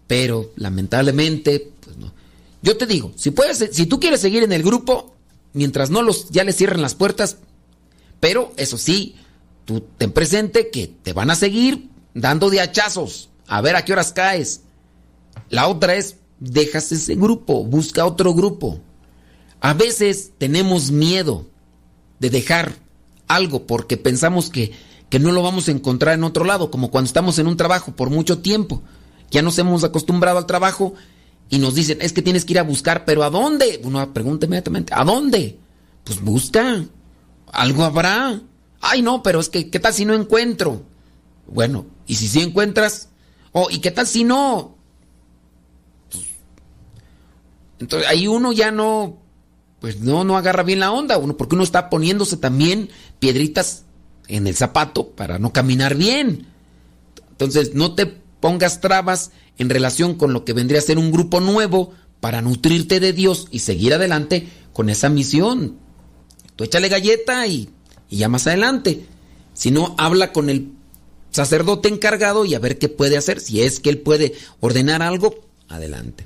Pero, 0.06 0.52
lamentablemente. 0.56 1.73
Yo 2.64 2.78
te 2.78 2.88
digo, 2.88 3.12
si 3.18 3.32
puedes, 3.32 3.58
si 3.72 3.86
tú 3.86 4.00
quieres 4.00 4.22
seguir 4.22 4.42
en 4.44 4.54
el 4.54 4.64
grupo, 4.64 5.14
mientras 5.52 5.90
no 5.90 6.02
los, 6.02 6.30
ya 6.30 6.46
les 6.46 6.56
cierren 6.56 6.82
las 6.82 6.96
puertas, 6.96 7.38
pero 8.22 8.54
eso 8.56 8.78
sí, 8.78 9.16
tú 9.66 9.84
ten 9.98 10.14
presente 10.14 10.72
que 10.72 10.88
te 10.88 11.12
van 11.12 11.30
a 11.30 11.36
seguir 11.36 11.90
dando 12.14 12.50
de 12.50 12.62
hachazos. 12.62 13.30
A 13.48 13.60
ver 13.60 13.76
a 13.76 13.84
qué 13.84 13.92
horas 13.92 14.14
caes. 14.14 14.62
La 15.50 15.68
otra 15.68 15.96
es, 15.96 16.16
dejas 16.40 16.90
ese 16.94 17.16
grupo, 17.16 17.66
busca 17.66 18.06
otro 18.06 18.34
grupo. 18.34 18.80
A 19.60 19.74
veces 19.74 20.32
tenemos 20.38 20.90
miedo 20.90 21.46
de 22.20 22.30
dejar 22.30 22.76
algo 23.28 23.68
porque 23.68 23.98
pensamos 23.98 24.50
que, 24.50 24.72
que 25.10 25.20
no 25.20 25.34
lo 25.34 25.44
vamos 25.44 25.68
a 25.68 25.72
encontrar 25.72 26.16
en 26.16 26.24
otro 26.24 26.46
lado, 26.46 26.72
como 26.72 26.92
cuando 26.92 27.08
estamos 27.08 27.40
en 27.40 27.48
un 27.48 27.58
trabajo 27.58 27.94
por 27.94 28.10
mucho 28.10 28.40
tiempo. 28.40 28.82
Ya 29.32 29.42
nos 29.42 29.58
hemos 29.60 29.84
acostumbrado 29.84 30.38
al 30.38 30.46
trabajo 30.46 30.94
y 31.50 31.60
nos 31.60 31.76
dicen, 31.76 32.00
es 32.02 32.14
que 32.14 32.22
tienes 32.22 32.46
que 32.46 32.54
ir 32.54 32.60
a 32.60 32.64
buscar, 32.64 33.06
pero 33.06 33.24
¿a 33.24 33.30
dónde? 33.30 33.80
Uno 33.84 34.14
pregunta 34.14 34.46
inmediatamente, 34.46 34.94
¿a 34.96 35.04
dónde? 35.04 35.60
Pues 36.04 36.22
busca 36.22 36.86
algo 37.52 37.84
habrá. 37.84 38.42
Ay, 38.82 39.02
no, 39.02 39.24
pero 39.24 39.40
es 39.40 39.50
que, 39.50 39.70
¿qué 39.70 39.80
tal 39.80 39.94
si 39.94 40.04
no 40.04 40.14
encuentro? 40.14 40.84
Bueno, 41.48 41.86
¿y 42.08 42.16
si 42.16 42.28
sí 42.28 42.42
encuentras? 42.42 43.10
Oh, 43.52 43.70
¿y 43.70 43.80
qué 43.80 43.92
tal 43.92 44.08
si 44.08 44.24
no? 44.24 44.76
Entonces 47.80 48.10
ahí 48.10 48.28
uno 48.28 48.52
ya 48.52 48.72
no, 48.72 49.18
pues 49.80 50.00
no, 50.00 50.24
no 50.24 50.38
agarra 50.38 50.64
bien 50.64 50.80
la 50.80 50.92
onda, 50.92 51.18
uno, 51.18 51.38
porque 51.38 51.56
uno 51.56 51.64
está 51.64 51.90
poniéndose 51.90 52.38
también 52.38 52.90
piedritas 53.20 53.84
en 54.28 54.48
el 54.48 54.56
zapato 54.56 55.10
para 55.10 55.38
no 55.38 55.54
caminar 55.54 55.96
bien. 55.96 56.48
Entonces 57.32 57.74
no 57.76 57.94
te 57.94 58.06
pongas 58.06 58.82
trabas 58.82 59.32
en 59.58 59.70
relación 59.70 60.16
con 60.16 60.34
lo 60.34 60.46
que 60.46 60.54
vendría 60.54 60.80
a 60.80 60.84
ser 60.84 60.98
un 60.98 61.12
grupo 61.12 61.40
nuevo 61.40 61.94
para 62.20 62.42
nutrirte 62.42 63.00
de 63.00 63.14
Dios 63.14 63.48
y 63.52 63.60
seguir 63.60 63.94
adelante 63.94 64.48
con 64.72 64.90
esa 64.90 65.10
misión. 65.10 65.78
Tú 66.56 66.64
échale 66.64 66.90
galleta 66.90 67.46
y, 67.48 67.70
y 68.10 68.18
ya 68.18 68.30
más 68.30 68.48
adelante. 68.48 69.06
Si 69.54 69.72
no, 69.72 69.96
habla 69.98 70.32
con 70.32 70.50
el 70.50 70.72
sacerdote 71.32 71.90
encargado 71.90 72.46
y 72.46 72.56
a 72.56 72.60
ver 72.60 72.78
qué 72.78 72.90
puede 72.90 73.18
hacer. 73.18 73.40
Si 73.40 73.62
es 73.62 73.80
que 73.80 73.90
él 73.90 74.00
puede 74.00 74.34
ordenar 74.60 75.02
algo, 75.02 75.36
adelante. 75.68 76.26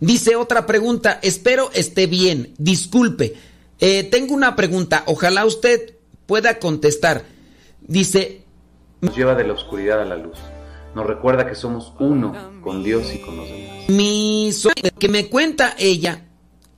Dice 0.00 0.36
otra 0.36 0.66
pregunta, 0.66 1.18
espero 1.22 1.70
esté 1.74 2.06
bien, 2.06 2.54
disculpe. 2.58 3.34
Eh, 3.78 4.04
tengo 4.04 4.34
una 4.34 4.56
pregunta, 4.56 5.04
ojalá 5.06 5.44
usted 5.44 5.94
pueda 6.26 6.58
contestar. 6.58 7.24
Dice, 7.80 8.42
Nos 9.00 9.16
lleva 9.16 9.34
de 9.34 9.44
la 9.44 9.52
oscuridad 9.52 10.00
a 10.00 10.04
la 10.04 10.16
luz. 10.16 10.38
Nos 10.94 11.06
recuerda 11.06 11.48
que 11.48 11.54
somos 11.54 11.92
uno 11.98 12.60
con 12.62 12.82
Dios 12.82 13.14
y 13.14 13.18
con 13.18 13.36
los 13.36 13.48
demás. 13.48 13.88
Mi 13.88 14.52
sueño 14.52 14.90
que 14.98 15.08
me 15.08 15.28
cuenta 15.28 15.74
ella 15.78 16.26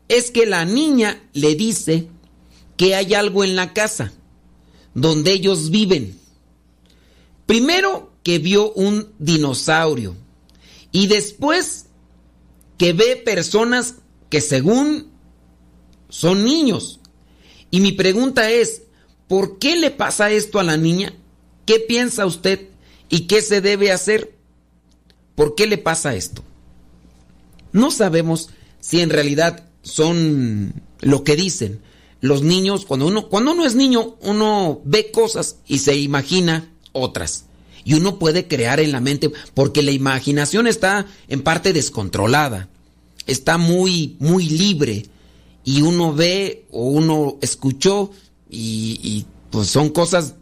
es 0.09 0.31
que 0.31 0.47
la 0.47 0.65
niña 0.65 1.23
le 1.33 1.55
dice 1.55 2.09
que 2.77 2.95
hay 2.95 3.15
algo 3.15 3.45
en 3.45 3.57
la 3.57 3.73
casa 3.73 4.12
donde 4.95 5.33
ellos 5.33 5.71
viven. 5.71 6.19
Primero 7.47 8.12
que 8.23 8.39
vio 8.39 8.73
un 8.73 9.12
dinosaurio 9.19 10.17
y 10.93 11.09
después 11.09 11.87
que 12.79 12.93
ve 12.93 13.17
personas 13.17 13.97
que 14.31 14.41
según 14.41 15.11
son 16.09 16.45
niños. 16.45 17.01
Y 17.71 17.81
mi 17.81 17.93
pregunta 17.93 18.51
es, 18.51 18.83
¿por 19.27 19.59
qué 19.59 19.77
le 19.77 19.91
pasa 19.91 20.31
esto 20.31 20.61
a 20.61 20.65
la 20.65 20.77
niña? 20.77 21.12
¿Qué 21.67 21.81
piensa 21.81 22.27
usted 22.27 22.69
y 23.09 23.22
qué 23.22 23.42
se 23.42 23.61
debe 23.61 23.92
hacer? 23.92 24.36
¿Por 25.34 25.55
qué 25.55 25.66
le 25.66 25.78
pasa 25.78 26.14
esto? 26.14 26.42
No 27.72 27.90
sabemos 27.90 28.50
si 28.80 29.00
en 29.00 29.11
realidad 29.11 29.68
son 29.82 30.82
lo 31.00 31.24
que 31.24 31.36
dicen. 31.36 31.80
Los 32.20 32.42
niños, 32.42 32.86
cuando 32.86 33.07
uno, 33.07 33.28
cuando 33.28 33.52
uno 33.52 33.66
es 33.66 33.74
niño, 33.74 34.16
uno 34.22 34.80
ve 34.84 35.11
cosas 35.11 35.57
y 35.66 35.78
se 35.78 35.96
imagina 35.96 36.70
otras. 36.92 37.46
Y 37.84 37.94
uno 37.94 38.18
puede 38.18 38.48
crear 38.48 38.80
en 38.80 38.92
la 38.92 39.00
mente, 39.00 39.30
porque 39.52 39.82
la 39.82 39.90
imaginación 39.90 40.66
está 40.66 41.07
en 41.28 41.42
parte 41.42 41.74
descontrolada, 41.74 42.70
está 43.26 43.59
muy, 43.59 44.16
muy 44.20 44.48
libre. 44.48 45.05
Y 45.64 45.82
uno 45.82 46.14
ve 46.14 46.66
o 46.70 46.86
uno 46.86 47.36
escuchó 47.42 48.11
y, 48.50 49.26
pues 49.50 49.68
son 49.68 49.90
cosas 49.90 50.34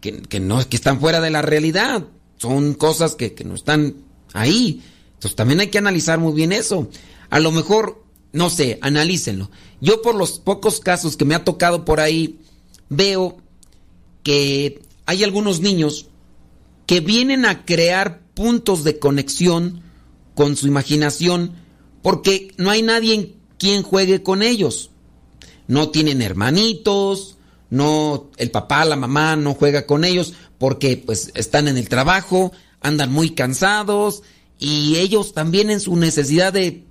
que, 0.00 0.40
no, 0.40 0.66
que 0.68 0.76
están 0.76 1.00
fuera 1.00 1.20
de 1.20 1.30
la 1.30 1.42
realidad. 1.42 2.04
Son 2.38 2.74
cosas 2.74 3.14
que, 3.14 3.34
que 3.34 3.44
no 3.44 3.54
están 3.54 3.96
ahí. 4.32 4.82
Entonces 5.14 5.36
también 5.36 5.60
hay 5.60 5.68
que 5.68 5.78
analizar 5.78 6.18
muy 6.18 6.32
bien 6.32 6.52
eso. 6.52 6.88
A 7.28 7.40
lo 7.40 7.52
mejor, 7.52 8.02
no 8.32 8.50
sé, 8.50 8.78
analícenlo. 8.82 9.50
Yo 9.80 10.02
por 10.02 10.14
los 10.14 10.38
pocos 10.38 10.80
casos 10.80 11.16
que 11.16 11.24
me 11.24 11.34
ha 11.34 11.44
tocado 11.44 11.84
por 11.84 12.00
ahí, 12.00 12.40
veo 12.88 13.38
que 14.22 14.82
hay 15.06 15.24
algunos 15.24 15.60
niños 15.60 16.06
que 16.86 17.00
vienen 17.00 17.44
a 17.44 17.64
crear 17.64 18.20
puntos 18.34 18.84
de 18.84 18.98
conexión 18.98 19.82
con 20.34 20.56
su 20.56 20.66
imaginación 20.66 21.52
porque 22.02 22.54
no 22.56 22.70
hay 22.70 22.82
nadie 22.82 23.14
en 23.14 23.34
quien 23.58 23.82
juegue 23.82 24.22
con 24.22 24.42
ellos. 24.42 24.90
No 25.68 25.90
tienen 25.90 26.22
hermanitos, 26.22 27.36
no 27.70 28.30
el 28.36 28.50
papá, 28.50 28.84
la 28.84 28.96
mamá 28.96 29.36
no 29.36 29.54
juega 29.54 29.86
con 29.86 30.04
ellos 30.04 30.34
porque 30.58 30.96
pues 30.96 31.30
están 31.34 31.68
en 31.68 31.76
el 31.76 31.88
trabajo, 31.88 32.52
andan 32.80 33.12
muy 33.12 33.30
cansados 33.30 34.22
y 34.58 34.96
ellos 34.96 35.32
también 35.32 35.70
en 35.70 35.80
su 35.80 35.96
necesidad 35.96 36.52
de 36.52 36.84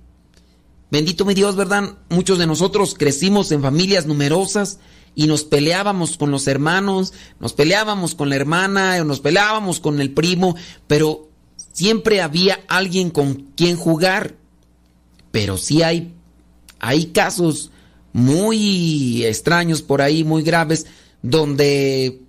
bendito 0.90 1.24
mi 1.24 1.34
Dios, 1.34 1.54
¿verdad? 1.56 1.96
Muchos 2.08 2.38
de 2.38 2.46
nosotros 2.46 2.94
crecimos 2.98 3.52
en 3.52 3.62
familias 3.62 4.06
numerosas 4.06 4.78
y 5.14 5.26
nos 5.26 5.44
peleábamos 5.44 6.16
con 6.16 6.30
los 6.30 6.46
hermanos, 6.46 7.12
nos 7.38 7.52
peleábamos 7.52 8.14
con 8.14 8.28
la 8.28 8.36
hermana, 8.36 9.02
nos 9.04 9.20
peleábamos 9.20 9.80
con 9.80 10.00
el 10.00 10.12
primo, 10.12 10.56
pero 10.86 11.28
siempre 11.72 12.20
había 12.20 12.60
alguien 12.68 13.10
con 13.10 13.52
quien 13.56 13.76
jugar. 13.76 14.36
Pero 15.30 15.56
sí 15.56 15.82
hay 15.82 16.14
hay 16.80 17.06
casos 17.06 17.70
muy 18.12 19.24
extraños 19.24 19.82
por 19.82 20.02
ahí, 20.02 20.24
muy 20.24 20.42
graves, 20.42 20.86
donde 21.22 22.20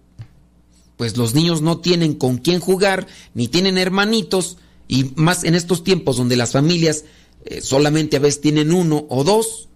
pues 0.97 1.17
los 1.17 1.33
niños 1.33 1.63
no 1.63 1.79
tienen 1.79 2.13
con 2.13 2.37
quién 2.37 2.59
jugar, 2.59 3.07
ni 3.33 3.47
tienen 3.47 3.79
hermanitos, 3.79 4.57
y 4.87 5.11
más 5.15 5.43
en 5.43 5.55
estos 5.55 5.83
tiempos 5.83 6.17
donde 6.17 6.35
las 6.35 6.51
familias 6.51 7.05
eh, 7.45 7.61
solamente 7.61 8.17
a 8.17 8.19
veces 8.19 8.41
tienen 8.41 8.71
uno 8.71 9.07
o 9.09 9.23
dos, 9.23 9.67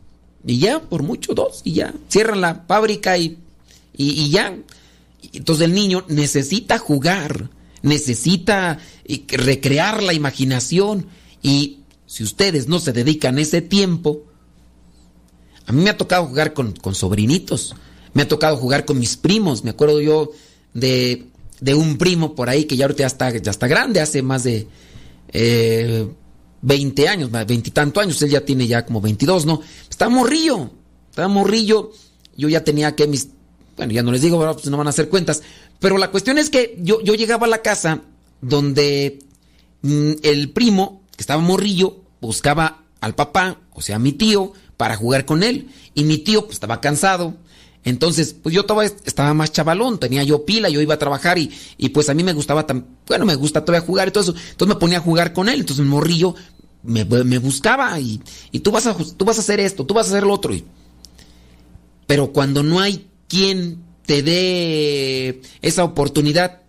y 0.45 0.59
ya, 0.59 0.81
por 0.81 1.01
mucho 1.01 1.33
dos, 1.33 1.61
y 1.63 1.73
ya, 1.73 1.95
cierran 2.09 2.41
la 2.41 2.65
fábrica 2.67 3.17
y, 3.17 3.39
y, 3.97 4.29
ya. 4.29 4.55
Entonces 5.33 5.65
el 5.65 5.73
niño 5.73 6.05
necesita 6.07 6.77
jugar, 6.77 7.49
necesita 7.81 8.77
recrear 9.29 10.03
la 10.03 10.13
imaginación, 10.13 11.07
y 11.41 11.79
si 12.05 12.23
ustedes 12.23 12.67
no 12.67 12.79
se 12.79 12.93
dedican 12.93 13.39
ese 13.39 13.63
tiempo, 13.63 14.25
a 15.65 15.71
mí 15.71 15.81
me 15.81 15.89
ha 15.89 15.97
tocado 15.97 16.25
jugar 16.27 16.53
con, 16.53 16.75
sobrinitos, 16.93 17.75
me 18.13 18.23
ha 18.23 18.27
tocado 18.27 18.57
jugar 18.57 18.85
con 18.85 18.99
mis 18.99 19.17
primos. 19.17 19.63
Me 19.63 19.71
acuerdo 19.71 19.99
yo 20.01 20.31
de, 20.73 21.25
un 21.75 21.97
primo 21.97 22.35
por 22.35 22.49
ahí 22.49 22.65
que 22.65 22.77
ya 22.77 22.85
ahorita 22.85 22.99
ya 22.99 23.07
está, 23.07 23.37
ya 23.37 23.51
está 23.51 23.67
grande, 23.67 23.99
hace 23.99 24.21
más 24.21 24.43
de 24.43 24.67
eh, 25.29 26.07
20 26.61 27.07
años, 27.07 27.31
veintitantos 27.31 28.03
años, 28.03 28.21
él 28.21 28.29
ya 28.29 28.41
tiene 28.41 28.67
ya 28.67 28.85
como 28.85 29.01
22, 29.01 29.45
¿no? 29.45 29.61
Estaba 29.89 30.09
morrillo, 30.09 30.71
estaba 31.09 31.27
morrillo. 31.27 31.91
Yo 32.37 32.49
ya 32.49 32.63
tenía 32.63 32.95
que 32.95 33.07
mis. 33.07 33.29
Bueno, 33.77 33.93
ya 33.93 34.03
no 34.03 34.11
les 34.11 34.21
digo, 34.21 34.39
pues 34.53 34.67
no 34.67 34.77
van 34.77 34.87
a 34.87 34.89
hacer 34.91 35.09
cuentas. 35.09 35.41
Pero 35.79 35.97
la 35.97 36.11
cuestión 36.11 36.37
es 36.37 36.49
que 36.49 36.77
yo, 36.81 37.01
yo 37.01 37.15
llegaba 37.15 37.47
a 37.47 37.49
la 37.49 37.61
casa 37.61 38.01
donde 38.41 39.19
mm, 39.81 40.11
el 40.23 40.51
primo, 40.51 41.03
que 41.15 41.21
estaba 41.21 41.41
morrillo, 41.41 42.01
buscaba 42.21 42.83
al 43.01 43.15
papá, 43.15 43.59
o 43.73 43.81
sea, 43.81 43.97
a 43.97 43.99
mi 43.99 44.13
tío, 44.13 44.53
para 44.77 44.95
jugar 44.95 45.25
con 45.25 45.43
él. 45.43 45.69
Y 45.93 46.03
mi 46.03 46.17
tío 46.17 46.43
pues, 46.43 46.53
estaba 46.55 46.81
cansado. 46.81 47.35
Entonces, 47.83 48.35
pues 48.41 48.53
yo 48.53 48.65
todavía 48.65 48.91
estaba 49.05 49.33
más 49.35 49.51
chavalón, 49.51 49.99
tenía 49.99 50.23
yo 50.23 50.43
pila, 50.43 50.69
yo 50.69 50.81
iba 50.81 50.95
a 50.95 50.99
trabajar 50.99 51.37
y, 51.37 51.51
y 51.77 51.89
pues 51.89 52.09
a 52.09 52.15
mí 52.15 52.23
me 52.23 52.33
gustaba 52.33 52.65
tan, 52.65 52.87
bueno, 53.07 53.25
me 53.25 53.35
gusta 53.35 53.63
todavía 53.63 53.85
jugar 53.85 54.07
y 54.07 54.11
todo 54.11 54.23
eso. 54.23 54.35
Entonces 54.51 54.75
me 54.75 54.79
ponía 54.79 54.97
a 54.97 55.01
jugar 55.01 55.33
con 55.33 55.49
él. 55.49 55.59
Entonces 55.59 55.83
el 55.83 55.89
morrillo 55.89 56.33
me, 56.81 57.05
me 57.05 57.37
buscaba 57.37 57.99
y, 57.99 58.21
y, 58.51 58.59
tú, 58.59 58.71
vas 58.71 58.87
a, 58.87 58.95
tú 58.95 59.23
vas 59.23 59.37
a 59.37 59.41
hacer 59.41 59.59
esto, 59.59 59.85
tú 59.85 59.93
vas 59.93 60.07
a 60.07 60.09
hacer 60.09 60.23
lo 60.23 60.33
otro. 60.33 60.53
Y, 60.53 60.65
pero 62.07 62.31
cuando 62.31 62.63
no 62.63 62.79
hay 62.79 63.07
quien 63.27 63.83
te 64.05 64.23
dé 64.23 65.41
esa 65.61 65.83
oportunidad, 65.83 66.61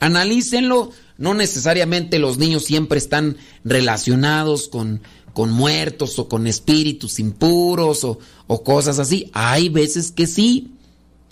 analícenlo. 0.00 0.90
No 1.16 1.34
necesariamente 1.34 2.20
los 2.20 2.38
niños 2.38 2.64
siempre 2.64 2.98
están 2.98 3.38
relacionados 3.64 4.68
con, 4.68 5.02
con 5.38 5.52
muertos 5.52 6.18
o 6.18 6.28
con 6.28 6.48
espíritus 6.48 7.20
impuros 7.20 8.02
o, 8.02 8.18
cosas 8.64 8.98
así. 8.98 9.30
Hay 9.32 9.68
veces 9.68 10.10
que 10.10 10.26
sí, 10.26 10.72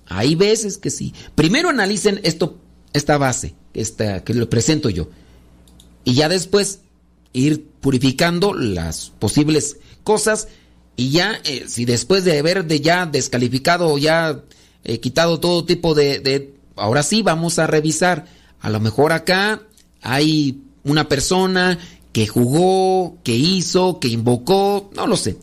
hay 0.06 0.36
veces 0.36 0.78
que 0.78 0.90
sí. 0.90 1.12
Primero 1.34 1.70
analicen 1.70 2.20
esto, 2.22 2.56
esta 2.92 3.18
base 3.18 3.56
esta, 3.74 4.22
que 4.22 4.32
lo 4.32 4.48
presento 4.48 4.90
yo 4.90 5.08
y 6.04 6.14
ya 6.14 6.28
después 6.28 6.82
ir 7.32 7.66
purificando 7.80 8.54
las 8.54 9.10
posibles 9.18 9.78
cosas 10.04 10.46
y 10.94 11.10
ya 11.10 11.40
eh, 11.42 11.64
si 11.66 11.84
después 11.84 12.22
de 12.24 12.38
haber 12.38 12.64
de 12.64 12.80
ya 12.80 13.06
descalificado 13.06 13.88
o 13.88 13.98
ya 13.98 14.40
eh, 14.84 15.00
quitado 15.00 15.40
todo 15.40 15.64
tipo 15.64 15.96
de, 15.96 16.20
de 16.20 16.54
ahora 16.76 17.02
sí 17.02 17.22
vamos 17.22 17.58
a 17.58 17.66
revisar 17.66 18.26
a 18.60 18.70
lo 18.70 18.78
mejor 18.78 19.12
acá 19.12 19.62
hay 20.00 20.62
una 20.84 21.08
persona 21.08 21.80
que 22.16 22.26
jugó, 22.26 23.18
que 23.24 23.34
hizo, 23.34 24.00
que 24.00 24.08
invocó, 24.08 24.90
no 24.96 25.06
lo 25.06 25.18
sé. 25.18 25.36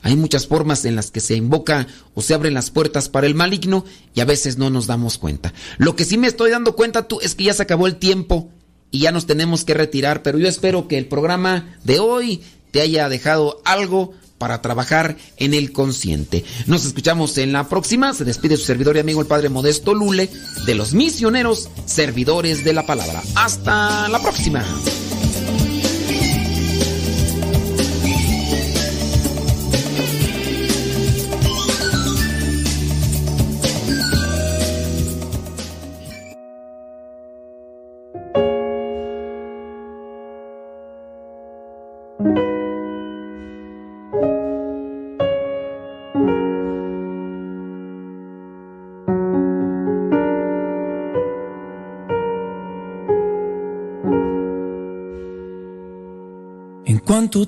Hay 0.00 0.16
muchas 0.16 0.46
formas 0.46 0.86
en 0.86 0.96
las 0.96 1.10
que 1.10 1.20
se 1.20 1.34
invoca 1.34 1.86
o 2.14 2.22
se 2.22 2.32
abren 2.32 2.54
las 2.54 2.70
puertas 2.70 3.10
para 3.10 3.26
el 3.26 3.34
maligno 3.34 3.84
y 4.14 4.20
a 4.20 4.24
veces 4.24 4.56
no 4.56 4.70
nos 4.70 4.86
damos 4.86 5.18
cuenta. 5.18 5.52
Lo 5.76 5.96
que 5.96 6.06
sí 6.06 6.16
me 6.16 6.26
estoy 6.26 6.50
dando 6.50 6.76
cuenta 6.76 7.08
tú 7.08 7.20
es 7.20 7.34
que 7.34 7.44
ya 7.44 7.52
se 7.52 7.64
acabó 7.64 7.86
el 7.86 7.96
tiempo 7.96 8.48
y 8.90 9.00
ya 9.00 9.12
nos 9.12 9.26
tenemos 9.26 9.66
que 9.66 9.74
retirar, 9.74 10.22
pero 10.22 10.38
yo 10.38 10.48
espero 10.48 10.88
que 10.88 10.96
el 10.96 11.08
programa 11.08 11.76
de 11.84 11.98
hoy 11.98 12.40
te 12.70 12.80
haya 12.80 13.10
dejado 13.10 13.60
algo 13.66 14.14
para 14.38 14.62
trabajar 14.62 15.18
en 15.36 15.52
el 15.52 15.72
consciente. 15.72 16.42
Nos 16.66 16.86
escuchamos 16.86 17.36
en 17.36 17.52
la 17.52 17.68
próxima. 17.68 18.14
Se 18.14 18.24
despide 18.24 18.56
su 18.56 18.64
servidor 18.64 18.96
y 18.96 19.00
amigo 19.00 19.20
el 19.20 19.26
Padre 19.26 19.50
Modesto 19.50 19.92
Lule 19.92 20.30
de 20.64 20.74
los 20.74 20.94
misioneros 20.94 21.68
servidores 21.84 22.64
de 22.64 22.72
la 22.72 22.86
palabra. 22.86 23.22
Hasta 23.34 24.08
la 24.08 24.22
próxima. 24.22 24.64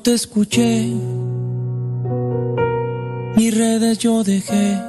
Te 0.07 0.15
escuché, 0.15 0.87
mis 3.37 3.59
redes 3.59 3.99
yo 3.99 4.23
dejé 4.23 4.81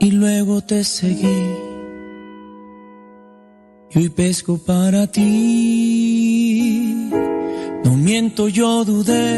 y 0.00 0.10
luego 0.10 0.62
te 0.62 0.82
seguí. 0.84 1.44
y 3.90 3.98
hoy 3.98 4.08
pesco 4.08 4.56
para 4.56 5.06
ti. 5.06 7.10
No 7.84 7.94
miento, 7.94 8.48
yo 8.48 8.86
dudé. 8.86 9.36